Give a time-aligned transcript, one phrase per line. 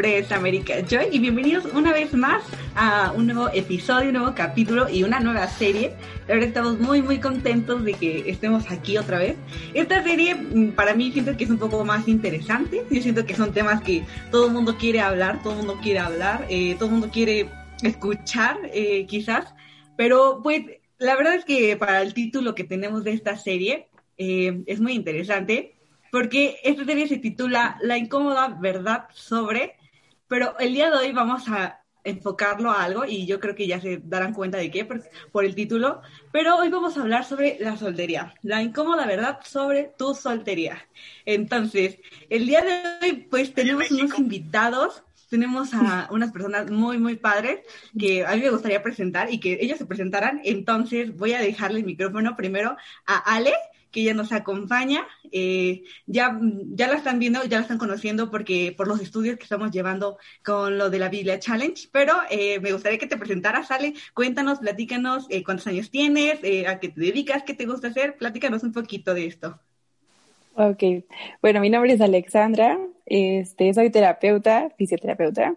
[0.00, 2.42] nombre es América Joy y bienvenidos una vez más
[2.74, 5.92] a un nuevo episodio, un nuevo capítulo y una nueva serie.
[6.26, 9.36] La verdad estamos muy muy contentos de que estemos aquí otra vez.
[9.74, 12.82] Esta serie mm, para mí siento que es un poco más interesante.
[12.90, 15.98] Yo siento que son temas que todo el mundo quiere hablar, todo el mundo quiere
[15.98, 17.50] hablar, eh, todo el mundo quiere
[17.82, 19.52] escuchar eh, quizás.
[19.98, 20.62] Pero pues
[20.96, 24.94] la verdad es que para el título que tenemos de esta serie eh, es muy
[24.94, 25.74] interesante
[26.10, 29.76] porque esta serie se titula La incómoda verdad sobre,
[30.30, 33.80] pero el día de hoy vamos a enfocarlo a algo y yo creo que ya
[33.80, 36.00] se darán cuenta de qué por, por el título,
[36.32, 40.86] pero hoy vamos a hablar sobre la soltería, la incómoda verdad sobre tu soltería.
[41.26, 41.98] Entonces,
[42.30, 47.60] el día de hoy pues tenemos unos invitados tenemos a unas personas muy, muy padres
[47.96, 50.40] que a mí me gustaría presentar y que ellos se presentaran.
[50.44, 53.54] Entonces voy a dejarle el micrófono primero a Ale,
[53.90, 55.06] que ella nos acompaña.
[55.32, 59.44] Eh, ya, ya la están viendo, ya la están conociendo porque por los estudios que
[59.44, 63.70] estamos llevando con lo de la Biblia Challenge, pero eh, me gustaría que te presentaras,
[63.70, 63.94] Ale.
[64.14, 68.16] Cuéntanos, platícanos eh, cuántos años tienes, a qué te dedicas, qué te gusta hacer.
[68.16, 69.60] Platícanos un poquito de esto.
[70.54, 70.82] Ok,
[71.40, 75.54] bueno, mi nombre es Alexandra, este, soy terapeuta, fisioterapeuta.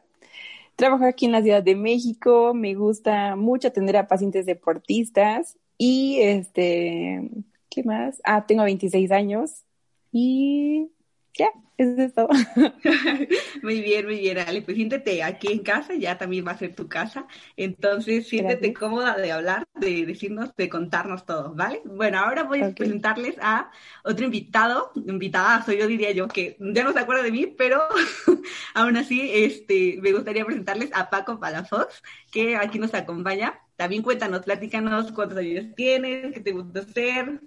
[0.75, 6.19] Trabajo aquí en la Ciudad de México, me gusta mucho atender a pacientes deportistas y
[6.21, 7.29] este,
[7.73, 8.21] ¿qué más?
[8.23, 9.63] Ah, tengo 26 años
[10.11, 10.91] y
[11.37, 12.29] ya, eso es todo.
[13.63, 14.61] muy bien, muy bien, Ale.
[14.61, 17.25] Pues siéntete aquí en casa, ya también va a ser tu casa.
[17.57, 18.79] Entonces, siéntete Gracias.
[18.79, 21.81] cómoda de hablar, de decirnos, de contarnos todo, ¿vale?
[21.85, 22.75] Bueno, ahora voy a Ok.
[22.75, 23.71] presentarles a
[24.03, 27.81] otro invitado, invitada, soy yo diría yo, que ya no se acuerda de mí, pero
[28.75, 33.59] aún así, este, me gustaría presentarles a Paco Palafox, que aquí nos acompaña.
[33.75, 37.41] También cuéntanos, platícanos cuántos años tienes, qué te gusta hacer,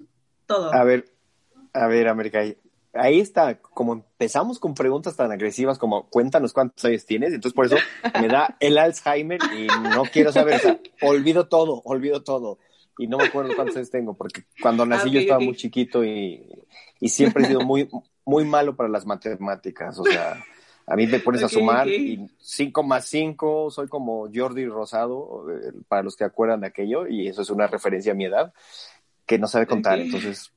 [0.47, 0.73] todo.
[0.73, 1.13] A ver,
[1.73, 2.41] a ver, América,
[2.95, 7.67] ahí- está, como empezamos con preguntas tan agresivas como cuéntanos cuántos años tienes, entonces por
[7.67, 7.77] eso
[8.21, 12.59] me da el Alzheimer y no quiero saber, o sea, olvido todo, olvido todo.
[12.99, 15.55] Y no me acuerdo cuántos años tengo, porque cuando nací Ah, yo ok, estaba muy
[15.55, 16.49] chiquito y,
[16.99, 17.91] y siempre he sido muy,
[18.25, 20.43] muy malo para las matemáticas, o sea,
[20.87, 25.73] a mí me pones a sumar y 5 más 5, soy como Jordi Rosado, eh,
[25.89, 28.55] para los que acuerdan de aquello, y eso es una referencia a mi edad,
[29.27, 30.53] que no sabe contar, entonces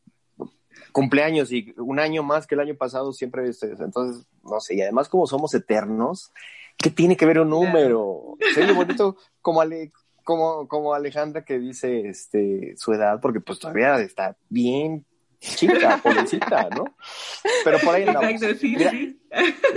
[0.91, 5.09] cumpleaños y un año más que el año pasado siempre entonces no sé y además
[5.09, 6.31] como somos eternos
[6.77, 9.91] qué tiene que ver un número soy muy bonito como Ale,
[10.23, 15.05] como como Alejandra que dice este su edad porque pues todavía está bien
[15.39, 16.85] chica pobrecita no
[17.63, 18.31] pero por ahí andamos.
[18.31, 19.19] Exacto, sí, Mira, sí.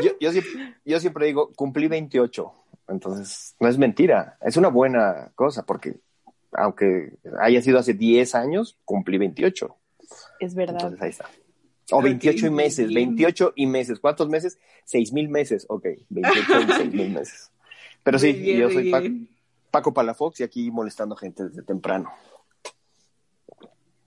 [0.02, 2.52] yo, yo, siempre, yo siempre digo cumplí 28
[2.88, 5.96] entonces no es mentira es una buena cosa porque
[6.52, 9.74] aunque haya sido hace 10 años cumplí 28
[10.40, 10.74] Es verdad.
[10.76, 11.28] entonces ahí está.
[11.90, 13.08] O Ok, 28 y meses, bien.
[13.16, 13.98] 28 y meses.
[14.00, 14.58] ¿Cuántos meses?
[14.84, 15.66] 6 mil meses.
[15.68, 17.50] Ok, 28 y 6 mil meses.
[18.02, 19.28] Pero sí, bien, yo soy Pa- bien.
[19.70, 22.10] Paco Palafox y aquí molestando gente desde temprano.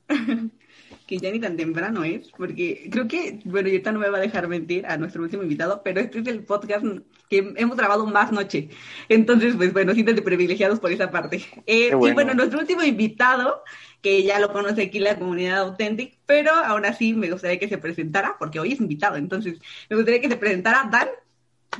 [1.07, 4.21] que ya ni tan temprano es, porque creo que, bueno, ahorita no me va a
[4.21, 6.85] dejar mentir a nuestro último invitado, pero este es el podcast
[7.29, 8.69] que hemos grabado más noche.
[9.09, 11.45] Entonces, pues bueno, siéntete privilegiados por esa parte.
[11.67, 12.07] Eh, bueno.
[12.07, 13.63] Y bueno, nuestro último invitado,
[14.01, 17.77] que ya lo conoce aquí la comunidad Authentic, pero aún así me gustaría que se
[17.77, 19.59] presentara, porque hoy es invitado, entonces
[19.89, 21.09] me gustaría que se presentara Dan.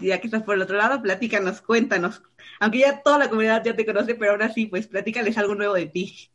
[0.01, 2.21] Ya que estás por el otro lado, platícanos, cuéntanos.
[2.59, 5.73] Aunque ya toda la comunidad ya te conoce, pero ahora sí, pues platícales algo nuevo
[5.73, 6.29] de ti.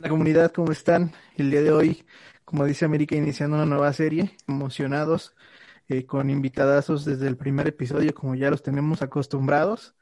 [0.00, 1.12] La comunidad, ¿cómo están?
[1.36, 2.04] El día de hoy,
[2.44, 5.34] como dice América, iniciando una nueva serie, emocionados,
[5.88, 9.94] eh, con invitadazos desde el primer episodio, como ya los tenemos acostumbrados.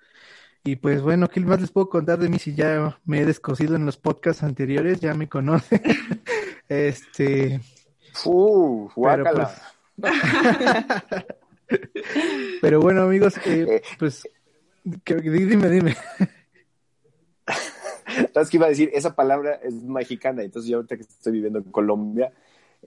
[0.65, 3.77] Y pues bueno, ¿qué más les puedo contar de mí si ya me he descosido
[3.77, 5.01] en los podcasts anteriores?
[5.01, 5.81] Ya me conocen.
[6.67, 7.61] Este,
[8.25, 8.89] ¡Uh!
[8.97, 9.49] pero pues,
[12.63, 13.83] pero bueno, amigos, eh, Eh.
[13.99, 14.27] pues,
[14.85, 15.95] dime, dime.
[18.19, 20.43] Entonces, que iba a decir, esa palabra es mexicana.
[20.43, 22.33] Entonces, yo ahorita que estoy viviendo en Colombia,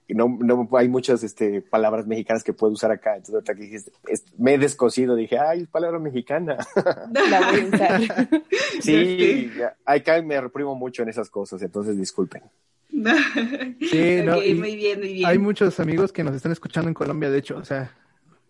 [0.08, 3.16] no, no hay muchas este, palabras mexicanas que puedo usar acá.
[3.16, 3.92] Entonces, ahorita que dijiste,
[4.38, 6.56] me he descosido, dije, ay, es palabra mexicana.
[7.30, 8.00] La voy a usar.
[8.80, 9.50] sí,
[9.84, 12.42] acá me reprimo mucho en esas cosas, entonces disculpen.
[13.80, 15.26] Sí, no, okay, muy bien, muy bien.
[15.26, 17.94] Hay muchos amigos que nos están escuchando en Colombia, de hecho, o sea,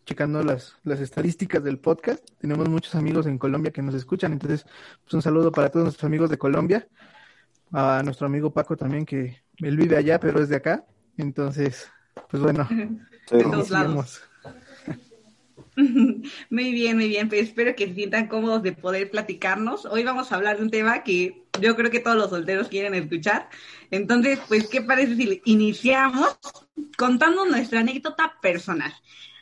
[0.09, 4.65] checando las, las estadísticas del podcast, tenemos muchos amigos en Colombia que nos escuchan, entonces,
[5.03, 6.89] pues un saludo para todos nuestros amigos de Colombia,
[7.73, 10.87] a nuestro amigo Paco también, que él vive allá, pero es de acá,
[11.19, 11.91] entonces,
[12.31, 12.67] pues bueno,
[13.31, 14.23] de todos lados.
[16.51, 17.29] Muy bien, muy bien.
[17.29, 19.85] Pues espero que se sientan cómodos de poder platicarnos.
[19.85, 22.95] Hoy vamos a hablar de un tema que yo creo que todos los solteros quieren
[22.95, 23.49] escuchar.
[23.93, 26.37] Entonces, pues, ¿qué parece si iniciamos
[26.97, 28.93] contando nuestra anécdota personal?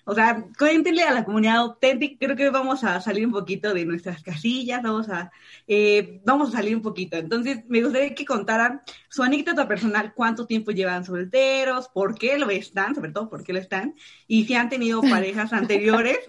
[0.08, 3.85] O sea, cuéntenle a la comunidad auténtica, creo que vamos a salir un poquito de
[3.85, 5.32] nuestras casillas, vamos a,
[5.67, 7.17] eh, vamos a salir un poquito.
[7.17, 12.49] Entonces, me gustaría que contaran su anécdota personal, cuánto tiempo llevan solteros, por qué lo
[12.50, 13.97] están, sobre todo por qué lo están,
[14.29, 16.20] y si han tenido parejas anteriores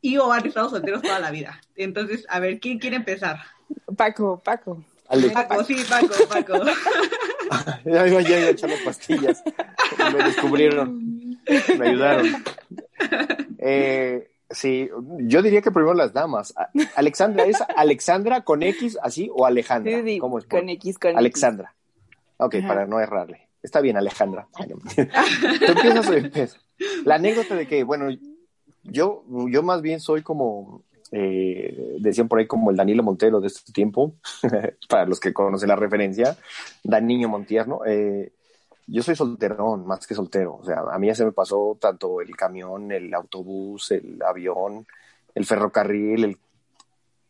[0.00, 1.60] y o han estado solteros toda la vida.
[1.74, 3.40] Entonces, a ver, ¿quién quiere empezar?
[3.96, 4.84] Paco, Paco.
[5.34, 6.64] Paco, sí, Paco, Paco.
[7.84, 9.42] ya iba ya echando pastillas.
[10.12, 11.40] Me descubrieron.
[11.76, 12.44] Me ayudaron.
[13.58, 14.88] Eh, sí,
[15.18, 16.54] yo diría que primero las damas.
[16.94, 20.02] Alexandra, ¿es Alexandra con X así o Alejandra?
[20.20, 20.44] ¿Cómo es?
[20.44, 21.74] Con X, con Alexandra.
[22.36, 23.48] Ok, para no errarle.
[23.62, 24.46] Está bien, Alejandra.
[24.56, 26.60] Tú empiezas
[27.04, 28.16] La anécdota de que, bueno,
[28.84, 33.48] yo, yo más bien soy como, eh, decían por ahí como el Danilo Montero de
[33.48, 34.14] este tiempo,
[34.88, 36.36] para los que conocen la referencia,
[36.84, 37.80] Dan Niño Montierno.
[37.86, 38.32] Eh,
[38.86, 40.56] yo soy solterón, más que soltero.
[40.56, 44.86] O sea, a mí ya se me pasó tanto el camión, el autobús, el avión,
[45.34, 46.38] el ferrocarril, el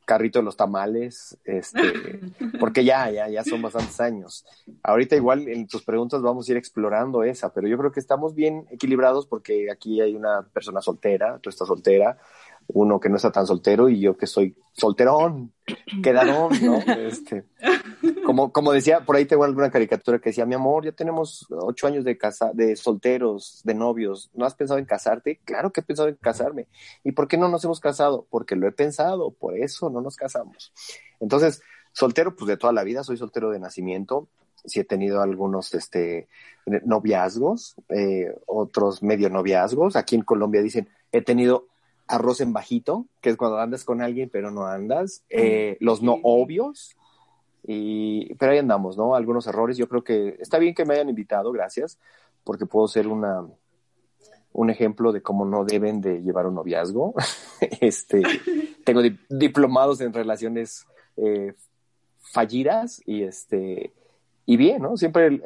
[0.07, 1.81] carrito de los tamales, este,
[2.61, 4.47] porque ya, ya, ya son bastantes años.
[4.83, 8.35] Ahorita igual en tus preguntas vamos a ir explorando esa, pero yo creo que estamos
[8.35, 12.17] bien equilibrados porque aquí hay una persona soltera, tú estás soltera,
[12.69, 15.53] uno que no está tan soltero y yo que soy solterón,
[16.03, 16.79] quedadón, ¿no?
[16.97, 17.45] Este,
[18.25, 21.87] como, como decía, por ahí tengo alguna caricatura que decía, mi amor, ya tenemos ocho
[21.87, 25.41] años de casa, de solteros, de novios, ¿no has pensado en casarte?
[25.45, 26.67] Claro que he pensado en casarme.
[27.05, 28.27] ¿Y por qué no nos hemos casado?
[28.31, 30.73] Porque lo he pensado, por eso no nos casamos.
[31.21, 31.63] Entonces,
[31.93, 34.29] soltero, pues de toda la vida, soy soltero de nacimiento,
[34.65, 36.29] sí he tenido algunos este,
[36.85, 39.97] noviazgos, eh, otros medio noviazgos.
[39.97, 41.69] Aquí en Colombia dicen, he tenido
[42.09, 46.19] arroz en bajito, que es cuando andas con alguien pero no andas, eh, los no
[46.23, 46.97] obvios,
[47.67, 49.15] y, pero ahí andamos, ¿no?
[49.15, 49.77] Algunos errores.
[49.77, 51.99] Yo creo que está bien que me hayan invitado, gracias,
[52.45, 53.45] porque puedo ser una,
[54.53, 57.15] un ejemplo de cómo no deben de llevar un noviazgo.
[57.81, 58.23] este,
[58.85, 60.87] tengo diplomados en relaciones
[61.17, 61.55] eh,
[62.21, 63.93] fallidas y este,
[64.45, 64.97] y bien, ¿no?
[64.97, 65.43] Siempre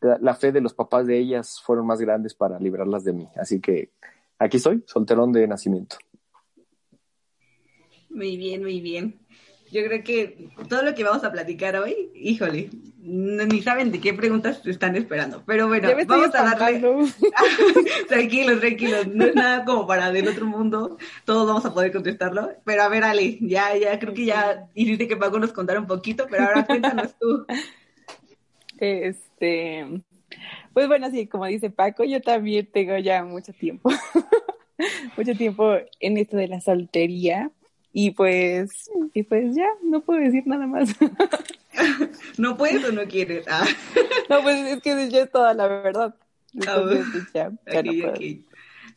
[0.00, 3.28] la fe de los papás de ellas fueron más grandes para librarlas de mí.
[3.36, 3.90] Así que
[4.38, 5.96] aquí estoy, solterón de nacimiento.
[8.10, 9.18] Muy bien, muy bien.
[9.72, 12.70] Yo creo que todo lo que vamos a platicar hoy, híjole,
[13.00, 15.42] ni saben de qué preguntas están esperando.
[15.46, 16.80] Pero bueno, vamos a darle.
[18.08, 19.08] tranquilos, tranquilos.
[19.08, 20.96] No es nada como para del otro mundo.
[21.24, 22.52] Todos vamos a poder contestarlo.
[22.64, 25.88] Pero a ver, Ale, ya, ya creo que ya hiciste que Paco nos contara un
[25.88, 27.44] poquito, pero ahora cuéntanos tú.
[28.76, 30.02] Este,
[30.74, 33.90] pues bueno, sí, como dice Paco, yo también tengo ya mucho tiempo,
[35.16, 37.50] mucho tiempo en esto de la soltería.
[37.96, 40.90] Y pues, y pues ya, no puedo decir nada más.
[42.38, 43.46] ¿No puedes o no quieres?
[43.48, 43.64] Ah.
[44.28, 46.14] No, pues es que ya es toda la verdad.
[46.66, 47.52] Ah, pues, ya,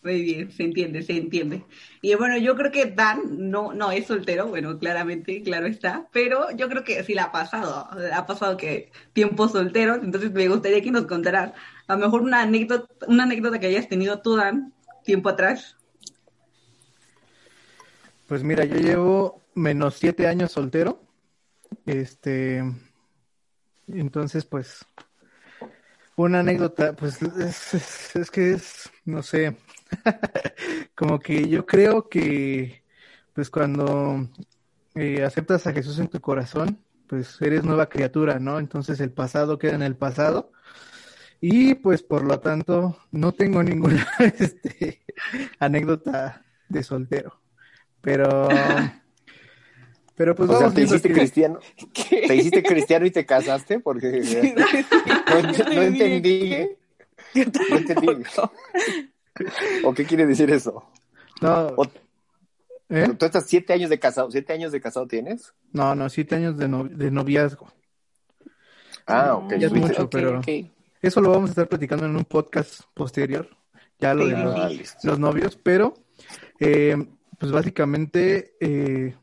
[0.08, 1.66] Muy bien, se entiende, se entiende.
[2.02, 6.50] Y bueno, yo creo que Dan no, no es soltero, bueno, claramente, claro está, pero
[6.56, 10.82] yo creo que sí la ha pasado, ha pasado que tiempo soltero, entonces me gustaría
[10.82, 11.52] que nos contaras
[11.88, 14.74] a lo mejor una anécdota, una anécdota que hayas tenido tú, Dan,
[15.04, 15.76] tiempo atrás.
[18.28, 21.02] Pues mira, yo llevo menos siete años soltero.
[21.86, 22.64] Este,
[23.90, 24.86] entonces, pues,
[26.18, 29.56] una anécdota, pues, es, que es, no sé,
[30.96, 32.84] como que yo creo que,
[33.34, 34.28] pues, cuando
[34.96, 38.60] eh, aceptas a Jesús en tu corazón, pues eres nueva criatura, ¿no?
[38.60, 40.52] Entonces el pasado queda en el pasado.
[41.40, 45.04] Y pues por lo tanto no tengo ninguna este,
[45.60, 47.40] anécdota de soltero.
[48.02, 48.48] Pero.
[50.16, 51.60] Pero pues o ¿te hiciste cristiano?
[52.10, 53.80] ¿Te hiciste cristiano y te casaste?
[53.80, 54.24] Porque
[55.76, 56.56] no, entendí.
[57.36, 58.08] No entendí.
[59.84, 60.84] ¿O qué quiere decir eso?
[61.42, 61.76] No.
[62.90, 63.08] ¿Eh?
[63.18, 64.32] ¿Tú estás siete años de casado?
[64.32, 65.54] ¿Siete años de casado tienes?
[65.74, 67.68] No, no, siete años de, de noviazgo.
[69.06, 69.56] Ah, ok.
[69.58, 70.42] Ya es mucho, pero
[71.02, 73.50] eso lo vamos a estar platicando en un podcast posterior,
[74.00, 74.70] ya lo Sí, de Ah,
[75.04, 75.94] los novios, pero
[76.60, 76.98] eh,
[77.38, 79.16] pues básicamente eh,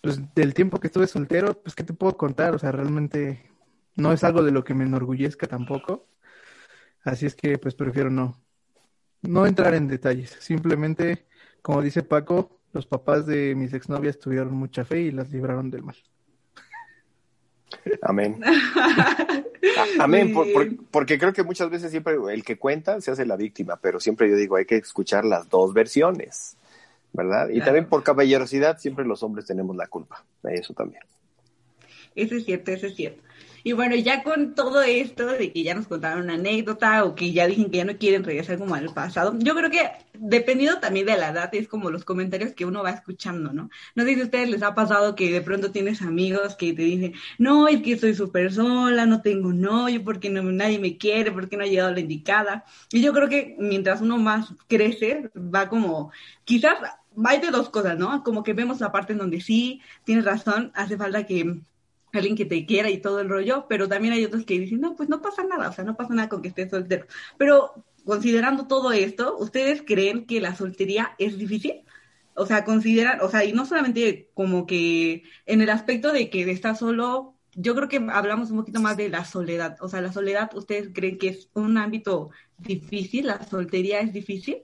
[0.00, 3.50] pues del tiempo que estuve soltero, pues qué te puedo contar, o sea, realmente
[3.96, 6.06] no es algo de lo que me enorgullezca tampoco,
[7.02, 8.40] así es que pues prefiero no,
[9.22, 11.26] no entrar en detalles, simplemente,
[11.62, 15.82] como dice Paco, los papás de mis exnovias tuvieron mucha fe y las libraron del
[15.82, 15.96] mal.
[18.02, 18.40] Amén.
[18.44, 19.44] A-
[20.04, 23.36] Amén, por- por- porque creo que muchas veces siempre el que cuenta se hace la
[23.36, 26.56] víctima, pero siempre yo digo, hay que escuchar las dos versiones,
[27.12, 27.48] ¿verdad?
[27.48, 27.64] Y Claro.
[27.66, 31.02] también por caballerosidad siempre los hombres tenemos la culpa, de eso también.
[32.14, 33.22] Eso es cierto, eso es cierto.
[33.68, 37.32] Y bueno, ya con todo esto de que ya nos contaron una anécdota o que
[37.32, 41.04] ya dicen que ya no quieren regresar como al pasado, yo creo que dependiendo también
[41.04, 43.68] de la edad es como los comentarios que uno va escuchando, ¿no?
[43.94, 46.80] No sé si a ustedes les ha pasado que de pronto tienes amigos que te
[46.80, 51.30] dicen, no, es que estoy súper sola, no tengo novio, porque no, nadie me quiere,
[51.30, 52.64] porque no ha llegado la indicada.
[52.90, 56.10] Y yo creo que mientras uno más crece, va como,
[56.44, 56.76] quizás
[57.22, 58.22] hay de dos cosas, ¿no?
[58.24, 61.60] Como que vemos la parte en donde sí, tienes razón, hace falta que
[62.12, 64.96] alguien que te quiera y todo el rollo, pero también hay otros que dicen, no,
[64.96, 67.06] pues no pasa nada, o sea, no pasa nada con que estés soltero.
[67.36, 71.82] Pero considerando todo esto, ¿ustedes creen que la soltería es difícil?
[72.34, 76.50] O sea, consideran, o sea, y no solamente como que en el aspecto de que
[76.50, 79.76] estar solo, yo creo que hablamos un poquito más de la soledad.
[79.80, 83.26] O sea, la soledad, ¿ustedes creen que es un ámbito difícil?
[83.26, 84.62] ¿La soltería es difícil?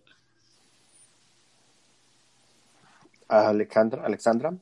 [3.26, 4.54] Alejandra, Alexandra.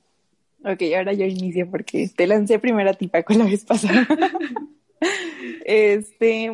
[0.65, 4.07] Ok, ahora yo inicio porque te lancé primero a ti, Paco, la vez pasada.
[5.65, 6.51] este,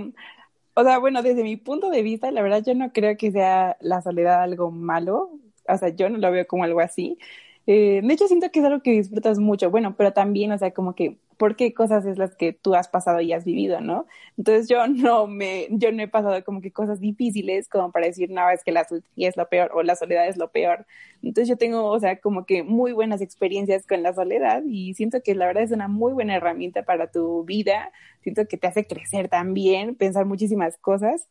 [0.74, 3.76] o sea, bueno, desde mi punto de vista, la verdad yo no creo que sea
[3.80, 5.30] la soledad algo malo.
[5.68, 7.18] O sea, yo no lo veo como algo así.
[7.66, 9.70] Eh, de hecho, siento que es algo que disfrutas mucho.
[9.70, 12.88] Bueno, pero también, o sea, como que, ¿por qué cosas es las que tú has
[12.88, 14.07] pasado y has vivido, no?
[14.37, 18.30] Entonces yo no me, yo no he pasado como que cosas difíciles como para decir,
[18.30, 20.87] no, es que la soltería es lo peor o la soledad es lo peor.
[21.23, 25.23] Entonces yo tengo, o sea, como que muy buenas experiencias con la soledad y siento
[25.23, 27.92] que la verdad es una muy buena herramienta para tu vida.
[28.23, 31.28] Siento que te hace crecer también, pensar muchísimas cosas.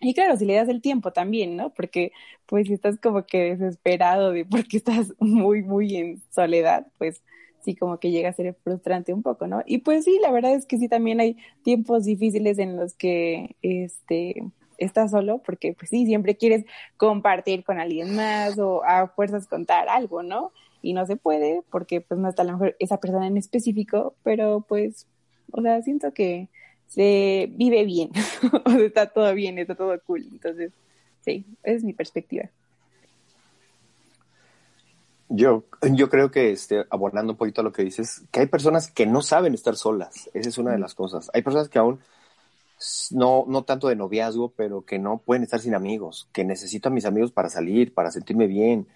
[0.00, 1.72] Y claro, si le das el tiempo también, ¿no?
[1.72, 2.12] Porque
[2.46, 7.22] pues si estás como que desesperado de porque estás muy, muy en soledad, pues
[7.64, 9.62] sí como que llega a ser frustrante un poco, ¿no?
[9.66, 13.56] Y pues sí, la verdad es que sí también hay tiempos difíciles en los que
[13.62, 14.44] este
[14.78, 16.64] estás solo porque pues sí, siempre quieres
[16.96, 20.52] compartir con alguien más o a fuerzas contar algo, ¿no?
[20.82, 24.14] Y no se puede porque pues no está a lo mejor esa persona en específico,
[24.22, 25.06] pero pues,
[25.52, 26.48] o sea, siento que
[26.86, 28.10] se vive bien,
[28.64, 30.72] o sea, está todo bien, está todo cool, entonces
[31.24, 32.50] sí, esa es mi perspectiva.
[35.28, 38.90] Yo, yo creo que, este, abonando un poquito a lo que dices, que hay personas
[38.90, 40.30] que no saben estar solas.
[40.34, 41.30] Esa es una de las cosas.
[41.34, 42.00] Hay personas que aún
[43.10, 46.92] no, no tanto de noviazgo, pero que no pueden estar sin amigos, que necesito a
[46.92, 48.86] mis amigos para salir, para sentirme bien.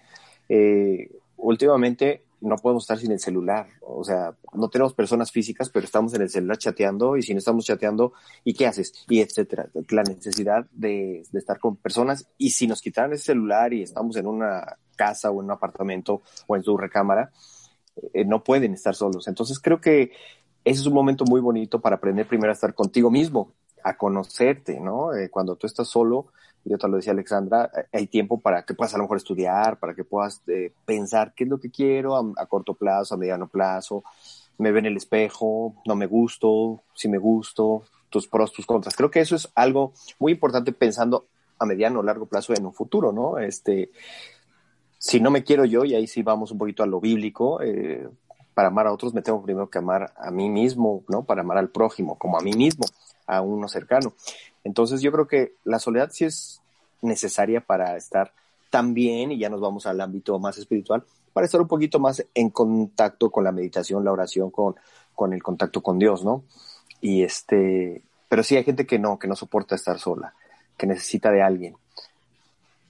[0.49, 5.85] Eh, últimamente no podemos estar sin el celular, o sea, no tenemos personas físicas, pero
[5.85, 9.05] estamos en el celular chateando y si no estamos chateando, ¿y qué haces?
[9.09, 9.69] Y etcétera.
[9.89, 14.15] La necesidad de, de estar con personas y si nos quitaran ese celular y estamos
[14.17, 17.31] en una casa o en un apartamento o en su recámara,
[18.13, 19.27] eh, no pueden estar solos.
[19.27, 20.11] Entonces creo que
[20.63, 23.53] ese es un momento muy bonito para aprender primero a estar contigo mismo,
[23.83, 25.13] a conocerte, ¿no?
[25.13, 26.27] Eh, cuando tú estás solo,
[26.65, 29.79] yo te lo decía Alexandra, eh, hay tiempo para que puedas a lo mejor estudiar,
[29.79, 33.17] para que puedas eh, pensar qué es lo que quiero a, a, corto plazo, a
[33.17, 34.03] mediano plazo,
[34.57, 38.95] me ve en el espejo, no me gusto, si me gusto, tus pros, tus contras.
[38.95, 41.27] Creo que eso es algo muy importante pensando
[41.59, 43.37] a mediano o largo plazo en un futuro, ¿no?
[43.37, 43.91] Este,
[44.97, 48.07] si no me quiero yo, y ahí sí vamos un poquito a lo bíblico, eh,
[48.53, 51.23] para amar a otros me tengo primero que amar a mí mismo, ¿no?
[51.23, 52.85] Para amar al prójimo, como a mí mismo,
[53.25, 54.13] a uno cercano.
[54.69, 56.61] Entonces yo creo que la soledad sí es
[57.01, 58.33] necesaria para estar
[58.69, 62.23] tan bien, y ya nos vamos al ámbito más espiritual, para estar un poquito más
[62.35, 64.75] en contacto con la meditación, la oración, con,
[65.15, 66.43] con el contacto con Dios, ¿no?
[67.01, 70.35] Y este, pero sí hay gente que no, que no soporta estar sola,
[70.77, 71.75] que necesita de alguien.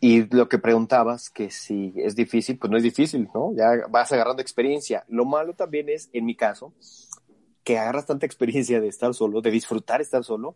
[0.02, 3.54] Y lo que preguntabas, que si es difícil, pues no es difícil, ¿no?
[3.56, 5.06] Ya vas agarrando experiencia.
[5.08, 6.74] Lo malo también es, en mi caso,
[7.64, 10.56] que agarras tanta experiencia de estar solo, de disfrutar estar solo,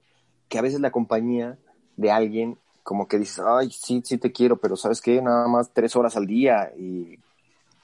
[0.49, 1.57] que a veces la compañía
[1.97, 5.21] de alguien como que dices, ay, sí, sí te quiero, pero ¿sabes qué?
[5.21, 7.17] Nada más tres horas al día y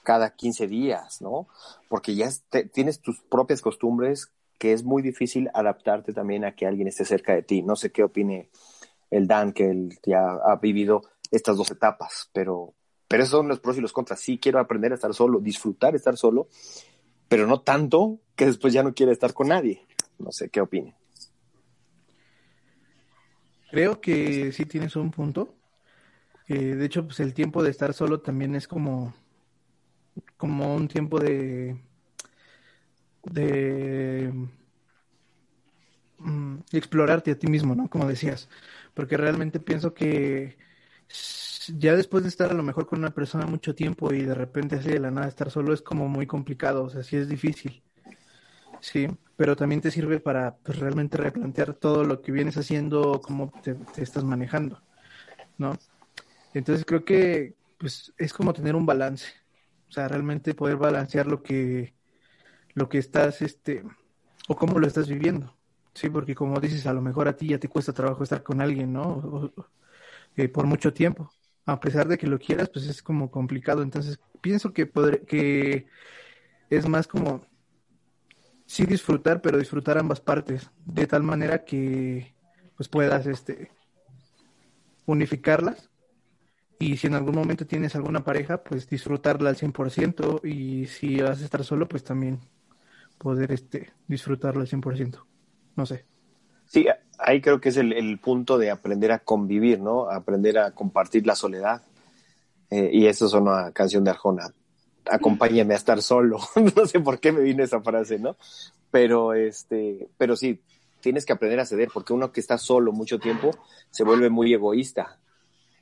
[0.04, 1.48] cada 15 días, ¿no?
[1.88, 2.30] Porque ya
[2.74, 7.34] tienes tus propias costumbres que es muy difícil adaptarte también a que alguien esté cerca
[7.34, 7.62] de ti.
[7.64, 8.50] No sé qué opine
[9.10, 11.02] el Dan, que él ya ha vivido
[11.32, 12.74] estas dos etapas, pero,
[13.08, 14.20] pero esos son los pros y los contras.
[14.20, 16.50] Sí quiero aprender a estar solo, disfrutar estar solo,
[17.30, 19.86] pero no tanto que después ya no quiera estar con nadie.
[20.18, 20.94] No sé, ¿qué opinen?
[23.72, 25.56] Creo que sí tienes un punto.
[26.48, 29.14] Eh, de hecho, pues el tiempo de estar solo también es como,
[30.38, 31.78] como un tiempo de,
[33.24, 34.32] de
[36.20, 37.90] mm, explorarte a ti mismo, ¿no?
[37.90, 38.50] Como decías.
[38.94, 40.58] Porque realmente pienso que
[41.78, 44.76] ya después de estar a lo mejor con una persona mucho tiempo y de repente
[44.76, 47.84] así de la nada estar solo es como muy complicado, o sea, sí es difícil.
[48.82, 53.52] Sí, pero también te sirve para pues, realmente replantear todo lo que vienes haciendo, cómo
[53.64, 54.82] te, estás manejando,
[55.58, 55.78] ¿no?
[56.54, 59.28] Entonces creo que pues es como tener un balance,
[59.88, 61.94] o sea, realmente poder balancear lo que
[62.74, 63.84] lo que estás este
[64.48, 65.56] o cómo lo estás viviendo.
[65.94, 68.62] Sí, porque como dices, a lo mejor a ti ya te cuesta trabajo estar con
[68.62, 69.52] alguien, ¿no?
[70.38, 71.32] Eh, por mucho tiempo.
[71.66, 73.84] A pesar de que lo quieras, pues es como complicado.
[73.84, 74.90] Entonces, pienso que,
[75.28, 75.88] que
[76.70, 77.46] es más como
[78.70, 82.36] sí disfrutar, pero disfrutar ambas partes, de tal manera que
[82.78, 83.72] pues puedas este
[85.08, 85.90] unificarlas
[86.78, 91.42] y si en algún momento tienes alguna pareja, pues disfrutarla al 100% y si vas
[91.42, 92.42] a estar solo, pues también
[93.18, 95.18] poder este disfrutarlo al 100%.
[95.76, 96.06] No sé.
[96.68, 96.86] Sí,
[97.18, 100.12] ahí creo que es el, punto de aprender a convivir, ¿no?
[100.12, 101.82] Aprender a compartir la soledad.
[102.70, 104.54] Eh, y eso es una canción de Arjona
[105.10, 106.40] acompáñame a estar solo.
[106.76, 108.36] no sé por qué me vino esa frase, ¿no?
[108.92, 110.62] Pero este, pero sí,
[111.00, 113.52] tienes que aprender a ceder, porque uno que está solo mucho tiempo
[113.90, 115.20] se vuelve muy egoísta.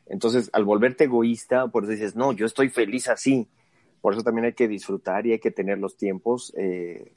[0.05, 3.48] Entonces, al volverte egoísta, por eso dices, no, yo estoy feliz así.
[4.01, 7.12] Por eso también hay que disfrutar y hay que tener los tiempos eh,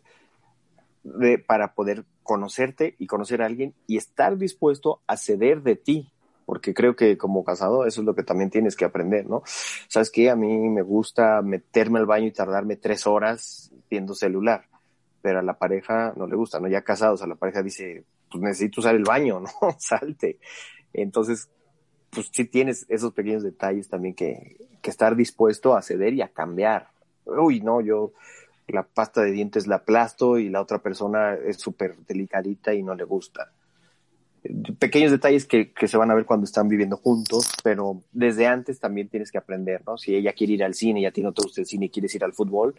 [1.05, 6.11] de, para poder conocerte y conocer a alguien y estar dispuesto a ceder de ti
[6.51, 9.45] porque creo que como casado eso es lo que también tienes que aprender, ¿no?
[9.87, 14.67] Sabes que a mí me gusta meterme al baño y tardarme tres horas viendo celular,
[15.23, 16.67] pero a la pareja no le gusta, ¿no?
[16.67, 19.77] Ya casados, a la pareja dice, pues necesito usar el baño, ¿no?
[19.79, 20.41] Salte.
[20.93, 21.49] Entonces,
[22.11, 26.33] pues sí tienes esos pequeños detalles también que, que estar dispuesto a ceder y a
[26.33, 26.89] cambiar.
[27.27, 28.11] Uy, no, yo
[28.67, 32.97] la pasta de dientes la aplasto y la otra persona es súper delicadita y no
[32.97, 33.53] le gusta
[34.79, 39.09] pequeños detalles que, se van a ver cuando están viviendo juntos, pero desde antes también
[39.09, 39.99] tienes que aprender, ¿no?
[39.99, 42.15] Si ella quiere ir al cine y a ti no te el cine y quieres
[42.15, 42.75] ir al fútbol,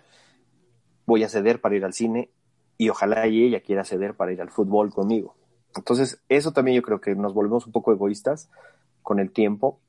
[1.06, 2.30] voy a ceder para ir al cine
[2.78, 5.36] y ojalá ella quiera ceder para ir al fútbol conmigo.
[5.76, 8.50] Entonces, eso también yo creo que nos volvemos un poco egoístas
[9.04, 9.80] con el tiempo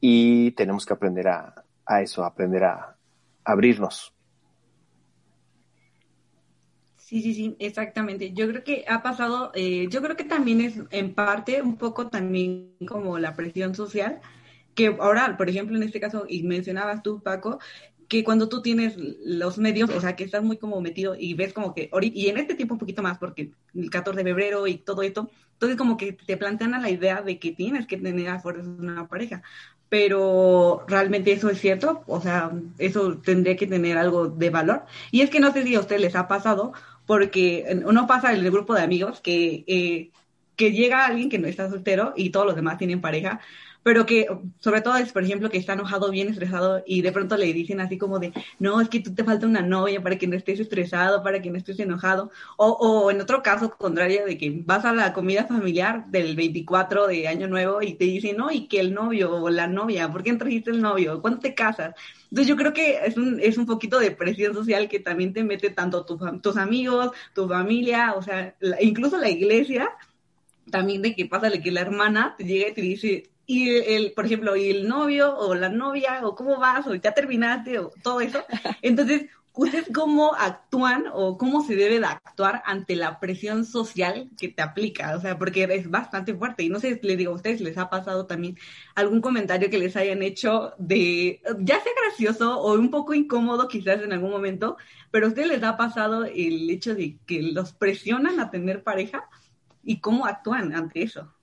[0.00, 2.96] y tenemos que aprender a, a eso, aprender a
[3.44, 4.15] abrirnos.
[7.06, 8.32] Sí, sí, sí, exactamente.
[8.32, 12.08] Yo creo que ha pasado, eh, yo creo que también es en parte un poco
[12.08, 14.20] también como la presión social,
[14.74, 17.60] que ahora, por ejemplo, en este caso, y mencionabas tú, Paco,
[18.08, 21.52] que cuando tú tienes los medios, o sea, que estás muy como metido y ves
[21.52, 24.78] como que, y en este tiempo un poquito más, porque el 14 de febrero y
[24.78, 28.28] todo esto, entonces como que te plantean a la idea de que tienes que tener
[28.30, 29.42] a fuerzas una pareja,
[29.88, 34.84] pero realmente eso es cierto, o sea, eso tendría que tener algo de valor.
[35.12, 36.72] Y es que no sé si a ustedes les ha pasado,
[37.06, 40.10] porque uno pasa en el grupo de amigos que, eh,
[40.56, 43.40] que llega alguien que no está soltero y todos los demás tienen pareja,
[43.86, 44.26] pero que
[44.58, 47.78] sobre todo es, por ejemplo, que está enojado, bien estresado y de pronto le dicen
[47.78, 50.58] así como de, no, es que tú te falta una novia para que no estés
[50.58, 52.32] estresado, para que no estés enojado.
[52.56, 57.06] O, o en otro caso contrario de que vas a la comida familiar del 24
[57.06, 60.24] de Año Nuevo y te dicen, no, y que el novio o la novia, ¿por
[60.24, 61.22] qué trajiste el novio?
[61.22, 61.94] ¿Cuándo te casas?
[62.24, 65.44] Entonces yo creo que es un, es un poquito de presión social que también te
[65.44, 69.90] mete tanto tus amigos, tu familia, o sea, incluso la iglesia,
[70.72, 74.12] también de que pasa de que la hermana te llega y te dice, y el,
[74.12, 77.92] por ejemplo, y el novio o la novia, o cómo vas, o ya terminaste, o
[78.02, 78.44] todo eso.
[78.82, 84.48] Entonces, ¿ustedes cómo actúan o cómo se debe de actuar ante la presión social que
[84.48, 85.16] te aplica?
[85.16, 86.64] O sea, porque es bastante fuerte.
[86.64, 88.58] Y no sé, les digo a ustedes, ¿les ha pasado también
[88.96, 94.02] algún comentario que les hayan hecho de, ya sea gracioso o un poco incómodo quizás
[94.02, 94.76] en algún momento,
[95.12, 99.28] pero a ustedes les ha pasado el hecho de que los presionan a tener pareja
[99.84, 101.35] y cómo actúan ante eso?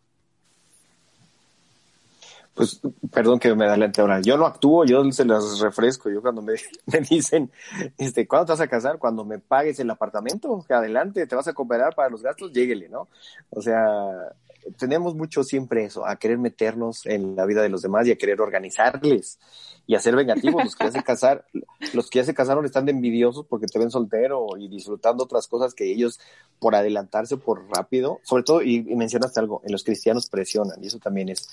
[2.54, 4.22] Pues, perdón que me adelante ahora.
[4.22, 6.10] Yo no actúo, yo se las refresco.
[6.10, 6.54] Yo cuando me,
[6.86, 7.52] me, dicen,
[7.98, 9.00] este, ¿cuándo te vas a casar?
[9.00, 12.90] Cuando me pagues el apartamento, que adelante, te vas a cooperar para los gastos, lléguele,
[12.90, 13.08] ¿no?
[13.50, 14.34] O sea,
[14.78, 18.18] tenemos mucho siempre eso, a querer meternos en la vida de los demás y a
[18.18, 19.40] querer organizarles
[19.86, 20.64] y a ser vengativos.
[20.64, 21.46] Los que ya se casar,
[21.94, 25.74] los que ya se casaron están envidiosos porque te ven soltero y disfrutando otras cosas
[25.74, 26.20] que ellos
[26.60, 30.88] por adelantarse por rápido, sobre todo, y, y mencionaste algo, en los cristianos presionan y
[30.88, 31.48] eso también es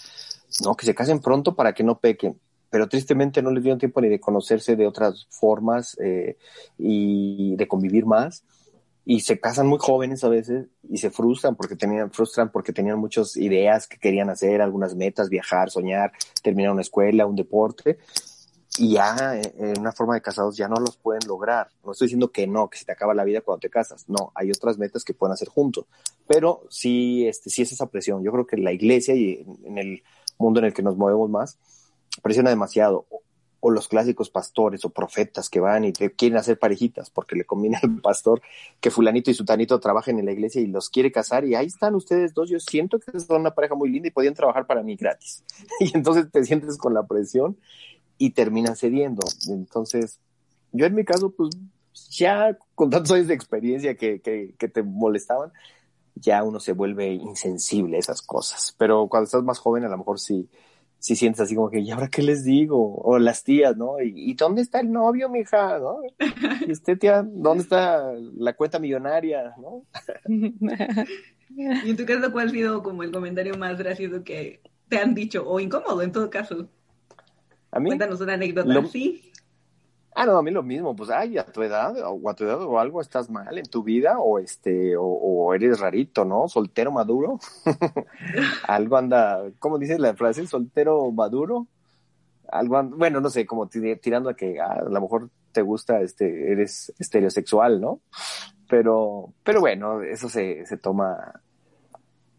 [0.64, 2.38] no, que se casen pronto para que no pequen.
[2.70, 6.36] Pero tristemente no les dieron tiempo ni de conocerse de otras formas eh,
[6.78, 8.44] y de convivir más.
[9.10, 13.00] Y se casan muy jóvenes a veces y se frustran porque tenían, frustran porque tenían
[13.00, 16.12] muchas ideas que querían hacer, algunas metas, viajar, soñar,
[16.44, 17.98] terminar una escuela, un deporte,
[18.78, 21.70] y ya eh, en una forma de casados ya no los pueden lograr.
[21.84, 24.04] No estoy diciendo que no, que se te acaba la vida cuando te casas.
[24.08, 25.86] No, hay otras metas que pueden hacer juntos.
[26.28, 28.22] Pero sí, este, sí es esa presión.
[28.22, 30.04] Yo creo que la iglesia y en el
[30.38, 31.58] mundo en el que nos movemos más,
[32.22, 33.06] presiona demasiado
[33.60, 37.44] o los clásicos pastores o profetas que van y te quieren hacer parejitas porque le
[37.44, 38.40] conviene al pastor
[38.80, 41.94] que fulanito y sutanito trabajen en la iglesia y los quiere casar y ahí están
[41.94, 42.48] ustedes dos.
[42.48, 45.44] Yo siento que son una pareja muy linda y podían trabajar para mí gratis.
[45.80, 47.56] Y entonces te sientes con la presión
[48.18, 49.22] y terminan cediendo.
[49.48, 50.20] Entonces,
[50.72, 51.50] yo en mi caso, pues
[52.10, 55.52] ya con tantos años de experiencia que, que, que te molestaban,
[56.14, 58.74] ya uno se vuelve insensible a esas cosas.
[58.78, 60.48] Pero cuando estás más joven, a lo mejor sí
[61.00, 62.96] si sientes así como que, ¿y ahora qué les digo?
[62.96, 63.94] O las tías, ¿no?
[64.02, 65.78] ¿Y, dónde está el novio, mija?
[65.78, 66.00] ¿No?
[66.68, 69.54] ¿Y usted, tía, dónde está la cuenta millonaria?
[69.58, 69.84] ¿No?
[71.56, 75.14] ¿Y en tu caso cuál ha sido como el comentario más gracioso que te han
[75.14, 76.68] dicho, o incómodo en todo caso?
[77.72, 77.88] ¿A mí?
[77.88, 79.29] Cuéntanos una anécdota, ¿sí?
[80.14, 82.60] Ah, no, a mí lo mismo, pues, ay, a tu edad, o a tu edad
[82.62, 86.48] o algo estás mal en tu vida, o este, o, eres rarito, ¿no?
[86.48, 87.38] Soltero maduro.
[88.66, 90.46] algo anda, ¿cómo dice la frase?
[90.46, 91.68] Soltero maduro.
[92.50, 96.52] Algo bueno, no sé, como tirando a que ah, a lo mejor te gusta, este,
[96.52, 98.00] eres estereosexual, ¿no?
[98.68, 101.40] Pero, pero bueno, eso se, se toma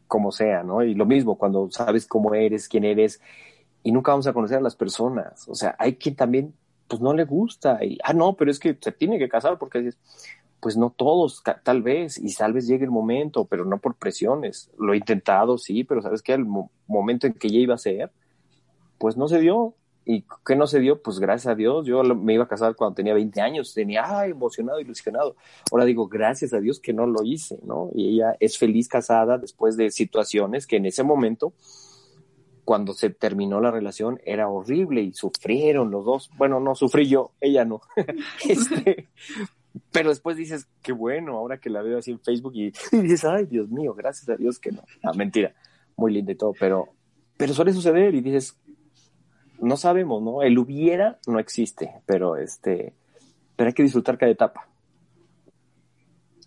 [0.07, 0.83] como sea, ¿no?
[0.83, 3.21] Y lo mismo, cuando sabes cómo eres, quién eres,
[3.83, 5.47] y nunca vamos a conocer a las personas.
[5.47, 6.53] O sea, hay quien también
[6.91, 7.79] pues no le gusta.
[7.81, 9.97] Y, ah, no, pero es que se tiene que casar porque dices,
[10.59, 14.69] pues no todos, tal vez, y tal vez llegue el momento, pero no por presiones.
[14.77, 16.45] Lo he intentado, sí, pero sabes que al
[16.87, 18.11] momento en que ya iba a ser,
[18.97, 19.73] pues no se dio.
[20.03, 21.01] ¿Y qué no se dio?
[21.01, 21.85] Pues gracias a Dios.
[21.85, 25.37] Yo me iba a casar cuando tenía 20 años, tenía ah, emocionado, ilusionado.
[25.71, 27.89] Ahora digo, gracias a Dios que no lo hice, ¿no?
[27.93, 31.53] Y ella es feliz casada después de situaciones que en ese momento
[32.65, 36.29] cuando se terminó la relación era horrible y sufrieron los dos.
[36.37, 37.81] Bueno, no sufrí yo, ella no.
[38.47, 39.09] este,
[39.91, 43.45] pero después dices, qué bueno, ahora que la veo así en Facebook y, dices, ay,
[43.45, 44.83] Dios mío, gracias a Dios que no.
[45.03, 45.53] Ah, mentira,
[45.95, 46.89] muy linda y todo, pero,
[47.37, 48.59] pero suele suceder y dices,
[49.59, 50.41] no sabemos, ¿no?
[50.41, 52.93] El hubiera no existe, pero este,
[53.55, 54.67] pero hay que disfrutar cada etapa.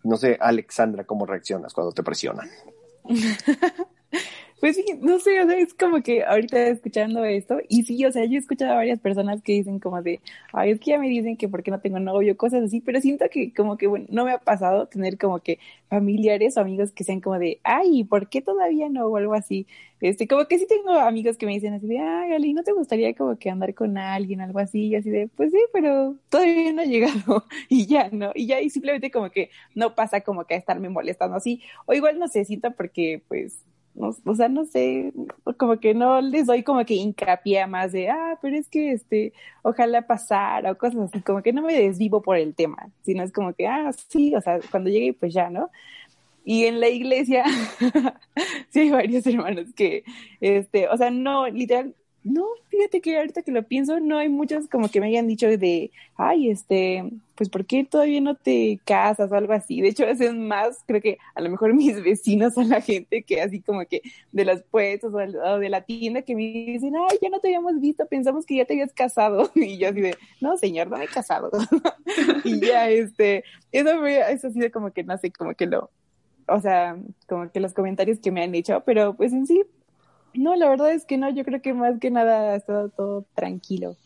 [0.03, 2.49] No sé, Alexandra, ¿cómo reaccionas cuando te presionan?
[4.65, 8.11] Pues sí, no sé, o sea, es como que ahorita escuchando esto, y sí, o
[8.11, 10.23] sea, yo he escuchado a varias personas que dicen como de,
[10.55, 13.27] ay, es que ya me dicen que porque no tengo novio, cosas así, pero siento
[13.31, 15.59] que como que, bueno, no me ha pasado tener como que
[15.91, 19.05] familiares o amigos que sean como de, ay, ¿por qué todavía no?
[19.09, 19.67] o algo así.
[20.01, 22.73] Este, como que sí tengo amigos que me dicen así de, ay, Gali, ¿no te
[22.73, 24.87] gustaría como que andar con alguien, algo así?
[24.87, 28.33] Y así de, pues sí, pero todavía no ha llegado, y ya, ¿no?
[28.35, 31.93] Y ya, y simplemente como que no pasa como que a estarme molestando así, o
[31.93, 33.59] igual no sé, siento porque, pues,
[33.97, 35.13] o sea, no sé,
[35.57, 39.33] como que no les doy como que hincapié más de, ah, pero es que este,
[39.63, 43.33] ojalá pasara o cosas así, como que no me desvivo por el tema, sino es
[43.33, 45.71] como que, ah, sí, o sea, cuando llegue pues ya, ¿no?
[46.45, 47.45] Y en la iglesia,
[48.71, 50.05] sí hay varios hermanos que,
[50.41, 51.95] este, o sea, no, literal,
[52.25, 55.47] no, fíjate que ahorita que lo pienso, no hay muchos como que me hayan dicho
[55.47, 59.83] de, ay, este, pues ¿por qué todavía no te casas o algo así?
[59.83, 63.43] De hecho, es más, creo que a lo mejor mis vecinos son la gente que
[63.43, 64.01] así como que
[64.33, 67.79] de los puestos o de la tienda que me dicen, ay, ya no te habíamos
[67.79, 69.51] visto, pensamos que ya te habías casado.
[69.65, 71.51] Y yo así de, no, señor, no me he casado.
[72.45, 75.91] y ya, este, eso fue, eso ha sido como que, no sé, como que lo,
[76.49, 76.97] o sea,
[77.29, 79.63] como que los comentarios que me han hecho, pero pues en sí,
[80.35, 83.25] no, la verdad es que no, yo creo que más que nada ha estado todo
[83.35, 83.97] tranquilo.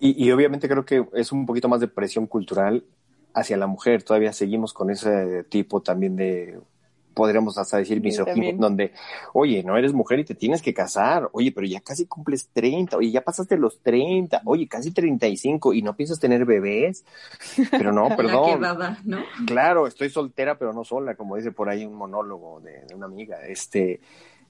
[0.00, 2.84] Y, obviamente creo que es un poquito más de presión cultural
[3.32, 4.02] hacia la mujer.
[4.02, 6.60] Todavía seguimos con ese tipo también de,
[7.14, 8.92] podríamos hasta decir, misoginia, donde,
[9.32, 11.28] oye, no eres mujer y te tienes que casar.
[11.32, 12.96] Oye, pero ya casi cumples 30.
[12.96, 14.42] Oye, ya pasaste los 30.
[14.44, 17.04] Oye, casi 35 y no piensas tener bebés.
[17.70, 18.60] Pero no, perdón.
[19.04, 19.18] ¿no?
[19.46, 23.06] Claro, estoy soltera, pero no sola, como dice por ahí un monólogo de, de una
[23.06, 23.38] amiga.
[23.46, 24.00] Este,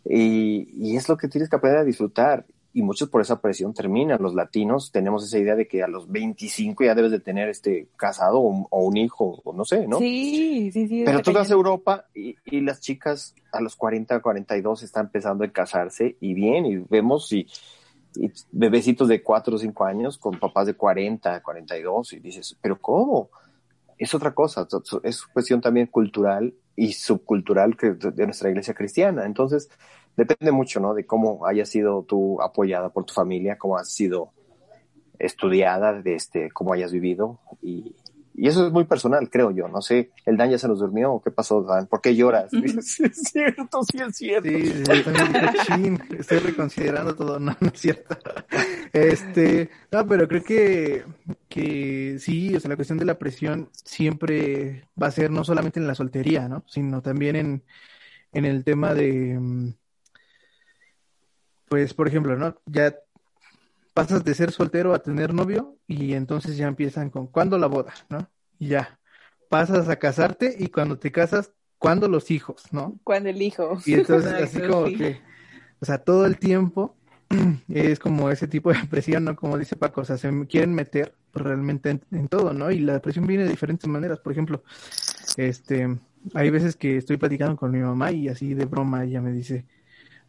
[0.04, 3.72] y, y, es lo que tienes que aprender a disfrutar y muchos por esa presión
[3.72, 4.20] terminan.
[4.20, 7.86] Los latinos tenemos esa idea de que a los 25 ya debes de tener este
[7.96, 9.98] casado o, un hijo, o no sé, ¿no?
[9.98, 11.02] Sí, sí, sí.
[11.06, 15.44] Pero tú vas a Europa y, y, las chicas a los 40, 42 están empezando
[15.44, 17.46] a casarse y bien, y vemos y,
[18.16, 22.80] y bebecitos de 4 o 5 años con papás de 40, 42 y dices, pero
[22.80, 23.30] ¿cómo?
[23.96, 24.66] Es otra cosa,
[25.04, 29.24] es cuestión también cultural y subcultural que de nuestra iglesia cristiana.
[29.26, 29.70] Entonces,
[30.16, 30.94] depende mucho, ¿no?
[30.94, 34.32] De cómo hayas sido tú apoyada por tu familia, cómo has sido
[35.18, 37.94] estudiada, de este, cómo hayas vivido y,
[38.34, 39.68] y eso es muy personal, creo yo.
[39.68, 41.86] No sé, ¿el Dan ya se nos durmió o qué pasó, Dan?
[41.86, 42.50] ¿Por qué lloras?
[42.80, 44.48] sí, es cierto, sí es cierto.
[44.48, 47.38] Sí, estoy reconsiderando todo.
[47.44, 48.16] No, no es cierto.
[48.92, 51.04] Este, no, pero creo que,
[51.48, 55.80] que sí, o sea, la cuestión de la presión siempre va a ser no solamente
[55.80, 56.64] en la soltería, ¿no?
[56.66, 57.64] Sino también en,
[58.32, 59.74] en el tema de, mm,
[61.68, 62.56] pues, por ejemplo, ¿no?
[62.66, 62.94] Ya
[63.94, 67.94] pasas de ser soltero a tener novio y entonces ya empiezan con ¿cuándo la boda?
[68.10, 68.28] ¿no?
[68.58, 68.98] Y ya,
[69.48, 72.64] pasas a casarte y cuando te casas, ¿cuándo los hijos?
[72.72, 72.98] ¿no?
[73.04, 73.78] Cuando el hijo.
[73.86, 75.20] Y entonces así como que,
[75.80, 76.96] o sea, todo el tiempo
[77.68, 79.36] es como ese tipo de presión, ¿no?
[79.36, 82.70] Como dice Paco, o sea, se quieren meter realmente en, todo, ¿no?
[82.70, 84.18] Y la presión viene de diferentes maneras.
[84.18, 84.62] Por ejemplo,
[85.36, 85.98] este,
[86.34, 89.66] hay veces que estoy platicando con mi mamá y así de broma ella me dice,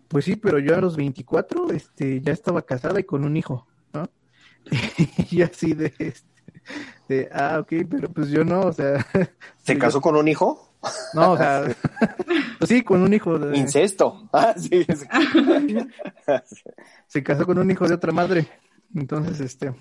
[0.07, 3.67] pues sí, pero yo a los 24 este, ya estaba casada y con un hijo,
[3.93, 4.09] ¿no?
[5.31, 6.27] y así de, este,
[7.07, 9.05] de, ah, ok, pero pues yo no, o sea...
[9.63, 10.71] ¿Se casó con un hijo?
[11.13, 11.63] No, o sea,
[12.59, 13.39] pues sí, con un hijo.
[13.39, 13.57] De...
[13.57, 14.29] Incesto.
[14.31, 14.85] Ah, sí.
[17.07, 18.47] Se casó con un hijo de otra madre.
[18.93, 19.73] Entonces, este,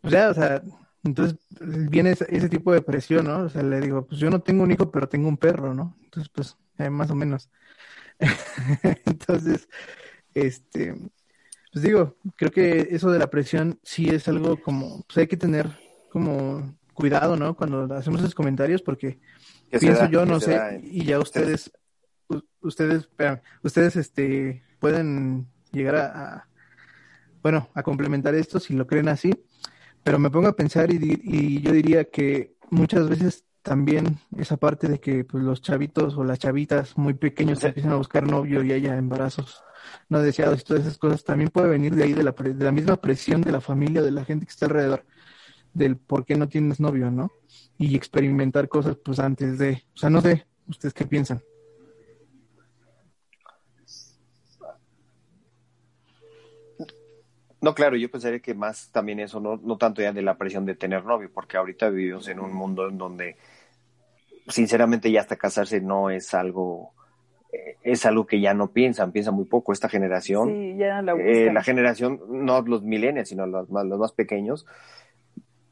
[0.00, 0.62] pues ya, o sea,
[1.02, 3.40] entonces viene ese, tipo de presión, ¿no?
[3.40, 5.96] O sea, le digo, pues yo no tengo un hijo, pero tengo un perro, ¿no?
[6.04, 7.50] Entonces, pues, eh, más o menos.
[9.04, 9.68] Entonces,
[10.34, 10.94] este,
[11.72, 15.36] pues digo, creo que eso de la presión sí es algo como, pues hay que
[15.36, 15.68] tener
[16.10, 17.54] como cuidado, ¿no?
[17.54, 19.20] Cuando hacemos esos comentarios, porque
[19.78, 21.70] pienso yo, no sé, y ya ustedes,
[22.60, 23.08] ustedes,
[23.62, 26.48] ustedes, este, pueden llegar a,
[27.42, 29.32] bueno, a complementar esto si lo creen así,
[30.02, 34.88] pero me pongo a pensar y, y yo diría que muchas veces también esa parte
[34.88, 38.72] de que pues, los chavitos o las chavitas muy pequeños empiezan a buscar novio y
[38.72, 39.62] haya embarazos
[40.08, 42.72] no deseados y todas esas cosas, también puede venir de ahí, de la, de la
[42.72, 45.04] misma presión de la familia, de la gente que está alrededor,
[45.74, 47.30] del por qué no tienes novio, ¿no?
[47.76, 51.42] Y experimentar cosas pues antes de, o sea, no sé, ¿ustedes qué piensan?
[57.60, 60.64] No, claro, yo pensaría que más también eso, no, no tanto ya de la presión
[60.64, 63.36] de tener novio, porque ahorita vivimos en un mundo en donde
[64.48, 66.92] sinceramente ya hasta casarse no es algo
[67.52, 69.72] eh, es algo que ya no piensan, piensan muy poco.
[69.72, 73.98] Esta generación, sí, ya no eh, la generación, no los millennials, sino los más, los
[73.98, 74.66] más pequeños,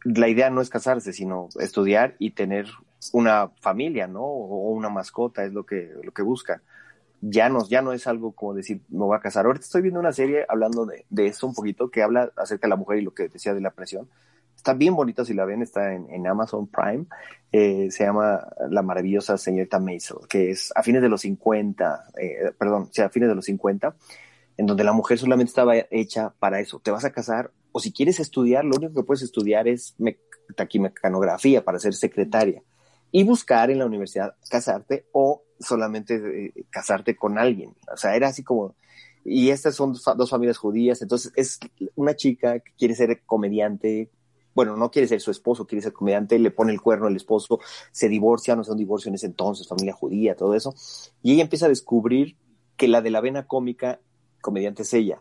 [0.05, 2.67] la idea no es casarse, sino estudiar y tener
[3.12, 4.23] una familia, ¿no?
[4.23, 6.62] O una mascota, es lo que, lo que buscan.
[7.21, 9.47] Ya no, ya no es algo como decir, me voy a casar.
[9.47, 12.71] Ahorita estoy viendo una serie hablando de, de eso un poquito, que habla acerca de
[12.71, 14.09] la mujer y lo que decía de la presión.
[14.66, 17.07] Está bien bonita si la ven, está en, Amazon Prime.
[17.52, 22.50] Eh, se llama La maravillosa señorita Maisel, que es a fines de los 50, eh,
[22.59, 23.94] perdón, sea, a fines de los 50,
[24.57, 26.81] en donde la mujer solamente estaba hecha para eso.
[26.81, 29.94] Te vas a casar o si quieres estudiar, lo único que puedes estudiar es
[30.57, 32.61] taquimecanografía para ser secretaria
[33.12, 37.72] y buscar en la universidad casarte o solamente eh, casarte con alguien.
[37.94, 38.74] O sea, era así como
[39.29, 41.59] y estas son dos familias judías, entonces es
[41.96, 44.09] una chica que quiere ser comediante,
[44.57, 47.61] bueno, no quiere ser su esposo, quiere ser comediante, le pone el cuerno al esposo,
[47.92, 50.75] se divorcia, no es un divorcio en ese entonces, familia judía, todo eso,
[51.23, 52.37] y ella empieza a descubrir
[52.79, 54.01] que la de la vena cómica,
[54.40, 55.21] comediante es ella.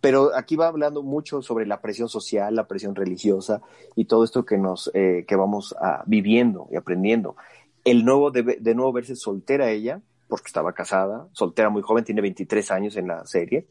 [0.00, 3.60] Pero aquí va hablando mucho sobre la presión social, la presión religiosa
[3.96, 7.36] y todo esto que nos, eh, que vamos a, viviendo y aprendiendo.
[7.84, 12.22] El nuevo, de, de nuevo verse soltera ella, porque estaba casada, soltera muy joven, tiene
[12.22, 13.66] 23 años en la serie,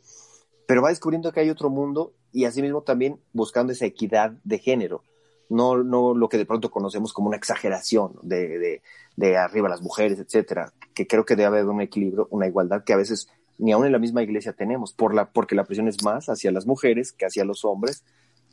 [0.68, 5.04] pero va descubriendo que hay otro mundo y asimismo también buscando esa equidad de género,
[5.50, 8.82] no, no lo que de pronto conocemos como una exageración de, de,
[9.16, 12.94] de arriba las mujeres, etcétera, que creo que debe haber un equilibrio, una igualdad que
[12.94, 16.04] a veces ni aún en la misma iglesia tenemos, por la, porque la presión es
[16.04, 18.04] más hacia las mujeres que hacia los hombres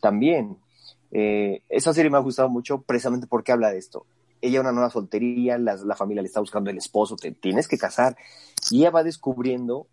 [0.01, 0.59] también.
[1.11, 4.07] Eh, esa serie me ha gustado mucho precisamente porque habla de esto.
[4.43, 7.79] Ella una nueva soltería, la, la familia le está buscando el esposo, te tienes que
[7.79, 8.17] casar.
[8.71, 9.87] Y ella va descubriendo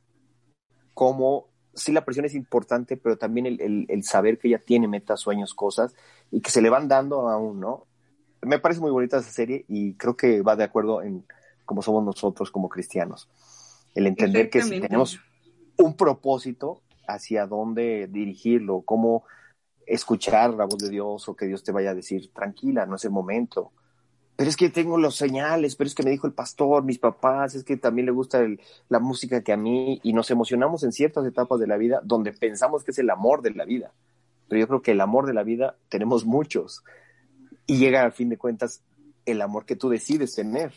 [0.94, 5.54] cómo sí la presión es importante, pero también el, saber que ella tiene metas, sueños,
[5.54, 5.96] cosas,
[6.32, 7.86] y que se le van dando aún, ¿no?
[8.42, 11.26] Me parece muy bonita esa serie y creo que va de acuerdo en
[11.66, 13.30] cómo somos nosotros como cristianos.
[13.96, 15.20] El entender que si tenemos
[15.78, 19.24] un propósito hacia dónde dirigirlo, cómo
[19.86, 23.06] escuchar la voz de Dios o que Dios te vaya a decir, tranquila, no es
[23.06, 23.72] el momento,
[24.38, 27.56] pero es que tengo los señales, pero es que me dijo el pastor, mis papás,
[27.56, 28.46] es que también le gusta
[28.88, 32.32] la música que a mí, y nos emocionamos en ciertas etapas de la vida donde
[32.34, 33.92] pensamos que es el amor de la vida.
[34.48, 36.84] Pero yo creo que el amor de la vida tenemos muchos.
[37.66, 38.84] Y llega al fin de cuentas
[39.26, 40.72] el amor que tú decides tener.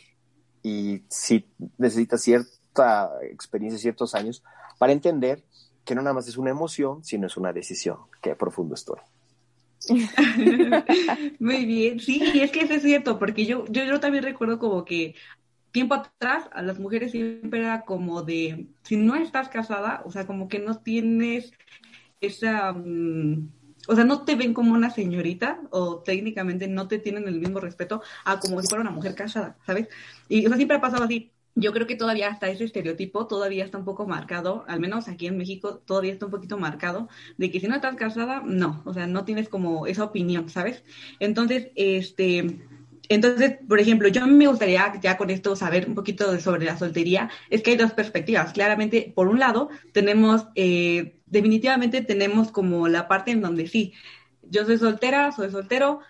[0.62, 1.46] Y si
[1.76, 4.42] necesitas cierta experiencia, ciertos años,
[4.78, 5.44] para entender
[5.84, 7.98] que no nada más es una emoción, sino es una decisión.
[8.22, 9.00] Qué profundo estoy.
[11.38, 14.58] Muy bien, sí, y es que eso es cierto, porque yo, yo, yo también recuerdo
[14.58, 15.14] como que
[15.72, 20.26] tiempo atrás a las mujeres siempre era como de, si no estás casada, o sea,
[20.26, 21.52] como que no tienes
[22.20, 23.52] esa, mm,
[23.88, 27.60] o sea, no te ven como una señorita o técnicamente no te tienen el mismo
[27.60, 29.88] respeto a como si fuera una mujer casada, ¿sabes?
[30.28, 31.32] Y o sea, siempre ha pasado así.
[31.54, 35.26] Yo creo que todavía hasta ese estereotipo todavía está un poco marcado, al menos aquí
[35.26, 37.08] en México todavía está un poquito marcado,
[37.38, 40.84] de que si no estás casada, no, o sea, no tienes como esa opinión, ¿sabes?
[41.18, 42.60] Entonces, este,
[43.10, 47.28] entonces, por ejemplo, yo me gustaría ya con esto saber un poquito sobre la soltería.
[47.50, 48.52] Es que hay dos perspectivas.
[48.52, 53.94] Claramente, por un lado, tenemos, eh, definitivamente tenemos como la parte en donde sí,
[54.42, 56.00] yo soy soltera, soy soltero,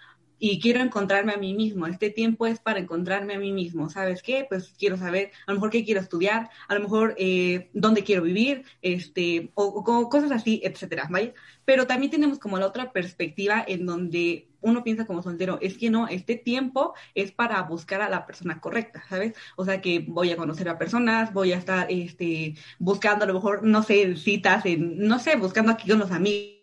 [0.41, 1.87] y quiero encontrarme a mí mismo.
[1.87, 3.91] Este tiempo es para encontrarme a mí mismo.
[3.91, 4.47] ¿Sabes qué?
[4.49, 8.23] Pues quiero saber a lo mejor qué quiero estudiar, a lo mejor eh, dónde quiero
[8.23, 11.35] vivir, este, o, cosas así, etcétera, ¿vale?
[11.65, 15.89] Pero también tenemos como la otra perspectiva en donde uno piensa como soltero, es que
[15.89, 19.35] no, este tiempo es para buscar a la persona correcta, ¿sabes?
[19.57, 23.35] O sea que voy a conocer a personas, voy a estar este, buscando a lo
[23.35, 26.60] mejor, no sé, citas, en, no sé, buscando aquí con los amigos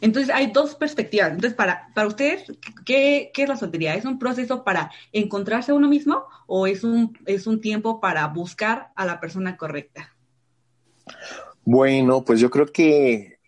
[0.00, 1.30] entonces hay dos perspectivas.
[1.30, 2.44] Entonces, para, para ustedes,
[2.84, 3.94] ¿qué, ¿qué, es la soltería?
[3.94, 8.26] ¿Es un proceso para encontrarse a uno mismo o es un, es un tiempo para
[8.28, 10.14] buscar a la persona correcta?
[11.64, 13.38] Bueno, pues yo creo que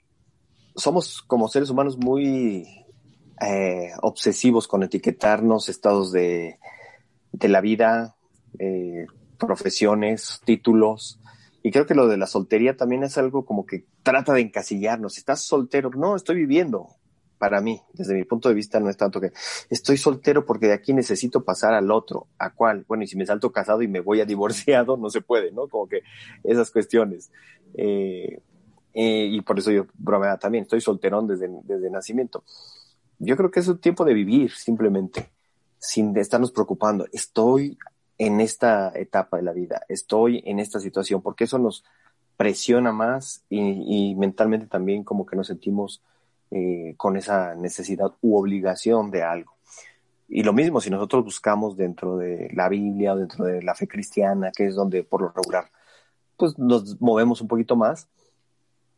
[0.76, 2.66] somos como seres humanos muy
[3.40, 6.58] eh, obsesivos con etiquetarnos estados de,
[7.32, 8.16] de la vida,
[8.58, 9.06] eh,
[9.38, 11.18] profesiones, títulos.
[11.66, 15.16] Y creo que lo de la soltería también es algo como que trata de encasillarnos.
[15.16, 15.88] ¿Estás soltero?
[15.96, 16.88] No, estoy viviendo.
[17.38, 19.32] Para mí, desde mi punto de vista, no es tanto que
[19.70, 22.26] estoy soltero porque de aquí necesito pasar al otro.
[22.38, 22.84] ¿A cuál?
[22.86, 25.66] Bueno, y si me salto casado y me voy a divorciado, no se puede, ¿no?
[25.68, 26.02] Como que
[26.42, 27.32] esas cuestiones.
[27.72, 28.40] Eh,
[28.92, 32.44] eh, y por eso yo bromeaba también, estoy solterón desde, desde nacimiento.
[33.18, 35.30] Yo creo que es un tiempo de vivir, simplemente,
[35.78, 37.06] sin estarnos preocupando.
[37.10, 37.78] Estoy
[38.18, 41.84] en esta etapa de la vida, estoy en esta situación, porque eso nos
[42.36, 46.02] presiona más y, mentalmente también como que nos sentimos
[46.50, 49.54] eh, con esa necesidad u obligación de algo.
[50.28, 53.86] Y lo mismo si nosotros buscamos dentro de la Biblia o dentro de la fe
[53.86, 55.70] cristiana, que es donde por lo regular
[56.36, 58.08] pues nos movemos un poquito más,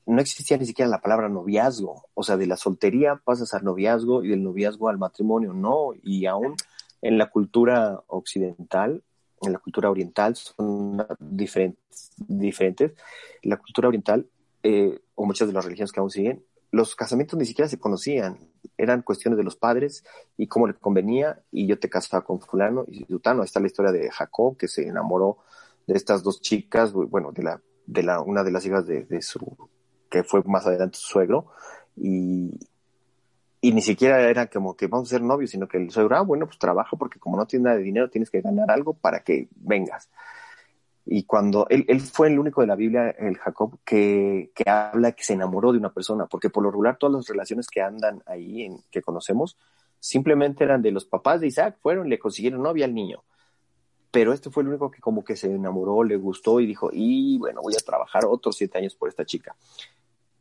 [0.07, 4.23] no existía ni siquiera la palabra noviazgo, o sea, de la soltería pasas al noviazgo
[4.23, 6.55] y del noviazgo al matrimonio, no, y aún
[7.03, 9.03] en la cultura occidental,
[9.43, 12.13] en la cultura oriental, son diferentes.
[12.17, 12.93] diferentes.
[13.43, 14.29] La cultura oriental,
[14.63, 18.39] eh, o muchas de las religiones que aún siguen, los casamientos ni siquiera se conocían,
[18.77, 20.05] eran cuestiones de los padres
[20.37, 23.43] y cómo le convenía, y yo te casaba con fulano y sutano.
[23.43, 25.39] Está la historia de Jacob, que se enamoró
[25.87, 29.23] de estas dos chicas, bueno, de la, de la, una de las hijas de, de
[29.23, 29.57] su,
[30.11, 31.47] que fue más adelante su suegro,
[31.97, 32.59] y,
[33.67, 36.21] y ni siquiera era como que vamos a ser novios, sino que el suegro, ah,
[36.21, 39.25] bueno, pues trabaja porque como no tienes nada de dinero, tienes que ganar algo para
[39.25, 40.09] que vengas.
[41.05, 45.11] Y cuando él, él fue el único de la Biblia, el Jacob, que, que, habla
[45.13, 48.23] que se enamoró de una persona, porque por lo regular todas las relaciones que andan
[48.27, 49.59] ahí, en, que conocemos,
[49.99, 53.25] simplemente eran de los papás de Isaac, fueron, le consiguieron novia al niño.
[54.13, 57.37] Pero este fue el único que como que se enamoró, le gustó y dijo, y
[57.39, 59.57] bueno, voy a trabajar otros siete años por esta chica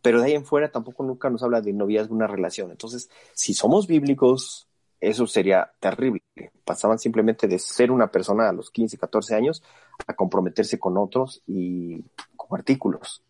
[0.05, 2.69] pero de ahí en fuera tampoco nunca nos habla de noviazgo, una relación.
[2.69, 4.67] Entonces, si somos bíblicos,
[4.99, 6.21] eso sería terrible.
[6.63, 9.63] Pasaban simplemente de ser una persona a los 15, 14 años
[10.05, 12.03] a comprometerse con otros y
[12.35, 13.23] con artículos.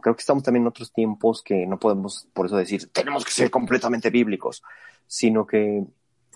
[0.00, 3.32] Creo que estamos también en otros tiempos que no podemos, por eso decir, tenemos que
[3.32, 4.62] ser completamente bíblicos,
[5.08, 5.84] sino que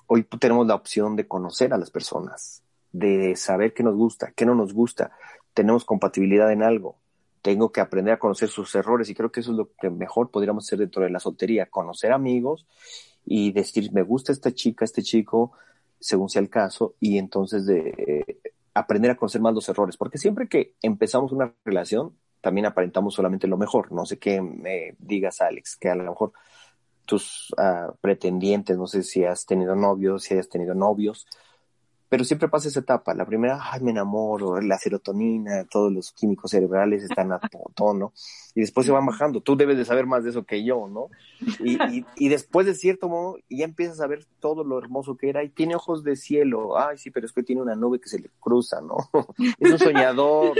[0.08, 4.44] hoy tenemos la opción de conocer a las personas, de saber qué nos gusta, qué
[4.44, 5.12] no nos gusta,
[5.54, 6.96] tenemos compatibilidad en algo
[7.48, 10.30] tengo que aprender a conocer sus errores y creo que eso es lo que mejor
[10.30, 12.66] podríamos hacer dentro de la soltería, conocer amigos
[13.24, 15.52] y decir, me gusta esta chica, este chico,
[15.98, 18.38] según sea el caso, y entonces eh,
[18.74, 23.46] aprender a conocer más los errores, porque siempre que empezamos una relación, también aparentamos solamente
[23.46, 23.92] lo mejor.
[23.92, 26.32] No sé qué me digas, Alex, que a lo mejor
[27.06, 31.26] tus uh, pretendientes, no sé si has tenido novios, si hayas tenido novios,
[32.08, 33.14] pero siempre pasa esa etapa.
[33.14, 37.40] La primera, ay, me enamoro, la serotonina, todos los químicos cerebrales están a
[37.74, 38.12] tono,
[38.54, 39.40] y después se van bajando.
[39.40, 41.08] Tú debes de saber más de eso que yo, ¿no?
[41.60, 45.28] Y, y, y, después de cierto modo, ya empiezas a ver todo lo hermoso que
[45.28, 46.78] era, y tiene ojos de cielo.
[46.78, 48.96] Ay, sí, pero es que tiene una nube que se le cruza, ¿no?
[49.58, 50.52] Es un soñador,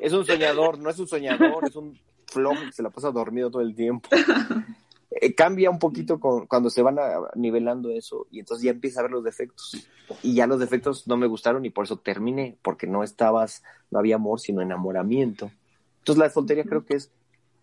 [0.00, 3.50] es un soñador, no es un soñador, es un flojo que se la pasa dormido
[3.50, 4.08] todo el tiempo.
[5.20, 6.98] Eh, cambia un poquito con, cuando se van
[7.36, 9.86] nivelando eso y entonces ya empieza a ver los defectos.
[10.22, 13.98] Y ya los defectos no me gustaron y por eso terminé, porque no estabas, no
[14.00, 15.50] había amor, sino enamoramiento.
[15.98, 17.12] Entonces la soltería creo que es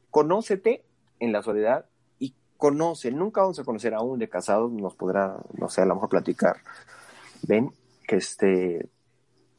[0.10, 0.86] conócete
[1.20, 1.86] en la soledad
[2.20, 5.96] y conoce, nunca vamos a conocer aún de casados, nos podrá, no sé, a lo
[5.96, 6.58] mejor platicar.
[7.44, 7.72] Ven,
[8.08, 8.90] que este,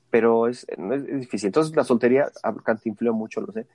[0.09, 1.49] pero es, es, difícil.
[1.49, 2.31] Entonces la soltería,
[2.85, 3.67] influyó mucho, lo sé.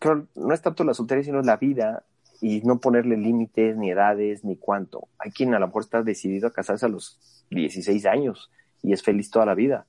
[0.00, 2.04] Pero no es tanto la soltería, sino la vida
[2.46, 5.08] y no ponerle límites, ni edades, ni cuánto.
[5.18, 7.18] Hay quien a lo mejor está decidido a casarse a los
[7.48, 8.50] 16 años
[8.82, 9.86] y es feliz toda la vida.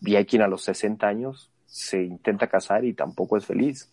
[0.00, 3.92] Y hay quien a los 60 años se intenta casar y tampoco es feliz.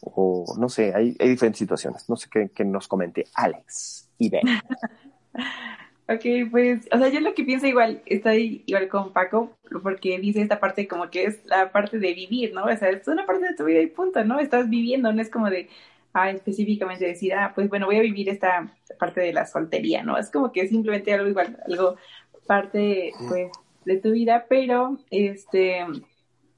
[0.00, 2.08] O no sé, hay, hay diferentes situaciones.
[2.08, 4.42] No sé qué, nos comente Alex y Ben.
[6.08, 9.50] ok, pues, o sea, yo lo que pienso igual, estoy igual con Paco,
[9.82, 12.62] porque dice esta parte como que es la parte de vivir, ¿no?
[12.62, 14.38] O sea, es una parte de tu vida y punto, ¿no?
[14.38, 15.68] Estás viviendo, no es como de,
[16.14, 20.18] ah, específicamente decir, ah, pues bueno, voy a vivir esta parte de la soltería, ¿no?
[20.18, 21.96] Es como que simplemente algo igual, algo
[22.46, 23.50] parte, pues,
[23.84, 25.84] de tu vida, pero, este,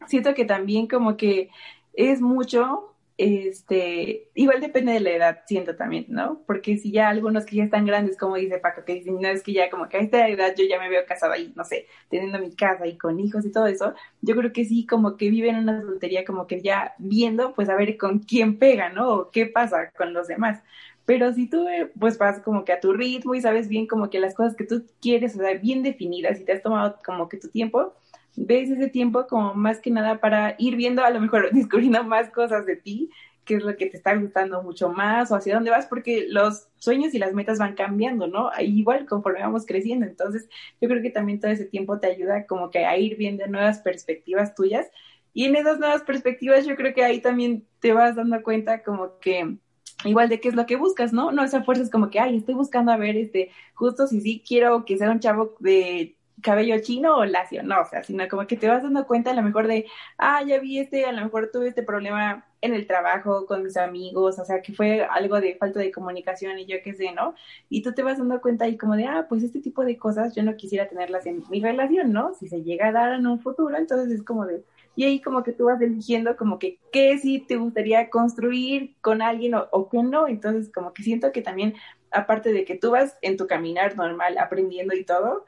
[0.07, 1.51] siento que también como que
[1.95, 6.43] es mucho, este, igual depende de la edad, siento también, ¿no?
[6.47, 9.43] Porque si ya algunos que ya están grandes, como dice Paco, que dicen, no, es
[9.43, 11.87] que ya como que a esta edad yo ya me veo casada ahí, no sé,
[12.09, 15.31] teniendo mi casa y con hijos y todo eso, yo creo que sí, como que
[15.31, 19.13] viven una soltería como que ya viendo, pues a ver con quién pega, ¿no?
[19.13, 20.63] O qué pasa con los demás.
[21.05, 24.11] Pero si tú eh, pues vas como que a tu ritmo y sabes bien como
[24.11, 27.29] que las cosas que tú quieres, o sea, bien definidas y te has tomado como
[27.29, 27.95] que tu tiempo,
[28.37, 32.31] ves ese tiempo como más que nada para ir viendo, a lo mejor descubriendo más
[32.31, 33.11] cosas de ti,
[33.45, 36.69] qué es lo que te está gustando mucho más o hacia dónde vas, porque los
[36.77, 38.51] sueños y las metas van cambiando, ¿no?
[38.59, 40.07] Igual conforme vamos creciendo.
[40.07, 40.49] Entonces,
[40.81, 43.81] yo creo que también todo ese tiempo te ayuda como que a ir viendo nuevas
[43.81, 44.89] perspectivas tuyas.
[45.35, 49.19] Y en esas nuevas perspectivas, yo creo que ahí también te vas dando cuenta como
[49.19, 49.59] que
[50.05, 51.33] igual de qué es lo que buscas, ¿no?
[51.33, 54.43] No esa fuerza es como que, ay, estoy buscando a ver, este, justo si sí
[54.47, 58.47] quiero que sea un chavo de cabello chino o lacio, no, o sea, sino como
[58.47, 59.87] que te vas dando cuenta a lo mejor de,
[60.19, 63.77] ah, ya vi este, a lo mejor tuve este problema en el trabajo con mis
[63.77, 67.35] amigos, o sea, que fue algo de falta de comunicación y yo qué sé, ¿no?
[67.69, 70.35] Y tú te vas dando cuenta y como de, ah, pues este tipo de cosas
[70.35, 72.35] yo no quisiera tenerlas en mi relación, ¿no?
[72.35, 74.65] Si se llega a dar en un futuro, entonces es como de,
[74.97, 79.23] y ahí como que tú vas eligiendo como que qué sí te gustaría construir con
[79.23, 81.75] alguien o, o qué no, entonces como que siento que también,
[82.11, 85.45] aparte de que tú vas en tu caminar normal aprendiendo y todo,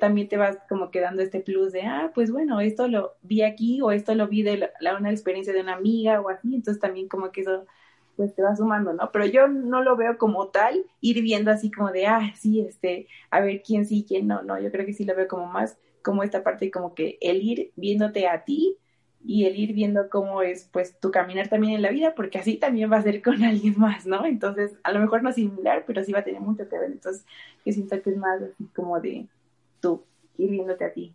[0.00, 3.80] también te vas como quedando este plus de, ah, pues bueno, esto lo vi aquí
[3.82, 7.08] o esto lo vi de la, una experiencia de una amiga o así, entonces también
[7.08, 7.66] como que eso
[8.16, 9.10] pues te va sumando, ¿no?
[9.12, 13.08] Pero yo no lo veo como tal, ir viendo así como de, ah, sí, este,
[13.30, 15.78] a ver quién sí, quién no, no, yo creo que sí lo veo como más
[16.02, 18.76] como esta parte como que el ir viéndote a ti
[19.24, 22.56] y el ir viendo cómo es pues tu caminar también en la vida, porque así
[22.58, 24.26] también va a ser con alguien más, ¿no?
[24.26, 26.92] Entonces, a lo mejor no similar, pero sí va a tener mucho que ver.
[26.92, 27.24] Entonces,
[27.64, 29.26] yo siento que es más así como de
[29.84, 30.06] tú,
[30.38, 31.14] viéndote a ti.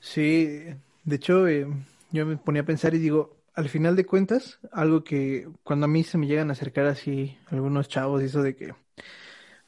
[0.00, 0.64] Sí,
[1.04, 1.66] de hecho, eh,
[2.10, 5.88] yo me ponía a pensar y digo, al final de cuentas, algo que cuando a
[5.88, 8.74] mí se me llegan a acercar así algunos chavos, eso de que,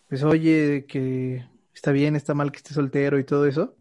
[0.09, 1.45] pues oye, que
[1.75, 3.77] está bien, está mal que esté soltero y todo eso,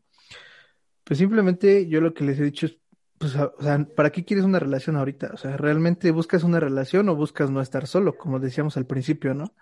[1.05, 2.77] pues simplemente yo lo que les he dicho es,
[3.17, 5.31] pues, o sea, ¿para qué quieres una relación ahorita?
[5.33, 9.33] O sea, ¿realmente buscas una relación o buscas no estar solo, como decíamos al principio,
[9.33, 9.53] ¿no?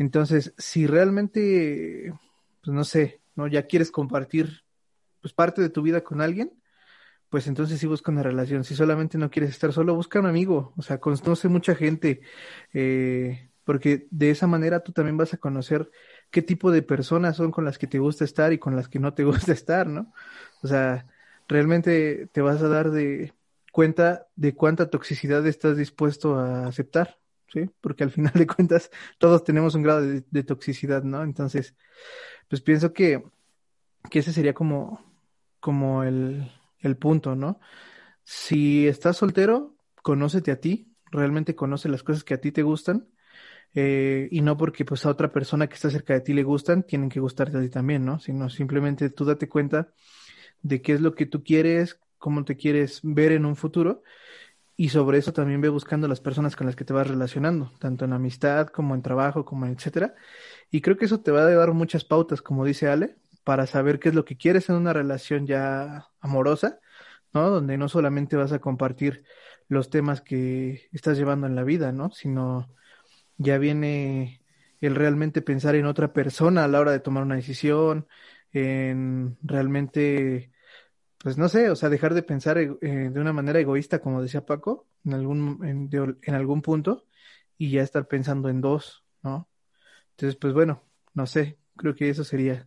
[0.00, 2.14] Entonces, si realmente,
[2.62, 3.48] pues no sé, ¿no?
[3.48, 4.64] Ya quieres compartir,
[5.20, 6.54] pues parte de tu vida con alguien,
[7.28, 8.64] pues entonces sí busca una relación.
[8.64, 12.22] Si solamente no quieres estar solo, busca un amigo, o sea, conoce mucha gente,
[12.72, 15.90] eh, porque de esa manera tú también vas a conocer
[16.30, 19.00] qué tipo de personas son con las que te gusta estar y con las que
[19.00, 20.14] no te gusta estar, ¿no?
[20.62, 21.06] O sea,
[21.46, 23.34] realmente te vas a dar de
[23.70, 27.18] cuenta de cuánta toxicidad estás dispuesto a aceptar,
[27.52, 27.70] ¿sí?
[27.80, 31.22] Porque al final de cuentas todos tenemos un grado de, toxicidad, ¿no?
[31.22, 31.74] Entonces,
[32.48, 33.22] pues pienso que,
[34.10, 35.04] que ese sería como,
[35.60, 37.60] como el, el punto, ¿no?
[38.24, 43.08] Si estás soltero, conócete a ti, realmente conoce las cosas que a ti te gustan
[43.74, 46.82] eh, y no porque pues a otra persona que está cerca de ti le gustan,
[46.82, 48.18] tienen que gustarte a ti también, ¿no?
[48.18, 49.92] Sino simplemente tú date cuenta
[50.62, 54.02] de qué es lo que tú quieres, cómo te quieres ver en un futuro
[54.80, 58.06] y sobre eso también ve buscando las personas con las que te vas relacionando, tanto
[58.06, 60.14] en amistad como en trabajo, como en etcétera.
[60.70, 63.98] Y creo que eso te va a dar muchas pautas, como dice Ale, para saber
[63.98, 66.80] qué es lo que quieres en una relación ya amorosa,
[67.34, 67.50] ¿no?
[67.50, 69.22] Donde no solamente vas a compartir
[69.68, 72.10] los temas que estás llevando en la vida, ¿no?
[72.10, 72.74] Sino
[73.36, 74.40] ya viene
[74.80, 78.06] el realmente pensar en otra persona a la hora de tomar una decisión,
[78.50, 80.52] en realmente,
[81.22, 84.46] pues no sé, o sea, dejar de pensar eh, de una manera egoísta, como decía
[84.46, 85.90] Paco, en algún,
[86.22, 87.04] en, algún punto,
[87.58, 89.46] y ya estar pensando en dos, ¿no?
[90.12, 92.66] Entonces, pues bueno, no sé, creo que eso sería.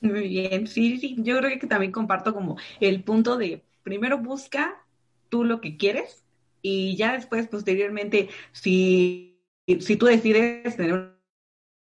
[0.00, 4.82] Muy bien, sí, sí, yo creo que también comparto como el punto de primero busca
[5.28, 6.24] tú lo que quieres
[6.62, 9.38] y ya después, posteriormente, si,
[9.80, 11.17] si tú decides tener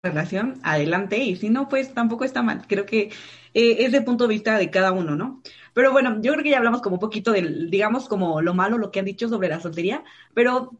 [0.03, 2.65] relación, adelante, y si no, pues tampoco está mal.
[2.67, 3.11] Creo que
[3.53, 5.41] eh, es de punto de vista de cada uno, ¿no?
[5.73, 8.77] Pero bueno, yo creo que ya hablamos como un poquito del, digamos, como lo malo,
[8.77, 10.71] lo que han dicho sobre la soltería, pero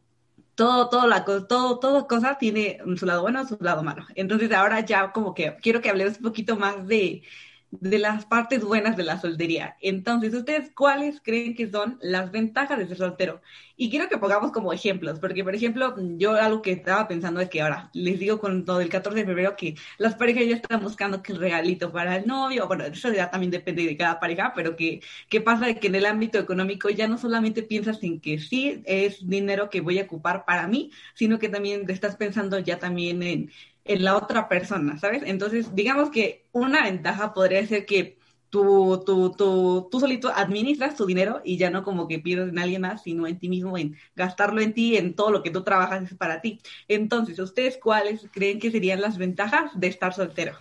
[0.54, 4.06] todo, todo, la, todo, todo cosa tiene su lado bueno, su lado malo.
[4.14, 7.22] Entonces ahora ya como que quiero que hablemos un poquito más de,
[7.70, 9.76] de las partes buenas de la soltería.
[9.80, 13.40] Entonces, ¿ustedes cuáles creen que son las ventajas de ser soltero?
[13.76, 17.48] Y quiero que pongamos como ejemplos, porque, por ejemplo, yo algo que estaba pensando es
[17.48, 20.82] que ahora les digo con todo el 14 de febrero que las parejas ya están
[20.82, 24.76] buscando que regalito para el novio, bueno, eso ya también depende de cada pareja, pero
[24.76, 28.38] que, ¿qué pasa de que en el ámbito económico ya no solamente piensas en que
[28.38, 32.78] sí es dinero que voy a ocupar para mí, sino que también estás pensando ya
[32.78, 33.50] también en
[33.92, 35.22] en la otra persona, ¿sabes?
[35.26, 38.18] Entonces, digamos que una ventaja podría ser que
[38.50, 42.58] tú, tú, tú, tú solito administras tu dinero y ya no como que pides en
[42.58, 45.64] alguien más, sino en ti mismo, en gastarlo en ti, en todo lo que tú
[45.64, 46.60] trabajas es para ti.
[46.86, 50.52] Entonces, ¿ustedes cuáles creen que serían las ventajas de estar soltero?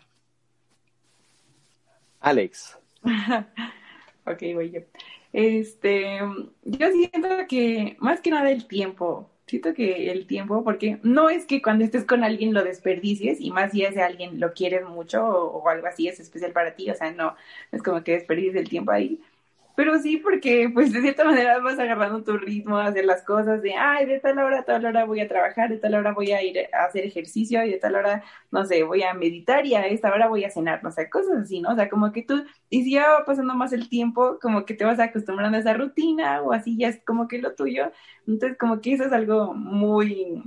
[2.20, 2.80] Alex.
[4.26, 4.82] ok, voy yo.
[5.32, 6.20] Este,
[6.64, 11.46] yo siento que más que nada el tiempo siento que el tiempo, porque no es
[11.46, 15.26] que cuando estés con alguien lo desperdicies, y más si ese alguien lo quieres mucho
[15.26, 17.36] o, algo así es especial para ti, o sea, no,
[17.72, 19.20] es como que desperdicies el tiempo ahí,
[19.80, 23.76] pero sí porque pues de cierta manera vas agarrando tu ritmo hacer las cosas de,
[23.76, 26.44] ay, de tal hora a tal hora voy a trabajar, de tal hora voy a
[26.44, 28.22] ir a hacer ejercicio y de tal hora,
[28.52, 31.38] no sé, voy a meditar y a esta hora voy a cenar, no sé, cosas
[31.44, 31.72] así, ¿no?
[31.72, 34.74] O sea, como que tú, y si ya va pasando más el tiempo, como que
[34.74, 37.90] te vas acostumbrando a esa rutina o así ya es como que lo tuyo,
[38.28, 40.44] entonces como que eso es algo muy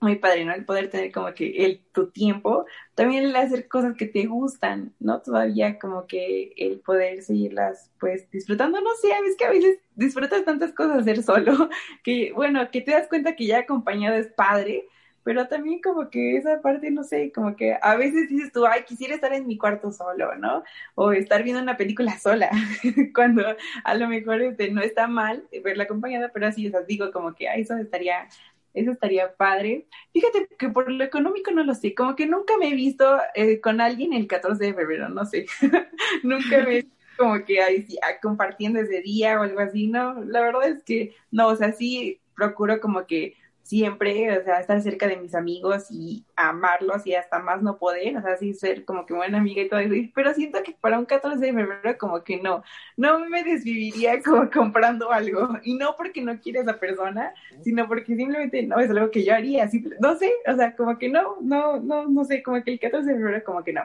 [0.00, 0.54] muy padre, ¿no?
[0.54, 4.94] El poder tener como que el, tu tiempo, también el hacer cosas que te gustan,
[4.98, 5.20] ¿no?
[5.20, 10.44] Todavía como que el poder seguirlas, pues, disfrutando, no sé, es que a veces disfrutas
[10.44, 11.68] tantas cosas hacer solo,
[12.04, 14.86] que, bueno, que te das cuenta que ya acompañado es padre,
[15.22, 18.84] pero también como que esa parte, no sé, como que a veces dices tú, ay,
[18.84, 20.62] quisiera estar en mi cuarto solo, ¿no?
[20.94, 22.50] O estar viendo una película sola,
[23.14, 23.44] cuando
[23.84, 27.34] a lo mejor este, no está mal verla acompañada, pero así, o sea, digo como
[27.34, 28.28] que, ay, eso estaría
[28.74, 29.86] eso estaría padre.
[30.12, 33.60] Fíjate que por lo económico no lo sé, como que nunca me he visto eh,
[33.60, 35.46] con alguien el 14 de febrero, no sé.
[36.22, 40.24] nunca me he visto como que ahí ah, compartiendo ese día o algo así, no.
[40.24, 43.34] La verdad es que no, o sea, sí procuro como que
[43.70, 48.16] siempre, o sea, estar cerca de mis amigos y amarlos y hasta más no poder,
[48.16, 50.98] o sea, sí ser como que buena amiga y todo eso, pero siento que para
[50.98, 52.64] un 14 de febrero como que no,
[52.96, 58.16] no me desviviría como comprando algo, y no porque no quiera esa persona, sino porque
[58.16, 61.78] simplemente no es algo que yo haría, no sé, o sea, como que no, no,
[61.78, 63.82] no, no sé, como que el 14 de febrero como que no.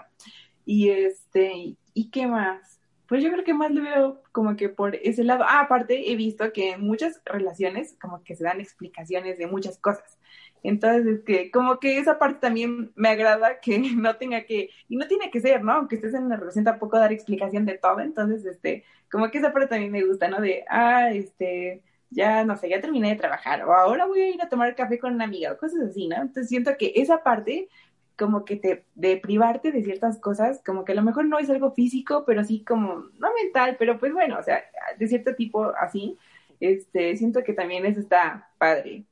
[0.66, 2.75] Y este, ¿y qué más?
[3.08, 5.44] Pues yo creo que más lo veo como que por ese lado.
[5.48, 9.78] Ah, aparte he visto que en muchas relaciones como que se dan explicaciones de muchas
[9.78, 10.18] cosas.
[10.64, 15.08] Entonces, que como que esa parte también me agrada que no tenga que, y no
[15.08, 15.74] tiene que ser, ¿no?
[15.74, 18.00] Aunque estés en una relación tampoco dar explicación de todo.
[18.00, 20.42] Entonces, este, como que esa parte también me gusta, ¿no?
[20.42, 24.42] De, ah, este, ya, no sé, ya terminé de trabajar, o ahora voy a ir
[24.42, 26.16] a tomar café con una amiga, o cosas así, ¿no?
[26.18, 27.70] Entonces siento que esa parte
[28.18, 31.50] como que te, de privarte de ciertas cosas, como que a lo mejor no es
[31.50, 34.64] algo físico, pero sí como, no mental, pero pues bueno, o sea,
[34.98, 36.18] de cierto tipo así,
[36.60, 39.06] este, siento que también eso está padre.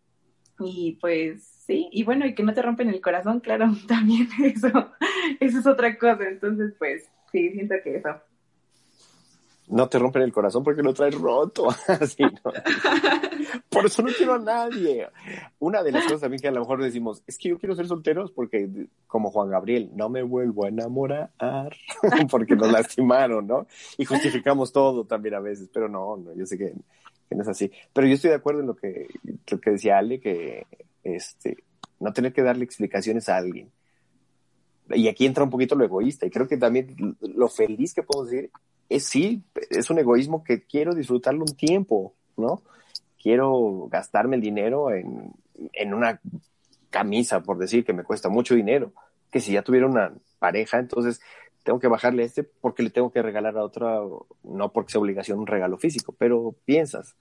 [0.59, 4.91] Y pues sí, y bueno, y que no te rompen el corazón, claro, también eso,
[5.39, 8.21] eso es otra cosa, entonces pues sí, siento que eso
[9.67, 11.69] no te rompen el corazón porque lo traes roto.
[11.87, 12.31] Así, ¿no?
[13.73, 15.07] Por eso no quiero a nadie.
[15.59, 17.87] Una de las cosas también que a lo mejor decimos, es que yo quiero ser
[17.87, 18.69] solteros porque,
[19.07, 21.31] como Juan Gabriel, no me vuelvo a enamorar
[22.31, 23.67] porque nos lastimaron, ¿no?
[23.97, 26.73] Y justificamos todo también a veces, pero no, no yo sé que,
[27.31, 27.71] no es así.
[27.91, 29.07] Pero yo estoy de acuerdo en lo que,
[29.49, 30.67] lo que decía Ale, que
[31.03, 31.63] este,
[31.99, 33.71] no tener que darle explicaciones a alguien.
[34.89, 38.25] Y aquí entra un poquito lo egoísta, y creo que también lo feliz que puedo
[38.25, 38.51] decir
[38.89, 42.61] es sí, es un egoísmo que quiero disfrutarlo un tiempo, ¿no?
[43.23, 45.31] Quiero gastarme el dinero en,
[45.71, 46.19] en una
[46.89, 48.91] camisa, por decir, que me cuesta mucho dinero,
[49.31, 51.21] que si ya tuviera una pareja, entonces
[51.63, 54.01] tengo que bajarle este porque le tengo que regalar a otra,
[54.43, 57.15] no porque sea obligación un regalo físico, pero piensas,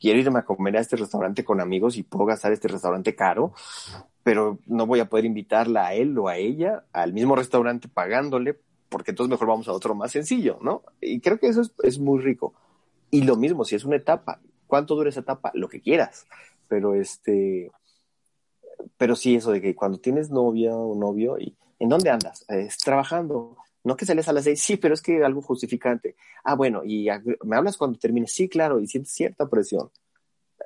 [0.00, 3.52] quiero irme a comer a este restaurante con amigos y puedo gastar este restaurante caro,
[4.22, 8.56] pero no voy a poder invitarla a él o a ella al mismo restaurante pagándole
[8.88, 10.82] porque entonces mejor vamos a otro más sencillo, ¿no?
[11.00, 12.54] Y creo que eso es, muy rico.
[13.10, 14.40] Y lo mismo, si es una etapa,
[14.70, 15.50] ¿cuánto dura esa etapa?
[15.52, 16.26] Lo que quieras.
[16.68, 17.70] Pero este,
[18.96, 22.46] pero sí eso de que cuando tienes novia o novio y ¿en dónde andas?
[22.48, 23.56] Es trabajando.
[23.82, 26.14] No que sales a las seis, sí, pero es que algo justificante.
[26.44, 27.08] Ah, bueno, y
[27.44, 29.90] me hablas cuando termines, sí, claro, y sientes cierta presión.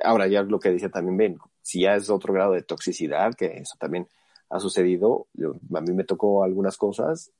[0.03, 3.59] Ahora ya lo que decía también Ben, si ya es otro grado de toxicidad, que
[3.59, 4.09] eso también
[4.51, 5.29] ha sucedido,
[5.75, 7.31] a mí me tocó algunas cosas,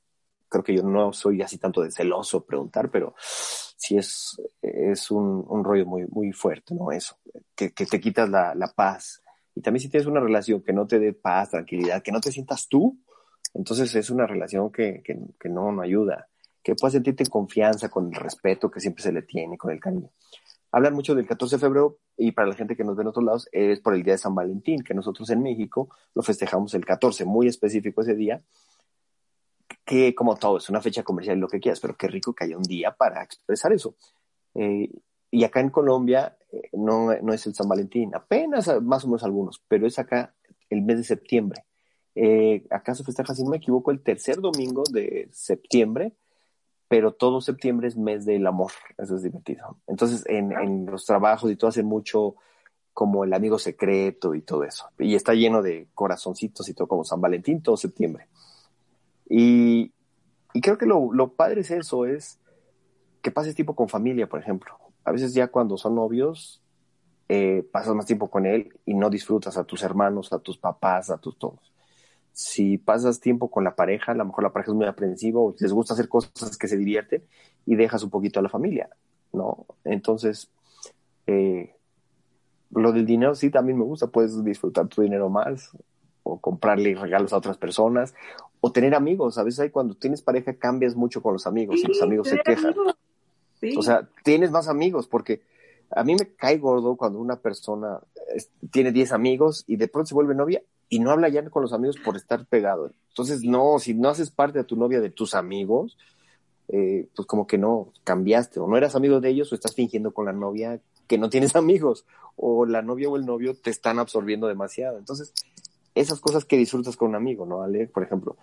[0.47, 3.13] creo que yo no soy así tanto de celoso preguntar, pero
[3.75, 6.91] sí es, es un, un rollo muy, muy fuerte, ¿no?
[6.91, 7.17] Eso,
[7.55, 9.21] que, que te quitas la, la, paz.
[9.53, 12.31] Y también si tienes una relación que no te dé paz, tranquilidad, que no te
[12.31, 12.97] sientas tú,
[13.53, 16.27] entonces es una relación que, que, que no, no ayuda.
[16.61, 19.79] Que puedas sentirte en confianza con el respeto que siempre se le tiene, con el
[19.79, 20.09] cariño
[20.75, 23.23] hablan mucho del 14 de febrero y para la gente que nos ve en otros
[23.23, 26.83] lados es por el día de San Valentín, que nosotros en México lo festejamos el
[26.83, 28.43] 14, muy específico ese día,
[29.85, 32.45] que como todo es una fecha comercial y lo que quieras, pero qué rico que
[32.45, 33.95] haya un día para expresar eso.
[34.55, 34.89] Eh,
[35.31, 39.23] y acá en Colombia eh, no, no, es el San Valentín, apenas más o menos
[39.23, 40.33] algunos, pero es acá
[40.69, 41.65] el mes de septiembre.
[42.15, 46.13] Eh, acá se festeja, si no me equivoco, el tercer domingo de septiembre
[46.87, 49.79] pero todo septiembre es mes del amor, eso es divertido.
[49.87, 52.35] Entonces, en, en, los trabajos y todo hacen mucho
[52.93, 54.85] como el amigo secreto y todo eso.
[54.99, 58.27] Y está lleno de corazoncitos y todo como San Valentín, todo septiembre.
[59.29, 59.91] Y,
[60.53, 62.39] y creo que lo, lo, padre es eso, es
[63.21, 64.77] que pases tiempo con familia, por ejemplo.
[65.03, 66.61] A veces ya cuando son novios,
[67.29, 71.09] eh, pasas más tiempo con él y no disfrutas a tus hermanos, a tus papás,
[71.09, 71.75] a tus todos
[72.35, 75.55] si pasas tiempo con la pareja, a lo mejor la pareja es muy aprensiva o
[75.57, 77.23] les gusta hacer cosas que se divierten
[77.65, 78.89] y dejas un poquito a la familia,
[79.31, 79.65] ¿no?
[79.85, 80.49] Entonces,
[81.27, 81.73] eh,
[82.71, 85.71] lo del dinero sí también me gusta, puedes disfrutar tu dinero más
[86.23, 88.13] o comprarle regalos a otras personas
[88.65, 89.37] o tener amigos.
[89.37, 92.39] A veces hay cuando tienes pareja cambias mucho con los amigos y los amigos se
[92.39, 92.73] quejan.
[93.77, 95.43] O sea, tienes más amigos porque
[95.91, 97.99] a mí me cae gordo cuando una persona
[98.71, 101.73] tiene 10 amigos y de pronto se vuelve novia y no habla ya con los
[101.73, 102.89] amigos por estar pegado.
[103.09, 105.95] Entonces, no, si no haces parte de tu novia de tus amigos,
[106.67, 110.11] eh, pues como que no cambiaste, o no eras amigo de ellos, o estás fingiendo
[110.11, 112.05] con la novia que no tienes amigos,
[112.35, 114.97] o la novia o el novio te están absorbiendo demasiado.
[114.97, 115.33] Entonces,
[115.95, 117.61] esas cosas que disfrutas con un amigo, ¿no?
[117.61, 118.35] Ale, por ejemplo,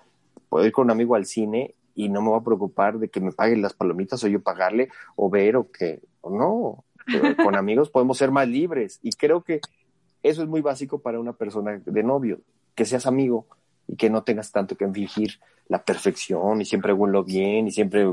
[0.53, 3.23] puedo ir con un amigo al cine y no me voy a preocupar de que
[3.23, 6.85] me paguen las palomitas o yo pagarle, o ver, o que, o no.
[7.43, 9.63] con amigos podemos ser más libres, y creo que
[10.23, 12.43] eso es muy básico para una persona de novio,
[12.75, 13.47] que seas amigo
[13.89, 18.07] y que no tengas tanto que fingir la perfección y siempre huelo bien y siempre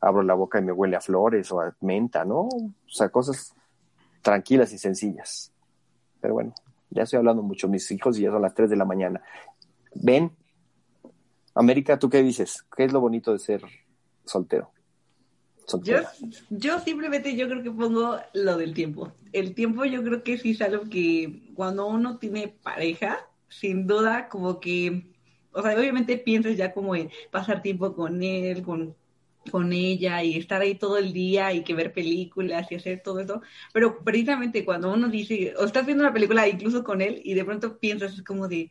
[0.00, 2.48] abro la boca y me huele a flores o a menta, ¿no?
[2.48, 3.54] O sea, cosas
[4.22, 5.52] tranquilas y sencillas.
[6.22, 6.54] Pero bueno,
[6.88, 9.20] ya estoy hablando mucho, mis hijos y ya son las 3 de la mañana.
[9.94, 10.32] Ven,
[11.54, 12.64] América, ¿tú qué dices?
[12.74, 13.62] ¿Qué es lo bonito de ser
[14.24, 14.72] soltero?
[15.82, 15.98] Yo,
[16.50, 19.12] yo simplemente yo creo que pongo lo del tiempo.
[19.32, 24.28] El tiempo yo creo que sí es algo que cuando uno tiene pareja, sin duda
[24.28, 25.06] como que,
[25.52, 28.94] o sea, obviamente piensas ya como en pasar tiempo con él, con,
[29.50, 33.20] con ella y estar ahí todo el día y que ver películas y hacer todo
[33.20, 33.42] eso,
[33.72, 37.44] pero precisamente cuando uno dice, o estás viendo una película incluso con él y de
[37.44, 38.70] pronto piensas es como de,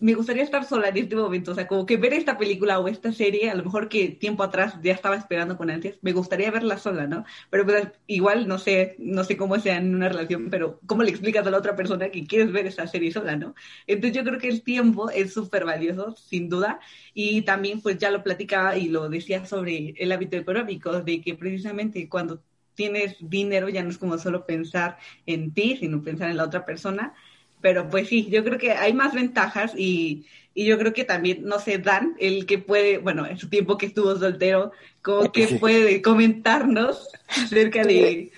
[0.00, 2.86] me gustaría estar sola en este momento, o sea, como que ver esta película o
[2.88, 6.50] esta serie, a lo mejor que tiempo atrás ya estaba esperando con antes, me gustaría
[6.52, 7.24] verla sola, ¿no?
[7.50, 11.10] Pero pues, igual no sé, no sé cómo sea en una relación, pero ¿cómo le
[11.10, 13.54] explicas a la otra persona que quieres ver esa serie sola, ¿no?
[13.86, 16.80] Entonces yo creo que el tiempo es súper valioso, sin duda,
[17.14, 21.34] y también pues ya lo platicaba y lo decía sobre el hábito económico, de que
[21.34, 22.42] precisamente cuando
[22.74, 26.64] tienes dinero ya no es como solo pensar en ti, sino pensar en la otra
[26.64, 27.14] persona,
[27.60, 31.44] pero pues sí, yo creo que hay más ventajas y, y yo creo que también,
[31.44, 35.46] no sé, Dan, el que puede, bueno, en su tiempo que estuvo soltero, como que
[35.60, 38.32] puede comentarnos acerca de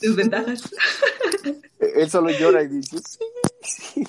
[0.00, 0.68] sus ventajas.
[1.78, 2.98] Él solo llora y dice,
[3.62, 4.02] sí,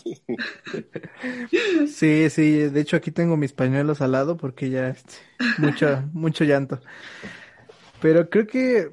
[1.87, 2.29] sí.
[2.29, 5.13] Sí, de hecho aquí tengo mis pañuelos al lado porque ya, este,
[5.57, 6.81] mucho, mucho llanto.
[8.01, 8.91] Pero creo que,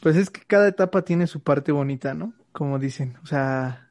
[0.00, 2.32] pues es que cada etapa tiene su parte bonita, ¿no?
[2.52, 3.90] Como dicen, o sea,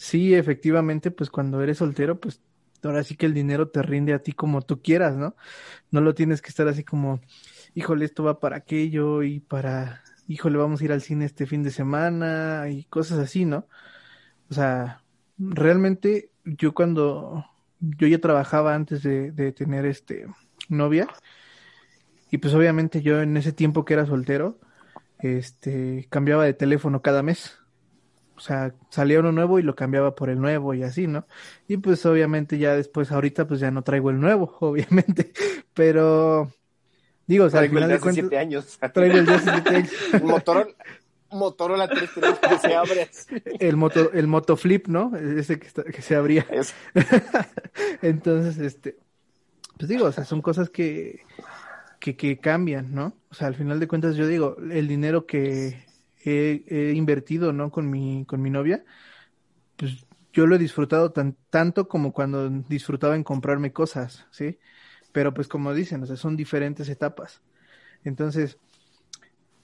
[0.00, 2.40] sí, efectivamente, pues cuando eres soltero, pues
[2.82, 5.36] ahora sí que el dinero te rinde a ti como tú quieras, ¿no?
[5.90, 7.20] No lo tienes que estar así como,
[7.74, 11.62] híjole, esto va para aquello y para, híjole, vamos a ir al cine este fin
[11.62, 13.68] de semana y cosas así, ¿no?
[14.50, 15.02] O sea,
[15.38, 17.44] realmente yo cuando,
[17.80, 20.26] yo ya trabajaba antes de, de tener este
[20.70, 21.08] novia
[22.30, 24.58] y pues obviamente yo en ese tiempo que era soltero,
[25.18, 27.59] este, cambiaba de teléfono cada mes
[28.40, 31.26] o sea, salía uno nuevo y lo cambiaba por el nuevo y así, ¿no?
[31.68, 35.30] Y pues obviamente ya después, ahorita pues ya no traigo el nuevo, obviamente,
[35.74, 36.50] pero
[37.26, 38.78] digo, o sea, traigo al final el de cuentas, años.
[38.94, 39.92] traigo el de hace siete años.
[40.22, 40.70] Motorola,
[41.32, 43.10] Motorola 33 que se abre.
[43.60, 45.14] el moto, el motoflip, ¿no?
[45.14, 46.46] Ese que, está, que se abría.
[46.50, 46.74] Es-
[48.00, 48.96] Entonces, este,
[49.76, 51.20] pues digo, o sea, son cosas que,
[52.00, 53.12] que, que cambian, ¿no?
[53.30, 55.89] O sea, al final de cuentas yo digo, el dinero que
[56.24, 57.70] he, invertido, ¿no?
[57.70, 58.84] Con mi, con mi novia,
[59.76, 64.58] pues yo lo he disfrutado tan, tanto como cuando disfrutaba en comprarme cosas, ¿sí?
[65.12, 67.42] Pero pues como dicen, o sea, son diferentes etapas.
[68.04, 68.58] Entonces,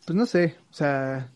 [0.05, 1.33] pues no sé, o sea,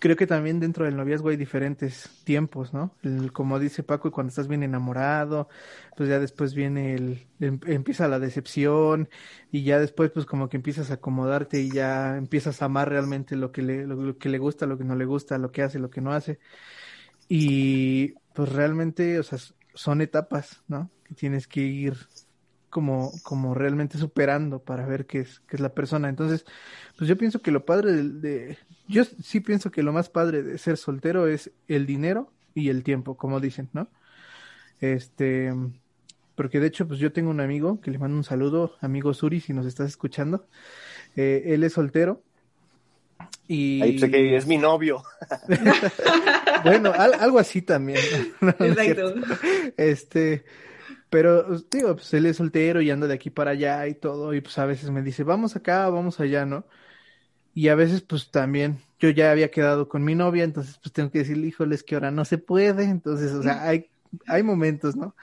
[0.00, 2.92] creo que también dentro del noviazgo hay diferentes tiempos, ¿no?
[3.32, 5.48] como dice Paco, cuando estás bien enamorado,
[5.96, 9.10] pues ya después viene el, em, empieza la decepción
[9.52, 13.36] y ya después pues como que empiezas a acomodarte y ya empiezas a amar realmente
[13.36, 15.78] lo que le, lo, que le gusta, lo que no le gusta, lo que hace,
[15.78, 16.40] lo que no hace.
[17.28, 19.38] Y pues realmente, o sea,
[19.74, 20.90] son etapas, ¿no?
[21.04, 21.94] Que tienes que ir
[22.70, 26.08] como, como realmente superando para ver qué es, qué es la persona.
[26.08, 26.46] Entonces,
[26.96, 28.58] pues yo pienso que lo padre de,
[28.90, 32.82] yo sí pienso que lo más padre de ser soltero es el dinero y el
[32.82, 33.88] tiempo, como dicen, ¿no?
[34.80, 35.52] Este,
[36.34, 39.40] porque de hecho, pues yo tengo un amigo que le mando un saludo, amigo Suri,
[39.40, 40.46] si nos estás escuchando.
[41.16, 42.22] Eh, él es soltero.
[43.46, 43.82] Y...
[43.82, 45.02] Ahí sé que es mi novio.
[46.64, 47.98] bueno, algo así también.
[48.40, 49.14] Exacto.
[49.76, 50.44] este,
[51.10, 54.32] pero, pues, digo, pues él es soltero y anda de aquí para allá y todo,
[54.32, 56.64] y pues a veces me dice, vamos acá, vamos allá, ¿no?
[57.54, 61.10] Y a veces, pues también, yo ya había quedado con mi novia, entonces pues tengo
[61.10, 63.90] que decirle, híjoles, que ahora no se puede, entonces, o sea, hay,
[64.26, 65.16] hay momentos, ¿no?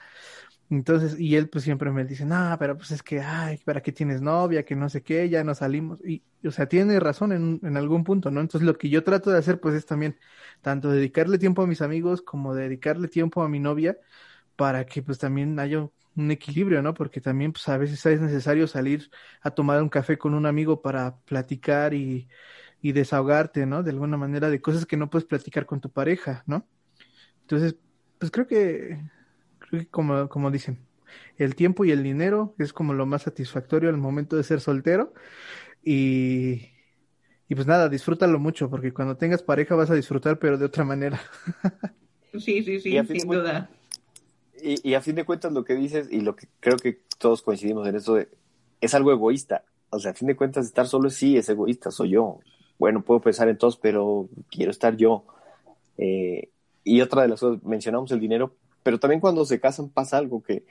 [0.70, 3.92] Entonces, y él pues siempre me dice, no, pero pues es que, ay, ¿para qué
[3.92, 4.64] tienes novia?
[4.64, 5.98] Que no sé qué, ya no salimos.
[6.06, 8.40] Y, o sea, tiene razón en, en algún punto, ¿no?
[8.40, 10.18] Entonces, lo que yo trato de hacer, pues es también,
[10.60, 13.96] tanto dedicarle tiempo a mis amigos como dedicarle tiempo a mi novia,
[14.58, 16.94] para que pues también haya un equilibrio, ¿no?
[16.94, 19.10] Porque también pues a veces es necesario salir
[19.42, 22.28] a tomar un café con un amigo para platicar y,
[22.82, 23.82] y desahogarte, ¿no?
[23.84, 26.68] De alguna manera de cosas que no puedes platicar con tu pareja, ¿no?
[27.42, 27.76] Entonces,
[28.18, 29.00] pues creo que,
[29.58, 30.78] creo que como, como dicen,
[31.38, 35.14] el tiempo y el dinero es como lo más satisfactorio al momento de ser soltero
[35.84, 36.70] y,
[37.48, 40.84] y pues nada, disfrútalo mucho porque cuando tengas pareja vas a disfrutar pero de otra
[40.84, 41.20] manera.
[42.32, 43.77] Sí, sí, sí, sin duda.
[44.62, 47.86] Y, a fin de cuentas lo que dices y lo que creo que todos coincidimos
[47.86, 48.18] en eso
[48.80, 49.64] es algo egoísta.
[49.90, 52.40] O sea, a fin de cuentas estar solo sí es egoísta, soy yo.
[52.78, 55.24] Bueno, puedo pensar en todos, pero quiero estar yo.
[55.96, 56.50] Eh,
[56.84, 60.42] y otra de las cosas, mencionamos el dinero, pero también cuando se casan pasa algo
[60.42, 60.64] que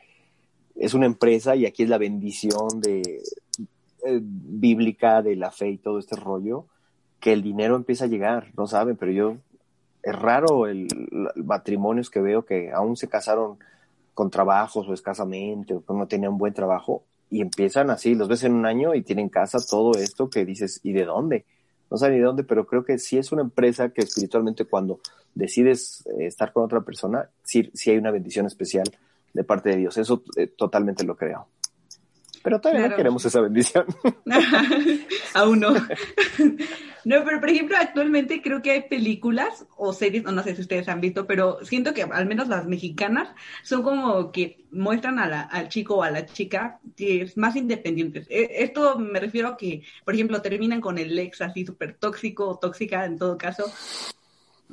[0.75, 3.21] es una empresa y aquí es la bendición de
[4.05, 6.65] eh, bíblica de la fe y todo este rollo,
[7.19, 9.37] que el dinero empieza a llegar, no saben, pero yo
[10.03, 10.87] es raro el,
[11.35, 13.57] el matrimonios que veo que aún se casaron
[14.17, 18.27] con trabajos o escasamente, o que no tenían un buen trabajo, y empiezan así, los
[18.27, 21.45] ves en un año y tienen casa, todo esto que dices, ¿y de dónde?
[21.91, 25.01] No sé ni de dónde, pero creo que sí es una empresa que espiritualmente cuando
[25.35, 28.89] decides eh, estar con otra persona, sí, sí hay una bendición especial
[29.35, 29.95] de parte de Dios.
[29.97, 31.45] Eso eh, totalmente lo creo.
[32.47, 33.85] Pero todavía no queremos esa bendición.
[35.33, 35.73] Aún no.
[37.03, 40.87] No, pero por ejemplo, actualmente creo que hay películas o series, no, sé si ustedes
[40.87, 45.41] han visto, pero siento que al menos las mexicanas son como que muestran a la,
[45.41, 48.27] al chico o a la chica que es más independientes.
[48.29, 52.47] E, esto me refiero a que, por ejemplo, terminan con el ex así súper tóxico
[52.47, 53.69] o tóxica en todo caso,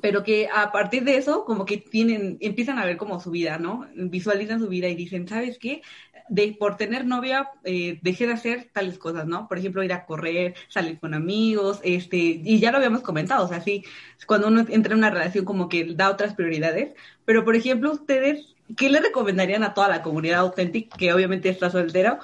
[0.00, 3.58] pero que a partir de eso como que tienen, empiezan a ver como su vida,
[3.58, 3.86] ¿no?
[3.96, 5.82] Visualizan su vida y dicen, ¿sabes qué?
[6.28, 9.46] De por tener novia eh, dejé de hacer tales cosas, ¿no?
[9.48, 13.48] Por ejemplo, ir a correr, salir con amigos, este, y ya lo habíamos comentado, o
[13.48, 13.84] sea, sí,
[14.26, 16.94] cuando uno entra en una relación como que da otras prioridades,
[17.24, 21.70] pero por ejemplo, ustedes, ¿qué le recomendarían a toda la comunidad auténtica que obviamente está
[21.70, 22.18] soltera?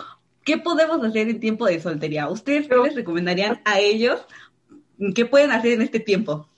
[0.45, 2.29] ¿Qué podemos hacer en tiempo de soltería?
[2.29, 4.27] ¿Ustedes qué les recomendarían a ellos?
[5.15, 6.49] ¿Qué pueden hacer en este tiempo?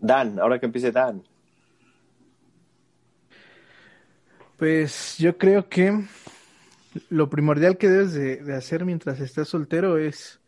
[0.00, 1.22] Dan, ahora que empiece Dan.
[4.58, 6.04] Pues yo creo que
[7.08, 10.40] lo primordial que debes de, hacer mientras estés soltero es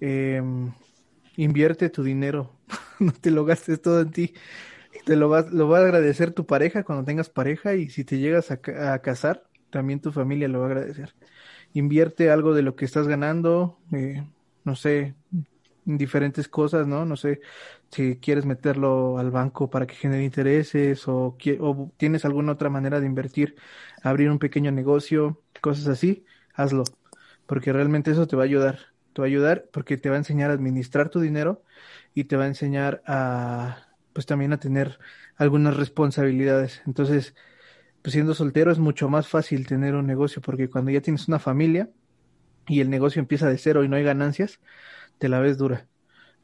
[0.00, 0.72] em,
[1.36, 2.52] invierte tu dinero,
[2.98, 4.34] no te lo gastes todo en ti.
[5.06, 8.18] Te lo, vas, lo va a agradecer tu pareja cuando tengas pareja y si te
[8.18, 8.60] llegas a,
[8.92, 11.14] a casar, también tu familia lo va a agradecer.
[11.72, 14.22] Invierte algo de lo que estás ganando, eh,
[14.64, 15.14] no sé,
[15.96, 17.04] diferentes cosas, ¿no?
[17.06, 17.40] No sé
[17.90, 21.36] si quieres meterlo al banco para que genere intereses o,
[21.96, 23.56] tienes alguna otra manera de invertir,
[24.02, 26.24] abrir un pequeño negocio, cosas así,
[26.54, 26.84] hazlo,
[27.46, 28.78] porque realmente eso te va a ayudar,
[29.14, 31.62] te va a ayudar porque te va a enseñar a administrar tu dinero
[32.14, 34.98] y te va a enseñar a, pues también a tener
[35.36, 36.82] algunas responsabilidades.
[36.86, 37.34] Entonces,
[38.02, 41.38] pues siendo soltero es mucho más fácil tener un negocio porque cuando ya tienes una
[41.38, 41.90] familia
[42.66, 44.60] y el negocio empieza de cero y no hay ganancias,
[45.18, 45.86] te la ves dura.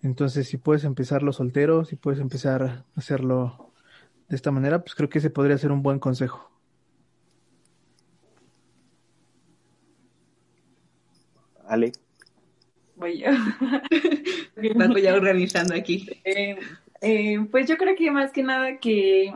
[0.03, 3.73] Entonces, si puedes empezarlo soltero, si puedes empezar a hacerlo
[4.29, 6.51] de esta manera, pues creo que ese podría ser un buen consejo.
[11.67, 11.93] Ale.
[12.97, 13.31] Voy yo.
[14.77, 16.07] Vas ya organizando aquí.
[16.25, 16.57] Eh,
[17.01, 19.35] eh, pues yo creo que más que nada que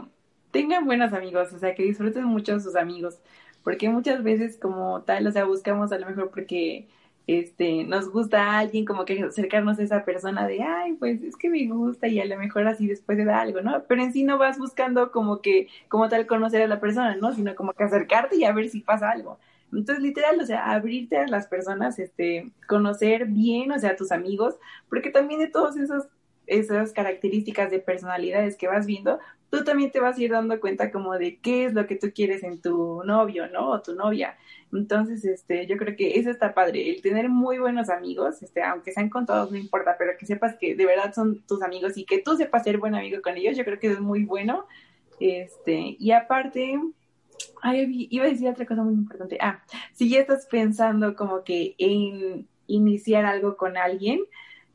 [0.50, 3.18] tengan buenos amigos, o sea, que disfruten mucho de sus amigos,
[3.62, 6.88] porque muchas veces como tal, o sea, buscamos a lo mejor porque
[7.28, 11.36] este, nos gusta a alguien, como que acercarnos a esa persona de, ay, pues es
[11.36, 13.84] que me gusta y a lo mejor así después de da algo, ¿no?
[13.86, 17.34] Pero en sí no vas buscando como que, como tal, conocer a la persona, ¿no?
[17.34, 19.38] Sino como que acercarte y a ver si pasa algo.
[19.70, 24.10] Entonces, literal, o sea, abrirte a las personas, este, conocer bien, o sea, a tus
[24.10, 24.56] amigos,
[24.88, 26.08] porque también de todos esos
[26.48, 29.18] esas características de personalidades que vas viendo,
[29.50, 32.08] tú también te vas a ir dando cuenta como de qué es lo que tú
[32.14, 33.70] quieres en tu novio, ¿no?
[33.70, 34.36] O tu novia.
[34.72, 38.92] Entonces, este, yo creo que eso está padre, el tener muy buenos amigos, este, aunque
[38.92, 42.18] sean contados, no importa, pero que sepas que de verdad son tus amigos y que
[42.18, 44.66] tú sepas ser buen amigo con ellos, yo creo que es muy bueno.
[45.20, 46.78] Este, y aparte,
[47.62, 49.38] ay, iba a decir otra cosa muy importante.
[49.40, 49.62] Ah,
[49.94, 54.20] si ya estás pensando como que en iniciar algo con alguien,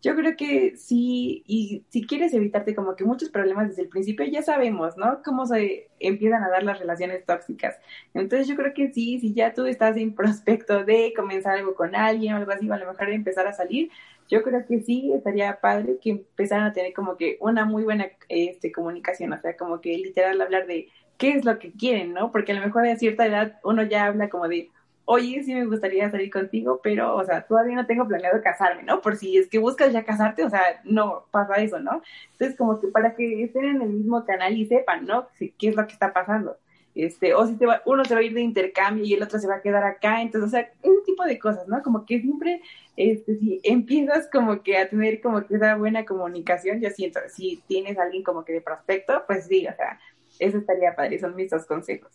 [0.03, 4.25] yo creo que sí, y si quieres evitarte como que muchos problemas desde el principio,
[4.25, 5.21] ya sabemos, ¿no?
[5.23, 7.79] Cómo se empiezan a dar las relaciones tóxicas.
[8.13, 11.95] Entonces yo creo que sí, si ya tú estás en prospecto de comenzar algo con
[11.95, 13.91] alguien o algo así, o a lo mejor empezar a salir,
[14.29, 18.07] yo creo que sí estaría padre que empezaran a tener como que una muy buena
[18.27, 22.29] este, comunicación, o sea, como que literal hablar de qué es lo que quieren, ¿no?
[22.29, 24.69] Porque a lo mejor a cierta edad uno ya habla como de,
[25.05, 29.01] oye, sí me gustaría salir contigo, pero, o sea, todavía no tengo planeado casarme, ¿no?
[29.01, 32.01] Por si es que buscas ya casarte, o sea, no pasa eso, ¿no?
[32.33, 35.27] Entonces, como que para que estén en el mismo canal y sepan, ¿no?
[35.37, 36.57] qué es lo que está pasando.
[36.95, 39.39] Este, o si te va, uno se va a ir de intercambio y el otro
[39.39, 41.81] se va a quedar acá, entonces, o sea, ese tipo de cosas, ¿no?
[41.81, 42.61] Como que siempre,
[42.95, 47.63] este, si empiezas como que a tener como que esa buena comunicación, yo siento, si
[47.67, 49.99] tienes alguien como que de prospecto, pues sí, o sea,
[50.39, 52.11] eso estaría padre, son mis dos consejos.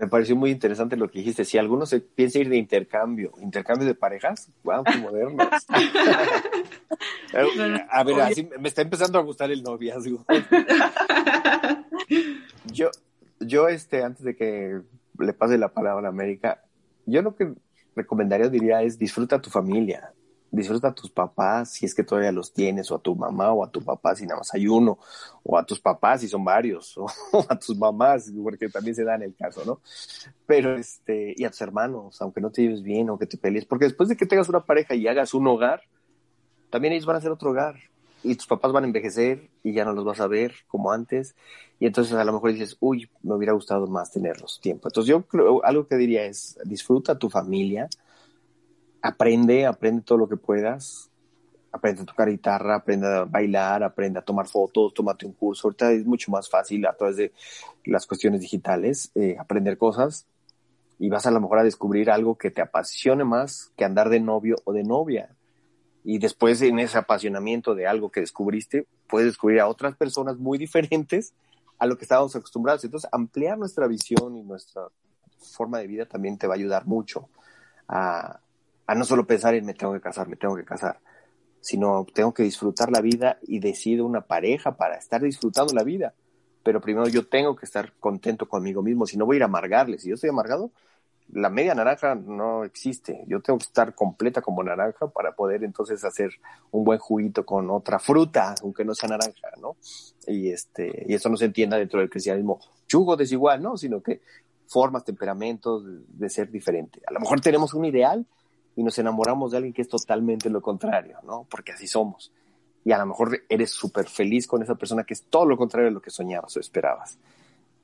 [0.00, 1.44] Me pareció muy interesante lo que dijiste.
[1.44, 5.46] Si alguno se piensa ir de intercambio, intercambio de parejas, wow, qué modernos.
[7.90, 10.24] a ver, así me está empezando a gustar el noviazgo.
[12.72, 12.90] yo,
[13.40, 14.80] yo, este, antes de que
[15.18, 16.64] le pase la palabra a América,
[17.04, 17.52] yo lo que
[17.94, 20.14] recomendaría, diría, es disfruta tu familia
[20.50, 23.64] disfruta a tus papás si es que todavía los tienes, o a tu mamá o
[23.64, 24.98] a tu papá si nada más hay uno,
[25.42, 27.06] o a tus papás si son varios, o,
[27.48, 29.80] a tus mamás, porque también se da en el caso, ¿no?
[30.46, 33.64] Pero este, y a tus hermanos, aunque no te lleves bien o que te pelees,
[33.64, 35.82] porque después de que tengas una pareja y hagas un hogar,
[36.70, 37.76] también ellos van a hacer otro hogar.
[38.22, 41.34] Y tus papás van a envejecer y ya no los vas a ver como antes.
[41.78, 44.88] Y entonces a lo mejor dices, uy, me hubiera gustado más tenerlos tiempo.
[44.88, 47.88] Entonces yo creo, algo que diría es, disfruta tu familia,
[49.02, 51.10] aprende, aprende todo lo que puedas.
[51.72, 55.68] Aprende a tocar guitarra, aprende a bailar, aprende a tomar fotos, tómate un curso.
[55.68, 57.32] Ahorita es mucho más fácil a través de
[57.84, 60.26] las cuestiones digitales eh, aprender cosas
[60.98, 64.18] y vas a lo mejor a descubrir algo que te apasione más que andar de
[64.18, 65.30] novio o de novia.
[66.02, 70.58] Y después en ese apasionamiento de algo que descubriste, puedes descubrir a otras personas muy
[70.58, 71.34] diferentes
[71.78, 72.84] a lo que estábamos acostumbrados.
[72.84, 74.88] Entonces, ampliar nuestra visión y nuestra
[75.38, 77.28] forma de vida también te va a ayudar mucho
[77.88, 78.40] a,
[78.90, 80.98] a no solo pensar en me tengo que casar, me tengo que casar,
[81.60, 86.12] sino tengo que disfrutar la vida y decido una pareja para estar disfrutando la vida.
[86.64, 89.44] Pero primero yo tengo que estar contento conmigo mismo, si no voy a ir a
[89.44, 89.98] amargarle.
[89.98, 90.72] Si yo estoy amargado,
[91.32, 93.22] la media naranja no existe.
[93.28, 96.32] Yo tengo que estar completa como naranja para poder entonces hacer
[96.72, 99.76] un buen juguito con otra fruta, aunque no sea naranja, ¿no?
[100.26, 102.58] Y este, y eso no se entienda dentro del cristianismo
[102.90, 103.76] jugo desigual, ¿no?
[103.76, 104.20] Sino que
[104.66, 107.00] formas, temperamentos de ser diferente.
[107.06, 108.26] A lo mejor tenemos un ideal
[108.80, 111.46] y nos enamoramos de alguien que es totalmente lo contrario, ¿no?
[111.50, 112.32] Porque así somos.
[112.82, 115.90] Y a lo mejor eres súper feliz con esa persona que es todo lo contrario
[115.90, 117.18] de lo que soñabas o esperabas.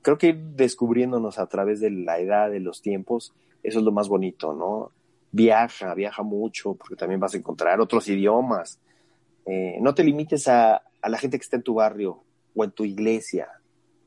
[0.01, 3.31] Creo que ir descubriéndonos a través de la edad, de los tiempos,
[3.61, 4.91] eso es lo más bonito, ¿no?
[5.31, 8.79] Viaja, viaja mucho, porque también vas a encontrar otros idiomas.
[9.45, 12.23] Eh, no te limites a, a la gente que está en tu barrio
[12.55, 13.49] o en tu iglesia,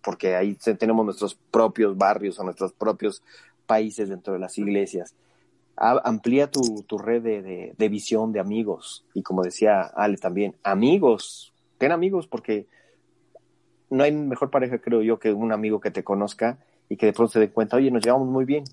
[0.03, 3.22] porque ahí tenemos nuestros propios barrios o nuestros propios
[3.64, 5.14] países dentro de las iglesias
[5.81, 9.05] amplía tu, tu red de, de, visión de amigos.
[9.14, 12.66] Y como decía Ale también, amigos, ten amigos porque
[13.89, 16.59] no hay mejor pareja, creo yo, que un amigo que te conozca
[16.89, 18.64] y que de pronto se dé cuenta, oye, nos llevamos muy bien.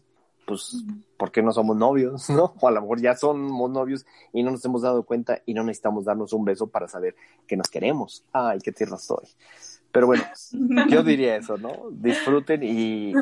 [0.45, 0.83] Pues,
[1.17, 2.29] ¿por qué no somos novios?
[2.29, 2.53] ¿No?
[2.59, 5.63] O a lo mejor ya somos novios y no nos hemos dado cuenta y no
[5.63, 7.15] necesitamos darnos un beso para saber
[7.47, 8.25] que nos queremos.
[8.33, 9.27] Ay, qué tierra soy.
[9.91, 10.23] Pero bueno,
[10.89, 11.89] yo diría eso, ¿no?
[11.91, 13.13] Disfruten y,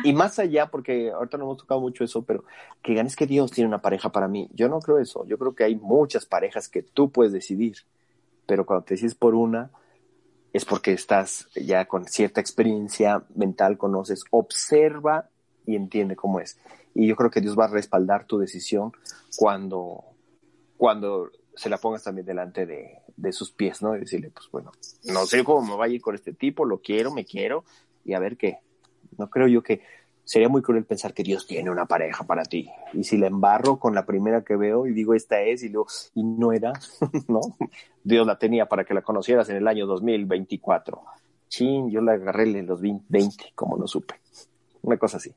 [0.04, 2.44] y más allá, porque ahorita no hemos tocado mucho eso, pero
[2.82, 4.48] que ganes que Dios tiene una pareja para mí.
[4.52, 5.26] Yo no creo eso.
[5.26, 7.76] Yo creo que hay muchas parejas que tú puedes decidir.
[8.46, 9.70] Pero cuando te decides por una,
[10.52, 15.28] es porque estás ya con cierta experiencia mental, conoces, observa
[15.66, 16.58] y entiende cómo es.
[16.94, 18.92] Y yo creo que Dios va a respaldar tu decisión
[19.36, 20.04] cuando
[20.76, 23.94] cuando se la pongas también delante de, de sus pies, ¿no?
[23.94, 24.72] Y decirle, pues bueno,
[25.04, 27.64] no sé cómo me vaya a ir con este tipo, lo quiero, me quiero,
[28.02, 28.60] y a ver qué.
[29.18, 29.82] No creo yo que
[30.24, 32.70] sería muy cruel pensar que Dios tiene una pareja para ti.
[32.92, 35.88] Y si la embarro con la primera que veo y digo esta es y, luego,
[36.14, 36.72] y no era,
[37.28, 37.40] ¿no?
[38.04, 41.02] Dios la tenía para que la conocieras en el año 2024.
[41.48, 44.14] Chin, yo la agarré en los 20, como no supe.
[44.82, 45.34] Una cosa así.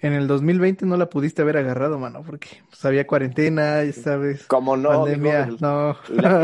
[0.00, 4.46] En el 2020 no la pudiste haber agarrado, mano, porque pues, había cuarentena, ya sabes.
[4.46, 5.96] Como no, pandemia, no.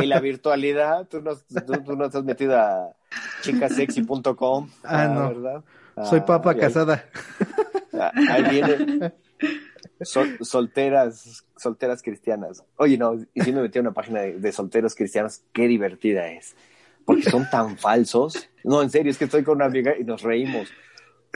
[0.02, 2.96] Y la, virtualidad, tú no, tú, no estás metido a
[3.42, 4.70] chicasexy.com.
[4.82, 5.28] Ah, no.
[5.28, 5.64] ¿verdad?
[6.08, 7.04] Soy ah, papa casada.
[7.92, 9.12] Ah, ahí, viene.
[10.40, 12.64] solteras, solteras cristianas.
[12.76, 16.28] Oye, no, y si me metí a una página de, de solteros cristianos, qué divertida
[16.28, 16.54] es.
[17.04, 18.48] Porque son tan falsos.
[18.64, 20.68] No, en serio, es que estoy con una amiga y nos reímos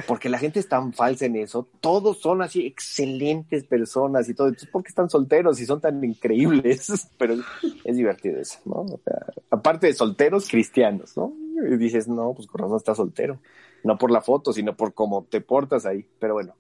[0.07, 4.49] porque la gente es tan falsa en eso, todos son así excelentes personas y todo,
[4.49, 7.09] entonces ¿por qué están solteros y son tan increíbles?
[7.19, 7.37] Pero
[7.85, 8.83] es divertido eso, ¿no?
[8.83, 11.33] O sea, aparte de solteros cristianos, ¿no?
[11.71, 13.41] Y dices, no, pues con razón estás soltero,
[13.85, 16.55] no por la foto, sino por cómo te portas ahí, pero bueno,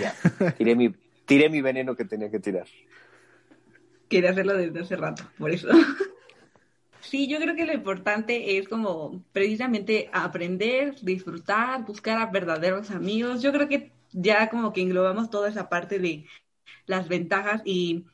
[0.00, 0.14] ya,
[0.56, 2.66] tiré mi, tiré mi veneno que tenía que tirar.
[4.08, 5.68] Quería hacerlo desde hace rato, por eso.
[7.00, 13.40] Sí, yo creo que lo importante es como precisamente aprender, disfrutar, buscar a verdaderos amigos.
[13.40, 16.26] Yo creo que ya como que englobamos toda esa parte de
[16.86, 18.04] las ventajas y,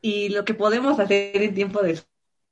[0.00, 1.98] y lo que podemos hacer en tiempo de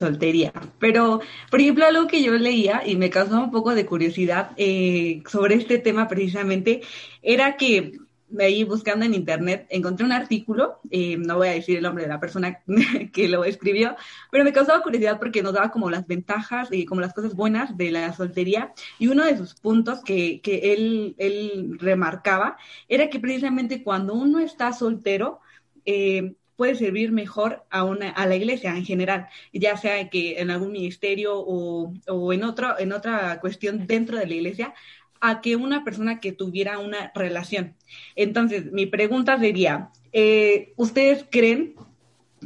[0.00, 0.52] soltería.
[0.78, 1.20] Pero,
[1.50, 5.54] por ejemplo, algo que yo leía y me causó un poco de curiosidad eh, sobre
[5.56, 6.82] este tema precisamente
[7.22, 7.98] era que
[8.40, 12.08] ahí buscando en internet, encontré un artículo, eh, no voy a decir el nombre de
[12.08, 12.60] la persona
[13.12, 13.96] que lo escribió,
[14.32, 17.76] pero me causaba curiosidad porque nos daba como las ventajas y como las cosas buenas
[17.76, 18.72] de la soltería.
[18.98, 22.56] Y uno de sus puntos que, que él, él remarcaba
[22.88, 25.40] era que precisamente cuando uno está soltero,
[25.84, 30.50] eh, puede servir mejor a, una, a la iglesia en general, ya sea que en
[30.50, 34.74] algún ministerio o, o en, otro, en otra cuestión dentro de la iglesia,
[35.20, 37.74] a que una persona que tuviera una relación.
[38.14, 41.74] Entonces, mi pregunta sería, eh, ¿ustedes creen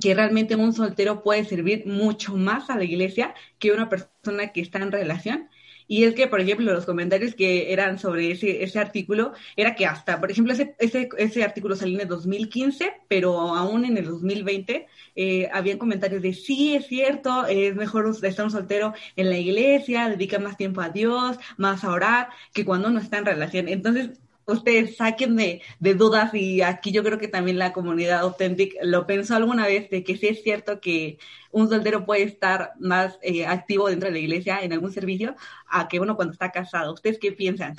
[0.01, 4.61] que realmente un soltero puede servir mucho más a la iglesia que una persona que
[4.61, 5.49] está en relación?
[5.89, 9.87] Y es que, por ejemplo, los comentarios que eran sobre ese, ese artículo era que
[9.87, 14.05] hasta, por ejemplo, ese, ese, ese artículo salió en el 2015, pero aún en el
[14.05, 14.87] 2020
[15.17, 20.09] eh, habían comentarios de sí, es cierto, es mejor estar un soltero en la iglesia,
[20.09, 23.69] dedica más tiempo a Dios, más a orar, que cuando uno está en relación.
[23.69, 24.11] Entonces,
[24.53, 25.63] ustedes saquen de,
[25.95, 30.03] dudas y aquí yo creo que también la comunidad Authentic lo pensó alguna vez de
[30.03, 31.19] que sí es cierto que
[31.51, 35.35] un soltero puede estar más eh, activo dentro de la iglesia en algún servicio
[35.69, 36.95] a que uno cuando está casado.
[36.95, 37.77] ¿Ustedes qué piensan?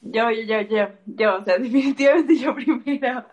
[0.00, 3.26] Yo, yo, yo, yo, o sea, definitivamente yo primero.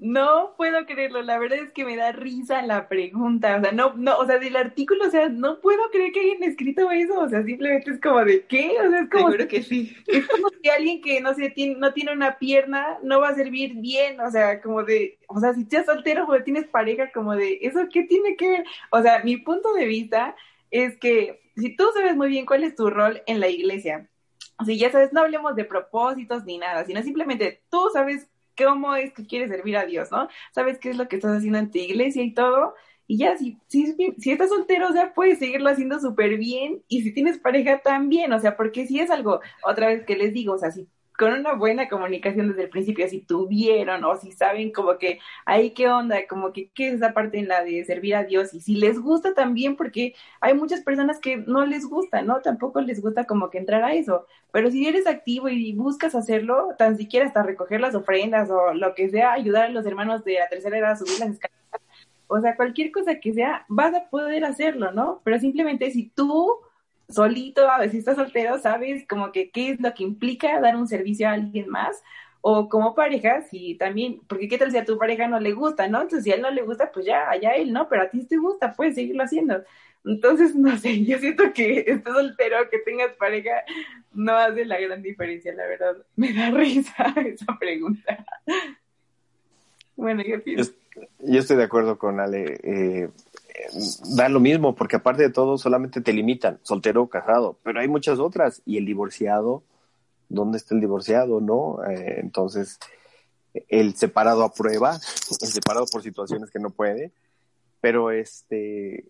[0.00, 3.92] No puedo creerlo, la verdad es que me da risa la pregunta, o sea, no,
[3.96, 7.28] no, o sea, del artículo, o sea, no puedo creer que hayan escrito eso, o
[7.28, 9.94] sea, simplemente es como de qué, o sea, es como Seguro que sí.
[10.06, 13.34] Es como si alguien que no sé, tiene, no tiene una pierna no va a
[13.34, 17.36] servir bien, o sea, como de, o sea, si estás soltero o tienes pareja, como
[17.36, 18.64] de, ¿eso qué tiene que ver?
[18.90, 20.34] O sea, mi punto de vista
[20.70, 24.08] es que si tú sabes muy bien cuál es tu rol en la iglesia,
[24.58, 28.94] o sea, ya sabes, no hablemos de propósitos ni nada, sino simplemente tú sabes cómo
[28.94, 30.28] es que quieres servir a Dios, ¿no?
[30.54, 32.74] Sabes qué es lo que estás haciendo en tu iglesia y todo.
[33.06, 36.82] Y ya, si, si, si estás soltero, o sea, puedes seguirlo haciendo súper bien.
[36.88, 38.32] Y si tienes pareja, también.
[38.32, 40.86] O sea, porque si es algo, otra vez que les digo, o sea, si
[41.20, 45.72] con una buena comunicación desde el principio, si tuvieron o si saben como que ahí
[45.72, 48.60] qué onda, como que qué es esa parte en la de servir a Dios y
[48.62, 52.40] si les gusta también, porque hay muchas personas que no les gusta, ¿no?
[52.40, 56.70] Tampoco les gusta como que entrar a eso, pero si eres activo y buscas hacerlo,
[56.78, 60.38] tan siquiera hasta recoger las ofrendas o lo que sea, ayudar a los hermanos de
[60.38, 61.60] la tercera edad a subir las escaleras,
[62.28, 65.20] o sea, cualquier cosa que sea, vas a poder hacerlo, ¿no?
[65.22, 66.60] Pero simplemente si tú
[67.10, 70.88] solito, a veces estás soltero, sabes como que qué es lo que implica dar un
[70.88, 72.02] servicio a alguien más,
[72.42, 75.88] o como pareja, si también, porque qué tal si a tu pareja no le gusta,
[75.88, 76.00] ¿no?
[76.00, 77.88] Entonces, si a él no le gusta, pues ya, allá él, ¿no?
[77.88, 79.62] Pero a ti te gusta, puedes seguirlo haciendo.
[80.04, 83.62] Entonces, no sé, yo siento que estés soltero, que tengas pareja,
[84.14, 85.96] no hace la gran diferencia, la verdad.
[86.16, 88.24] Me da risa esa pregunta.
[89.96, 90.74] Bueno, ¿qué piensas?
[91.18, 92.58] Yo estoy de acuerdo con Ale.
[92.62, 93.08] Eh,
[94.16, 98.18] da lo mismo, porque aparte de todo solamente te limitan, soltero casado, pero hay muchas
[98.18, 98.62] otras.
[98.64, 99.62] Y el divorciado,
[100.28, 101.40] ¿dónde está el divorciado?
[101.40, 101.78] ¿No?
[101.88, 102.78] Eh, entonces,
[103.68, 107.12] el separado a prueba, el separado por situaciones que no puede,
[107.80, 109.04] pero este,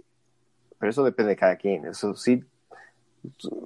[0.79, 1.87] pero eso depende de cada quien.
[1.87, 2.43] Eso sí,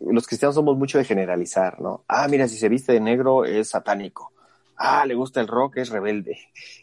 [0.07, 2.05] los cristianos somos mucho de generalizar, ¿no?
[2.09, 4.34] Ah, mira, si se viste de negro es satánico.
[4.77, 6.39] Ah, le gusta el rock, es rebelde.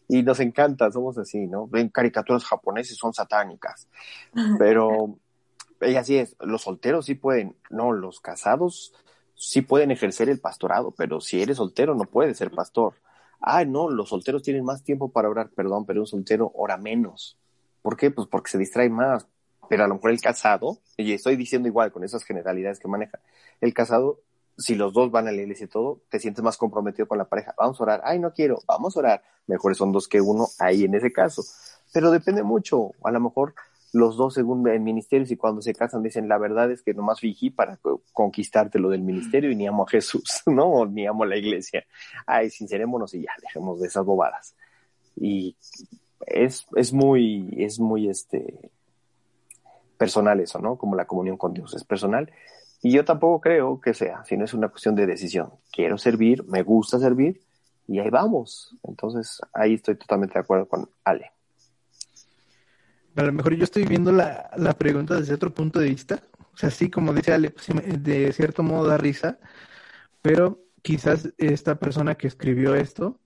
[0.08, 1.68] Y nos encanta, somos así, ¿no?
[1.68, 3.88] Ven caricaturas japoneses, son satánicas.
[4.58, 5.18] Pero,
[5.82, 8.94] y así es, los solteros sí pueden, no, los casados
[9.36, 12.94] sí pueden ejercer el pastorado, pero si eres soltero no puedes ser pastor.
[13.42, 17.40] Ah, no, los solteros tienen más tiempo para orar, perdón, pero un soltero ora menos.
[17.82, 18.12] ¿Por qué?
[18.12, 19.28] Pues porque se distrae más.
[19.68, 23.20] Pero a lo mejor el casado, y estoy diciendo igual con esas generalidades que maneja,
[23.62, 24.20] el casado
[24.62, 27.26] si los dos van a la iglesia y todo, te sientes más comprometido con la
[27.26, 27.54] pareja.
[27.58, 28.02] Vamos a orar.
[28.04, 28.60] Ay, no quiero.
[28.68, 29.24] Vamos a orar.
[29.48, 31.44] Mejores son dos que uno ahí en ese caso.
[31.94, 32.92] Pero depende mucho.
[33.04, 33.54] A lo mejor
[33.94, 37.20] los dos según el ministerio y cuando se casan dicen la verdad es que nomás
[37.20, 37.78] fingí para
[38.14, 40.86] conquistarte lo del ministerio y ni amo a Jesús, ¿no?
[40.86, 41.86] ni amo a la iglesia.
[42.26, 44.56] Ay, sincerémonos y ya, dejemos de esas bobadas.
[45.16, 45.58] Y
[46.26, 48.72] es, es muy, es muy este
[49.98, 50.78] personal eso, ¿no?
[50.78, 52.32] Como la comunión con Dios es personal
[52.82, 55.52] y yo tampoco creo que sea, sino es una cuestión de decisión.
[55.72, 57.42] Quiero servir, me gusta servir
[57.88, 58.76] y ahí vamos.
[58.84, 61.32] Entonces ahí estoy totalmente de acuerdo con Ale.
[63.16, 66.24] A lo mejor yo estoy viendo la, la pregunta desde otro punto de vista.
[66.54, 67.68] O sea, sí, como dice Ale, pues,
[68.04, 69.38] de cierto modo da risa,
[70.22, 73.20] pero quizás esta persona que escribió esto,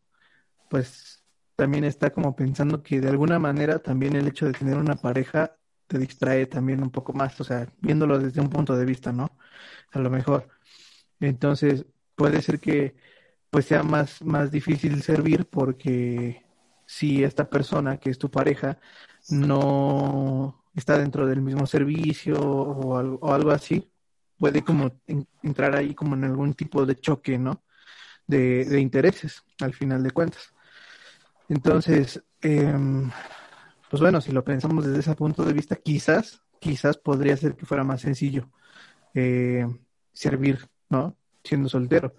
[0.70, 1.24] pues
[1.56, 5.56] también está como pensando que de alguna manera también el hecho de tener una pareja
[5.88, 9.38] te distrae también un poco más, o sea, viéndolo desde un punto de vista, ¿no?
[9.92, 10.50] A lo mejor.
[11.20, 12.96] Entonces, puede ser que
[13.50, 16.46] pues sea más, más difícil servir porque
[16.86, 18.80] si esta persona que es tu pareja
[19.30, 23.90] no está dentro del mismo servicio o algo, así,
[24.38, 24.92] puede como
[25.42, 27.64] entrar ahí como en algún tipo de choque, ¿no?
[28.28, 30.54] De, intereses, al final de cuentas.
[31.48, 32.74] Entonces, eh,
[33.96, 37.66] pues bueno, si lo pensamos desde ese punto de vista, quizás, quizás podría ser que
[37.66, 38.50] fuera más sencillo
[39.14, 39.66] eh,
[40.12, 41.16] servir, ¿no?
[41.42, 42.14] Siendo soltero.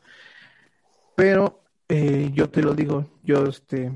[1.15, 3.93] Pero eh, yo te lo digo, yo este,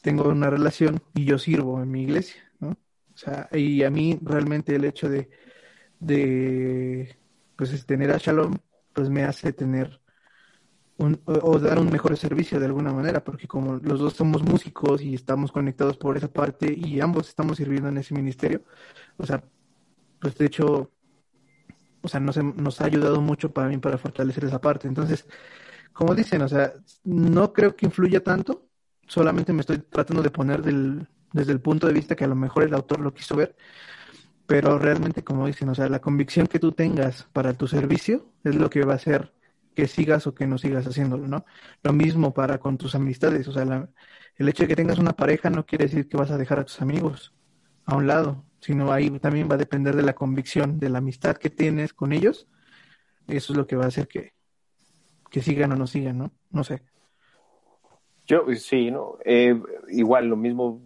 [0.00, 2.70] tengo una relación y yo sirvo en mi iglesia, ¿no?
[2.70, 5.28] O sea, y a mí realmente el hecho de,
[6.00, 7.14] de
[7.56, 8.56] pues, tener a Shalom,
[8.94, 10.00] pues me hace tener
[10.98, 15.14] o, dar un mejor servicio de alguna manera, porque como los dos somos músicos y
[15.14, 18.62] estamos conectados por esa parte y ambos estamos sirviendo en ese ministerio,
[19.16, 19.42] o sea,
[20.20, 20.90] pues de hecho,
[22.02, 24.88] o sea, nos, nos ha ayudado mucho para mí para fortalecer esa parte.
[24.88, 25.26] Entonces,
[25.92, 26.72] como dicen, o sea,
[27.04, 28.68] no creo que influya tanto,
[29.06, 32.34] solamente me estoy tratando de poner del, desde el punto de vista que a lo
[32.34, 33.54] mejor el autor lo quiso ver,
[34.46, 38.56] pero realmente, como dicen, o sea, la convicción que tú tengas para tu servicio es
[38.56, 39.37] lo que va a ser
[39.78, 41.44] que sigas o que no sigas haciéndolo, ¿no?
[41.84, 43.88] Lo mismo para con tus amistades, o sea,
[44.34, 46.64] el hecho de que tengas una pareja no quiere decir que vas a dejar a
[46.64, 47.32] tus amigos
[47.84, 51.36] a un lado, sino ahí también va a depender de la convicción, de la amistad
[51.36, 52.48] que tienes con ellos,
[53.28, 54.32] eso es lo que va a hacer que,
[55.30, 56.32] que sigan o no sigan, ¿no?
[56.50, 56.82] No sé.
[58.26, 59.18] Yo sí, ¿no?
[59.24, 60.82] Eh, igual lo mismo,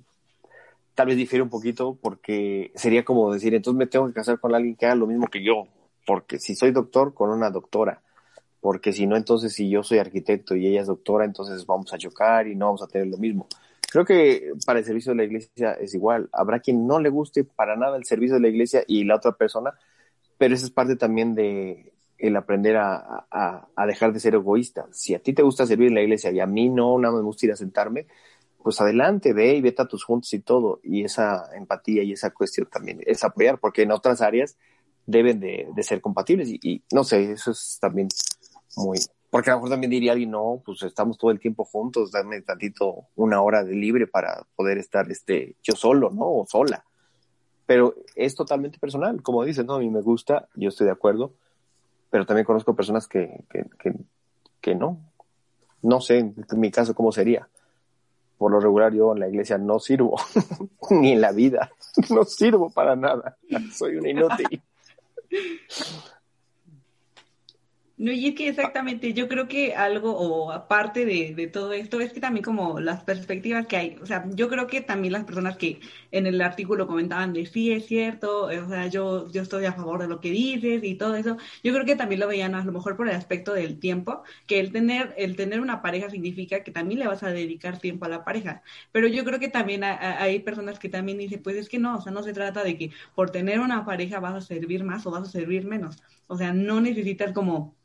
[0.95, 4.55] tal vez difiere un poquito porque sería como decir, entonces me tengo que casar con
[4.55, 5.66] alguien que haga lo mismo que yo,
[6.07, 8.03] porque si soy doctor, con una doctora
[8.63, 11.99] porque si no, entonces si yo soy arquitecto y ella es doctora, entonces vamos a
[11.99, 13.49] chocar y no vamos a tener lo mismo.
[13.91, 16.31] Creo que para el servicio de la iglesia es igual.
[16.33, 19.33] Habrá quien no le guste para nada el servicio de la iglesia y la otra
[19.33, 19.75] persona,
[20.39, 24.87] pero eso es parte también de el aprender a, a, dejar de ser egoísta.
[24.93, 27.23] Si a ti te gusta servir en la iglesia y a mí no, nada me
[27.23, 28.07] gusta ir a sentarme,
[28.63, 30.79] pues adelante, ve y vete a tus juntos y todo.
[30.85, 34.57] Y esa empatía y esa cuestión también es apoyar, porque en otras áreas
[35.05, 38.07] deben de, de ser compatibles y, y, no sé, eso es también
[38.76, 38.99] muy,
[39.32, 42.42] porque a lo mejor también diría alguien, no, pues estamos todo el tiempo juntos, dame
[42.42, 46.24] tantito una hora de libre para poder estar este, yo solo, ¿no?
[46.26, 46.84] O sola.
[47.64, 49.76] Pero es totalmente personal, como dices, ¿no?
[49.76, 51.32] A mí me gusta, yo estoy de acuerdo,
[52.11, 53.94] pero también conozco personas que, que, que,
[54.61, 55.00] que no.
[55.80, 57.49] No sé en mi caso cómo sería.
[58.36, 60.20] Por lo regular yo en la iglesia no sirvo,
[60.90, 61.72] ni en la vida,
[62.11, 63.38] no sirvo para nada,
[63.72, 64.62] soy un inútil.
[68.03, 72.00] No, y es que exactamente, yo creo que algo, o aparte de, de, todo esto,
[72.00, 75.22] es que también como las perspectivas que hay, o sea, yo creo que también las
[75.24, 75.79] personas que
[76.11, 80.00] en el artículo comentaban de sí, es cierto, o sea, yo, yo estoy a favor
[80.00, 82.72] de lo que dices y todo eso, yo creo que también lo veían a lo
[82.72, 86.72] mejor por el aspecto del tiempo, que el tener, el tener una pareja significa que
[86.72, 90.41] también le vas a dedicar tiempo a la pareja, pero yo creo que también hay
[90.41, 92.91] personas que también dicen, pues es que no, o sea, no se trata de que
[93.14, 96.53] por tener una pareja vas a servir más o vas a servir menos, o sea,
[96.53, 97.76] no necesitas como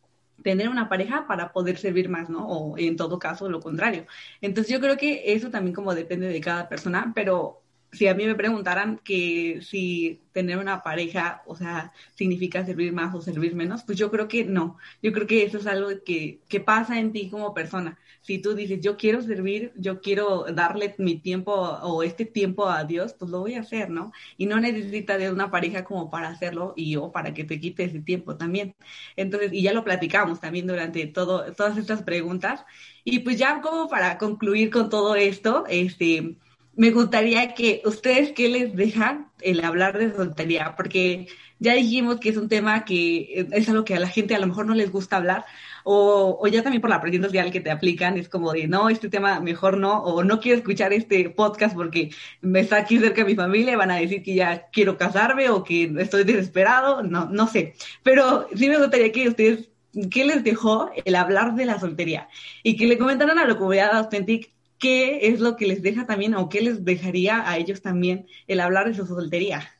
[0.47, 2.47] tener una pareja para poder servir más, ¿no?
[2.47, 4.05] O en todo caso lo contrario.
[4.39, 7.61] Entonces yo creo que eso también como depende de cada persona, pero
[7.91, 13.13] si a mí me preguntaran que si tener una pareja, o sea, significa servir más
[13.13, 14.77] o servir menos, pues yo creo que no.
[15.01, 17.97] Yo creo que eso es algo que, que pasa en ti como persona.
[18.27, 22.83] Si tú dices, yo quiero servir, yo quiero darle mi tiempo o este tiempo a
[22.83, 24.11] Dios, pues lo voy a hacer, ¿no?
[24.37, 27.85] Y no necesita de una pareja como para hacerlo y yo para que te quite
[27.85, 28.75] ese tiempo también.
[29.15, 32.65] Entonces, y ya lo platicamos también durante todo, todas estas preguntas.
[33.05, 36.35] Y pues ya como para concluir con todo esto, este,
[36.75, 40.75] me gustaría que ustedes, ¿qué les dejan el hablar de soltería?
[40.75, 41.27] Porque
[41.59, 44.47] ya dijimos que es un tema que es algo que a la gente a lo
[44.47, 45.45] mejor no les gusta hablar,
[45.89, 48.89] o, o ya también por la presión social que te aplican, es como de, no,
[48.89, 52.09] este tema mejor no, o no quiero escuchar este podcast porque
[52.41, 55.49] me está aquí cerca de mi familia y van a decir que ya quiero casarme
[55.49, 57.73] o que estoy desesperado, no, no sé.
[58.03, 59.69] Pero sí me gustaría que ustedes,
[60.11, 62.27] ¿qué les dejó el hablar de la soltería?
[62.63, 66.35] Y que le comentaran a la comunidad Authentic ¿qué es lo que les deja también
[66.35, 69.71] o qué les dejaría a ellos también el hablar de su soltería?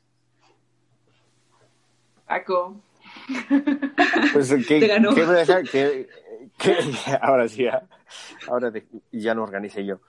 [2.26, 2.82] Paco.
[4.34, 5.64] Pues, ¿qué, ¿qué me deja?
[5.64, 6.08] ¿Qué,
[7.22, 7.66] ahora sí,
[8.48, 8.72] ahora
[9.12, 10.00] ya no organicé yo.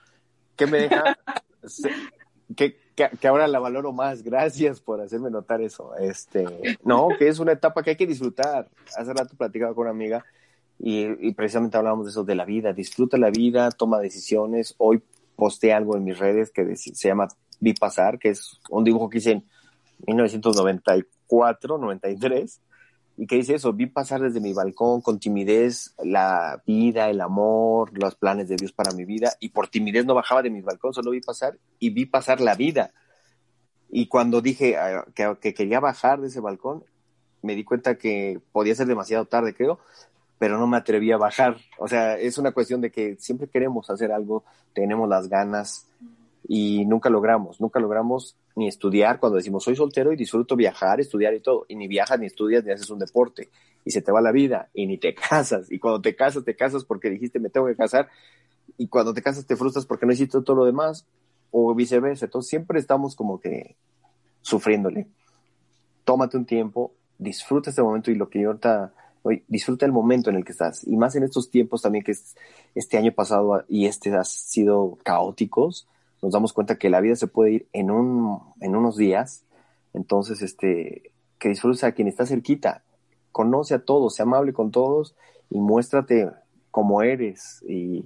[0.55, 1.17] ¿Qué me deja?
[2.55, 4.23] que, que, ahora la valoro más.
[4.23, 5.95] Gracias por hacerme notar eso.
[5.95, 6.45] Este,
[6.83, 8.67] no, que es una etapa que hay que disfrutar.
[8.97, 10.25] Hace rato platicaba con una amiga
[10.79, 12.73] y, precisamente hablábamos de eso, de la vida.
[12.73, 14.75] Disfruta la vida, toma decisiones.
[14.77, 15.01] Hoy
[15.35, 17.27] posté algo en mis redes que se llama
[17.59, 19.43] Vi Pasar, que es un dibujo que hice en
[20.07, 22.61] 1994, 93,
[23.19, 27.91] y que dice eso, vi pasar desde mi balcón con timidez la vida, el amor,
[28.01, 30.93] los planes de Dios para mi vida, y por timidez no bajaba de mi balcón,
[30.93, 32.91] solo vi pasar y vi pasar la vida.
[33.89, 36.85] Y cuando dije ah, que, que quería bajar de ese balcón,
[37.41, 39.79] me di cuenta que podía ser demasiado tarde, creo,
[40.37, 41.57] pero no me atreví a bajar.
[41.77, 45.89] O sea, es una cuestión de que siempre queremos hacer algo, tenemos las ganas
[46.47, 51.33] y nunca logramos, nunca logramos ni estudiar cuando decimos soy soltero y disfruto viajar, estudiar
[51.33, 53.49] y todo, y ni viajas, ni estudias, ni haces un deporte,
[53.85, 56.55] y se te va la vida, y ni te casas, y cuando te casas, te
[56.55, 58.09] casas porque dijiste me tengo que casar,
[58.77, 61.05] y cuando te casas te frustras porque no hiciste todo lo demás,
[61.51, 63.75] o viceversa, entonces siempre estamos como que
[64.41, 65.07] sufriéndole.
[66.03, 70.29] Tómate un tiempo, disfruta este momento y lo que yo ahorita Hoy, disfruta el momento
[70.29, 70.87] en el que estás.
[70.87, 72.13] Y más en estos tiempos también que
[72.75, 75.87] este año pasado y este ha sido caóticos,
[76.21, 79.43] nos damos cuenta que la vida se puede ir en, un, en unos días.
[79.93, 82.83] Entonces, este, que disfrutes a quien está cerquita.
[83.31, 85.15] Conoce a todos, sea amable con todos
[85.49, 86.29] y muéstrate
[86.71, 87.63] como eres.
[87.67, 88.05] Y,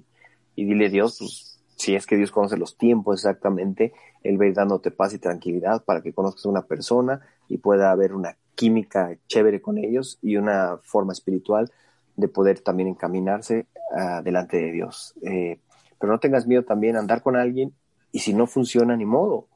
[0.56, 4.48] y dile Dios, pues, si es que Dios conoce los tiempos exactamente, Él va a
[4.48, 8.38] ir dándote paz y tranquilidad para que conozcas a una persona y pueda haber una
[8.56, 11.72] química chévere con ellos y una forma espiritual
[12.15, 15.15] de poder también encaminarse uh, delante de Dios.
[15.23, 15.60] Eh,
[15.99, 17.73] pero no tengas miedo también a andar con alguien
[18.14, 19.48] y si no funciona, ni modo.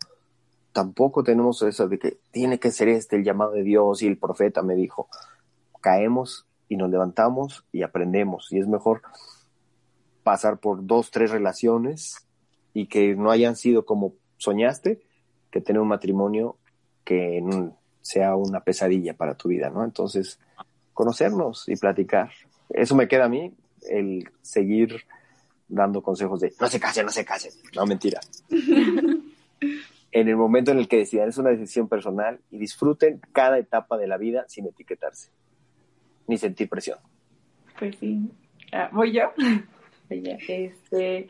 [0.74, 4.18] Tampoco tenemos eso de que tiene que ser este el llamado de Dios y el
[4.18, 5.08] profeta me dijo.
[5.80, 8.52] Caemos y nos levantamos y aprendemos.
[8.52, 9.04] Y es mejor
[10.24, 12.28] pasar por dos, tres relaciones
[12.74, 15.02] y que no hayan sido como soñaste,
[15.52, 16.58] que tener un matrimonio
[17.06, 17.42] que
[18.02, 19.84] sea una pesadilla para tu vida, ¿no?
[19.84, 20.40] Entonces,
[20.94, 22.32] conocernos y platicar.
[22.70, 23.54] Eso me queda a mí,
[23.84, 25.06] el seguir
[25.68, 27.52] dando consejos de no se casen, no se casen.
[27.76, 28.20] No, mentira.
[30.12, 33.98] en el momento en el que decidan, es una decisión personal y disfruten cada etapa
[33.98, 35.30] de la vida sin etiquetarse,
[36.28, 37.00] ni sentir presión.
[37.78, 38.30] Pues sí.
[38.72, 39.32] Ah, ¿Voy yo?
[40.10, 41.28] este,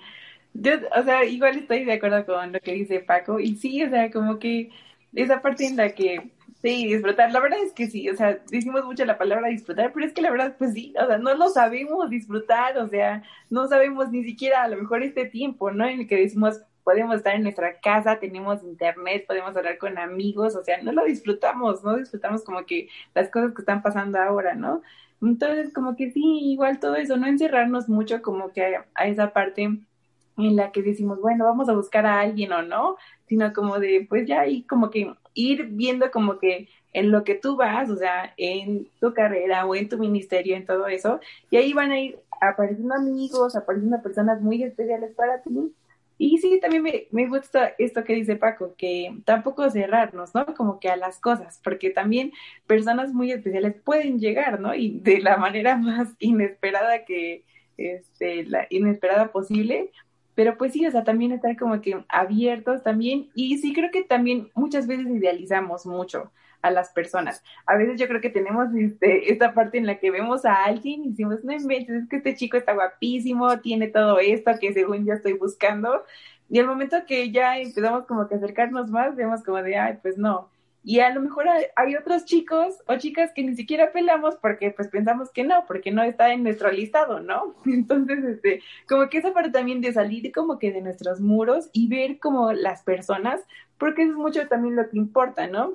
[0.54, 3.90] yo, o sea, igual estoy de acuerdo con lo que dice Paco y sí, o
[3.90, 4.70] sea, como que
[5.14, 6.32] esa parte en la que
[6.62, 7.32] Sí, disfrutar.
[7.32, 10.22] La verdad es que sí, o sea, decimos mucho la palabra disfrutar, pero es que
[10.22, 14.24] la verdad, pues sí, o sea, no lo sabemos disfrutar, o sea, no sabemos ni
[14.24, 15.86] siquiera a lo mejor este tiempo, ¿no?
[15.86, 20.56] En el que decimos, podemos estar en nuestra casa, tenemos internet, podemos hablar con amigos,
[20.56, 24.56] o sea, no lo disfrutamos, no disfrutamos como que las cosas que están pasando ahora,
[24.56, 24.82] ¿no?
[25.22, 29.64] Entonces, como que sí, igual todo eso, no encerrarnos mucho como que a, esa parte
[29.64, 32.96] en la que decimos, bueno, vamos a buscar a alguien o no,
[33.28, 37.36] sino como de, pues ya ahí como que ir viendo como que en lo que
[37.36, 41.20] tú vas, o sea, en tu carrera o en tu ministerio, en todo eso,
[41.52, 45.74] y ahí van a ir apareciendo amigos, apareciendo personas muy especiales para ti.
[46.18, 50.48] Y sí, también me, me gusta esto que dice Paco, que tampoco cerrarnos, ¿no?
[50.56, 52.32] Como que a las cosas, porque también
[52.66, 54.74] personas muy especiales pueden llegar, ¿no?
[54.74, 57.44] Y de la manera más inesperada que,
[57.78, 59.92] este, la inesperada posible,
[60.38, 63.32] pero pues sí, o sea, también estar como que abiertos también.
[63.34, 66.32] Y sí creo que también muchas veces idealizamos mucho
[66.62, 67.44] a las personas.
[67.66, 71.06] A veces yo creo que tenemos este, esta parte en la que vemos a alguien
[71.06, 75.08] y decimos, no inventes, es que este chico está guapísimo, tiene todo esto que según
[75.08, 76.04] yo estoy buscando,
[76.50, 80.20] Y al momento que ya empezamos como que acercarnos más, vemos como de, ay, pues
[80.20, 80.52] no.
[80.90, 84.88] Y a lo mejor hay, otros chicos o chicas que ni siquiera pelamos porque pues
[84.88, 87.56] pensamos que no, porque no está en nuestro listado, ¿no?
[87.66, 91.90] Entonces, este, como que esa parte también de salir como que de nuestros muros y
[91.90, 93.42] ver como las personas,
[93.78, 95.74] porque eso es mucho también lo que importa, ¿no?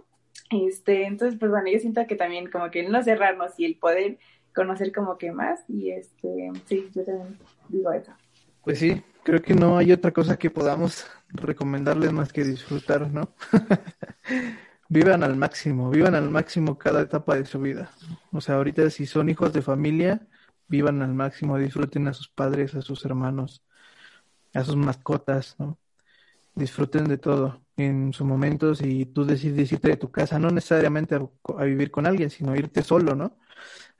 [0.48, 4.16] Este, entonces, pues bueno, yo siento que también como que no cerrarnos y el poder
[4.54, 8.12] conocer como que más y este, sí, yo también digo eso.
[8.64, 13.28] Pues sí, creo que no hay otra cosa que podamos recomendarles más que disfrutar, ¿no?
[14.92, 17.90] vivan al máximo, vivan al máximo cada etapa de su vida.
[18.30, 20.20] O sea, ahorita si son hijos de familia,
[20.68, 23.62] vivan al máximo, disfruten a sus padres, a sus hermanos,
[24.52, 25.78] a sus mascotas, ¿no?
[26.54, 28.74] Disfruten de todo en su momento.
[28.74, 32.82] Si tú decides irte de tu casa, no necesariamente a, vivir con alguien, sino irte
[32.82, 33.38] solo, ¿no?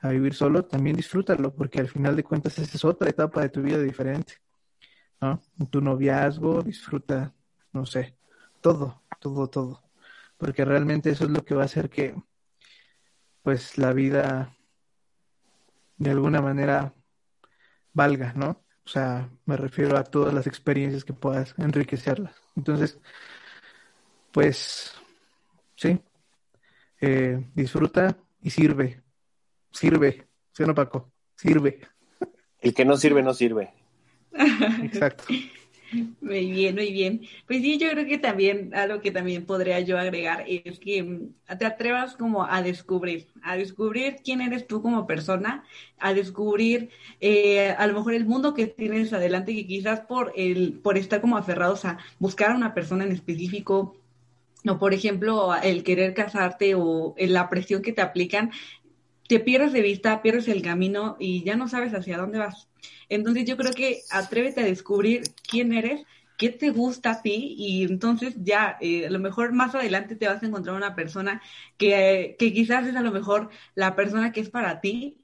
[0.01, 3.49] A vivir solo, también disfrútalo, porque al final de cuentas esa es otra etapa de
[3.49, 4.35] tu vida diferente,
[5.23, 5.41] ¿no?
[5.71, 7.35] Tu noviazgo, disfruta,
[7.73, 8.15] no sé,
[8.61, 9.92] todo, todo, todo
[10.43, 12.17] porque realmente eso es lo que va a hacer que
[13.43, 14.57] pues la vida
[15.99, 16.93] de alguna manera
[17.93, 18.65] valga, ¿no?
[18.85, 22.35] O sea, me refiero a todas las experiencias que puedas enriquecerlas.
[22.57, 22.99] Entonces,
[24.33, 24.95] pues,
[25.77, 26.01] sí,
[27.01, 29.01] eh, disfruta y sirve,
[29.71, 31.13] sirve, ¿sí no, Paco?
[31.37, 31.87] Sirve.
[32.59, 33.73] El que no sirve, no sirve.
[34.33, 35.23] Exacto.
[36.21, 37.21] Muy bien, muy bien.
[37.47, 41.35] Pues sí, yo creo que también algo que también podría yo agregar es que mm,
[41.59, 45.65] te atrevas como a descubrir, a descubrir quién eres tú como persona,
[45.99, 46.89] a descubrir
[47.21, 51.21] eh, a lo mejor el mundo que tienes adelante que quizás por el por estar
[51.21, 53.95] como aferrados a buscar a una persona en específico
[54.69, 58.53] o por ejemplo el querer casarte o la presión que te aplican
[59.33, 62.69] te pierdes de vista, pierdes el camino y ya no sabes hacia dónde vas.
[63.09, 66.05] Entonces yo creo que atrévete a descubrir quién eres,
[66.37, 70.29] qué te gusta a ti y entonces ya eh, a lo mejor más adelante te
[70.29, 71.41] vas a encontrar una persona
[71.79, 75.17] que, que quizás es a lo mejor la persona que es para ti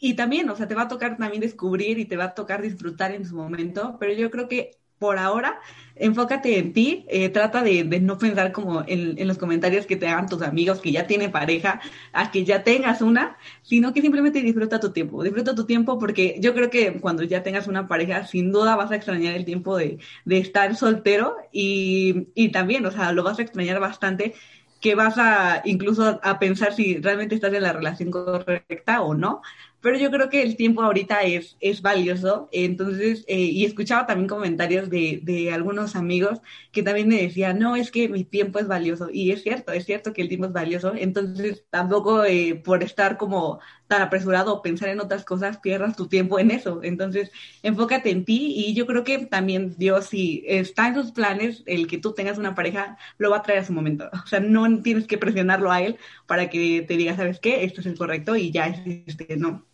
[0.00, 2.62] y también, o sea, te va a tocar también descubrir y te va a tocar
[2.62, 5.58] disfrutar en su momento, pero yo creo que por ahora,
[5.96, 10.28] enfócate en ti, eh, trata de, no pensar como en, los comentarios que te hagan
[10.28, 11.80] tus amigos que ya tienen pareja,
[12.12, 16.36] a que ya tengas una, sino que simplemente disfruta tu tiempo, disfruta tu tiempo porque
[16.40, 19.78] yo creo que cuando ya tengas una pareja, sin duda vas a extrañar el tiempo
[19.78, 24.34] de, estar soltero y, y también, o sea, lo vas a extrañar bastante
[24.80, 29.42] que vas a incluso a pensar si realmente estás en la relación correcta o no
[29.80, 32.48] pero yo creo que el tiempo ahorita es, es valioso.
[32.52, 36.40] Entonces, eh, y escuchaba también comentarios de, de algunos amigos
[36.72, 39.08] que también me decían, no, es que mi tiempo es valioso.
[39.12, 40.92] Y es cierto, es cierto que el tiempo es valioso.
[40.96, 46.08] Entonces, tampoco eh, por estar como tan apresurado o pensar en otras cosas, pierdas tu
[46.08, 46.80] tiempo en eso.
[46.82, 47.30] Entonces,
[47.62, 51.86] enfócate en ti y yo creo que también Dios, si está en sus planes, el
[51.86, 54.08] que tú tengas una pareja, lo va a traer a su momento.
[54.24, 57.64] O sea, no tienes que presionarlo a él para que te diga, ¿sabes qué?
[57.64, 59.66] Esto es el correcto y ya es este, no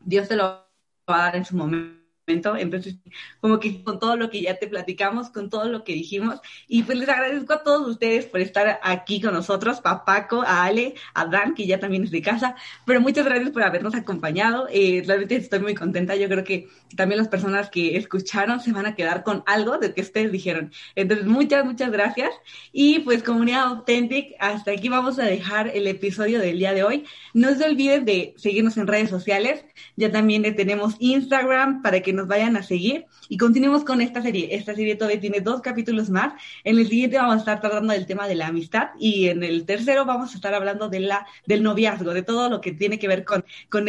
[0.00, 0.66] Dios te lo va
[1.06, 2.96] a dar en su momento entonces,
[3.40, 6.82] como que con todo lo que ya te platicamos, con todo lo que dijimos, y
[6.82, 10.94] pues les agradezco a todos ustedes por estar aquí con nosotros, a Paco, a Ale,
[11.14, 12.54] a Dan, que ya también es de casa,
[12.86, 14.68] pero muchas gracias por habernos acompañado.
[14.70, 16.16] Eh, realmente estoy muy contenta.
[16.16, 19.92] Yo creo que también las personas que escucharon se van a quedar con algo de
[19.94, 20.72] que ustedes dijeron.
[20.94, 22.30] Entonces, muchas, muchas gracias.
[22.72, 27.04] Y pues, comunidad Authentic, hasta aquí vamos a dejar el episodio del día de hoy.
[27.34, 29.64] No se olviden de seguirnos en redes sociales.
[29.96, 34.54] Ya también tenemos Instagram para que nos vayan a seguir y continuemos con esta serie.
[34.54, 36.34] Esta serie todavía tiene dos capítulos más.
[36.64, 39.64] En el siguiente vamos a estar tratando del tema de la amistad y en el
[39.64, 43.08] tercero vamos a estar hablando de la, del noviazgo, de todo lo que tiene que
[43.08, 43.86] ver con, con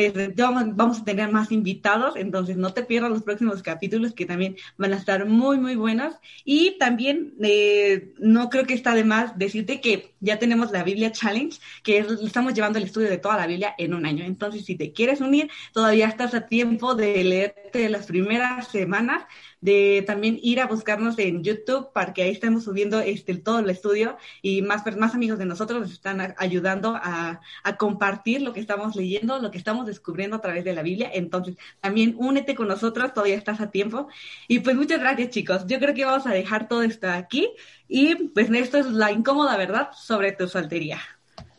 [0.75, 4.93] Vamos a tener más invitados, entonces no te pierdas los próximos capítulos que también van
[4.93, 6.15] a estar muy, muy buenos.
[6.45, 11.11] Y también eh, no creo que está de más decirte que ya tenemos la Biblia
[11.11, 14.23] Challenge, que estamos llevando el estudio de toda la Biblia en un año.
[14.23, 19.23] Entonces, si te quieres unir, todavía estás a tiempo de leerte las primeras semanas
[19.61, 23.69] de también ir a buscarnos en YouTube para que ahí estemos subiendo este, todo el
[23.69, 28.59] estudio y más, más amigos de nosotros nos están ayudando a, a compartir lo que
[28.59, 31.09] estamos leyendo, lo que estamos descubriendo a través de la Biblia.
[31.13, 34.09] Entonces, también únete con nosotros, todavía estás a tiempo.
[34.49, 35.65] Y pues muchas gracias, chicos.
[35.67, 37.49] Yo creo que vamos a dejar todo esto aquí
[37.87, 40.99] y pues esto es la incómoda verdad sobre tu soltería.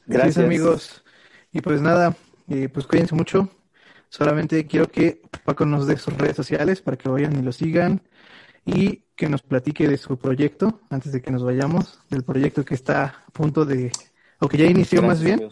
[0.07, 1.03] Gracias, amigos.
[1.53, 2.15] Y pues nada,
[2.49, 3.49] eh, pues cuídense mucho.
[4.13, 8.03] Solamente quiero que Paco nos dé sus redes sociales para que vayan y lo sigan
[8.67, 12.75] y que nos platique de su proyecto antes de que nos vayamos, del proyecto que
[12.75, 13.91] está a punto de,
[14.39, 15.49] o que ya inició más bien.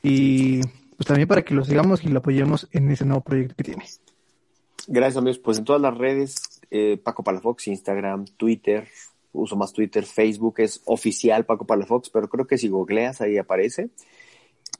[0.00, 3.64] Y pues también para que lo sigamos y lo apoyemos en ese nuevo proyecto que
[3.64, 3.84] tiene.
[4.86, 6.36] Gracias amigos, pues en todas las redes
[6.70, 8.86] eh, Paco Palafox, Instagram, Twitter,
[9.32, 13.90] uso más Twitter, Facebook es oficial Paco Palafox, pero creo que si googleas ahí aparece.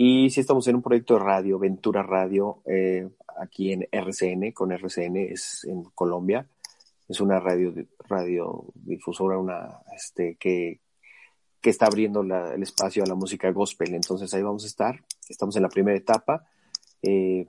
[0.01, 4.71] Y si estamos en un proyecto de radio, Ventura Radio, eh, aquí en RCN, con
[4.71, 6.49] RCN, es en Colombia.
[7.09, 7.75] Es una radio,
[8.09, 10.79] radiodifusora una, este, que,
[11.61, 13.93] que está abriendo el espacio a la música gospel.
[13.93, 15.03] Entonces ahí vamos a estar.
[15.29, 16.47] Estamos en la primera etapa.
[17.03, 17.49] Eh,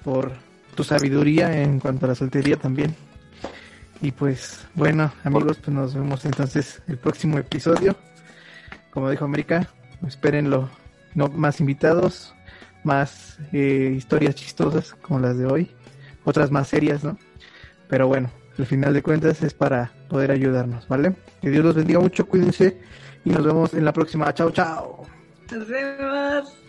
[0.03, 0.31] por
[0.75, 2.95] tu sabiduría en cuanto a la soltería también.
[4.01, 7.95] Y pues bueno, amigos, pues nos vemos entonces el próximo episodio.
[8.91, 9.67] Como dijo América,
[10.07, 10.69] espérenlo,
[11.15, 12.35] no más invitados,
[12.83, 15.71] más eh, historias chistosas como las de hoy,
[16.29, 17.17] otras más serias, ¿no?
[17.87, 21.15] Pero bueno, al final de cuentas es para poder ayudarnos, ¿vale?
[21.41, 22.79] Que Dios los bendiga mucho, cuídense
[23.25, 24.33] y nos vemos en la próxima.
[24.33, 25.05] Chao, chao.
[25.51, 26.68] Nos.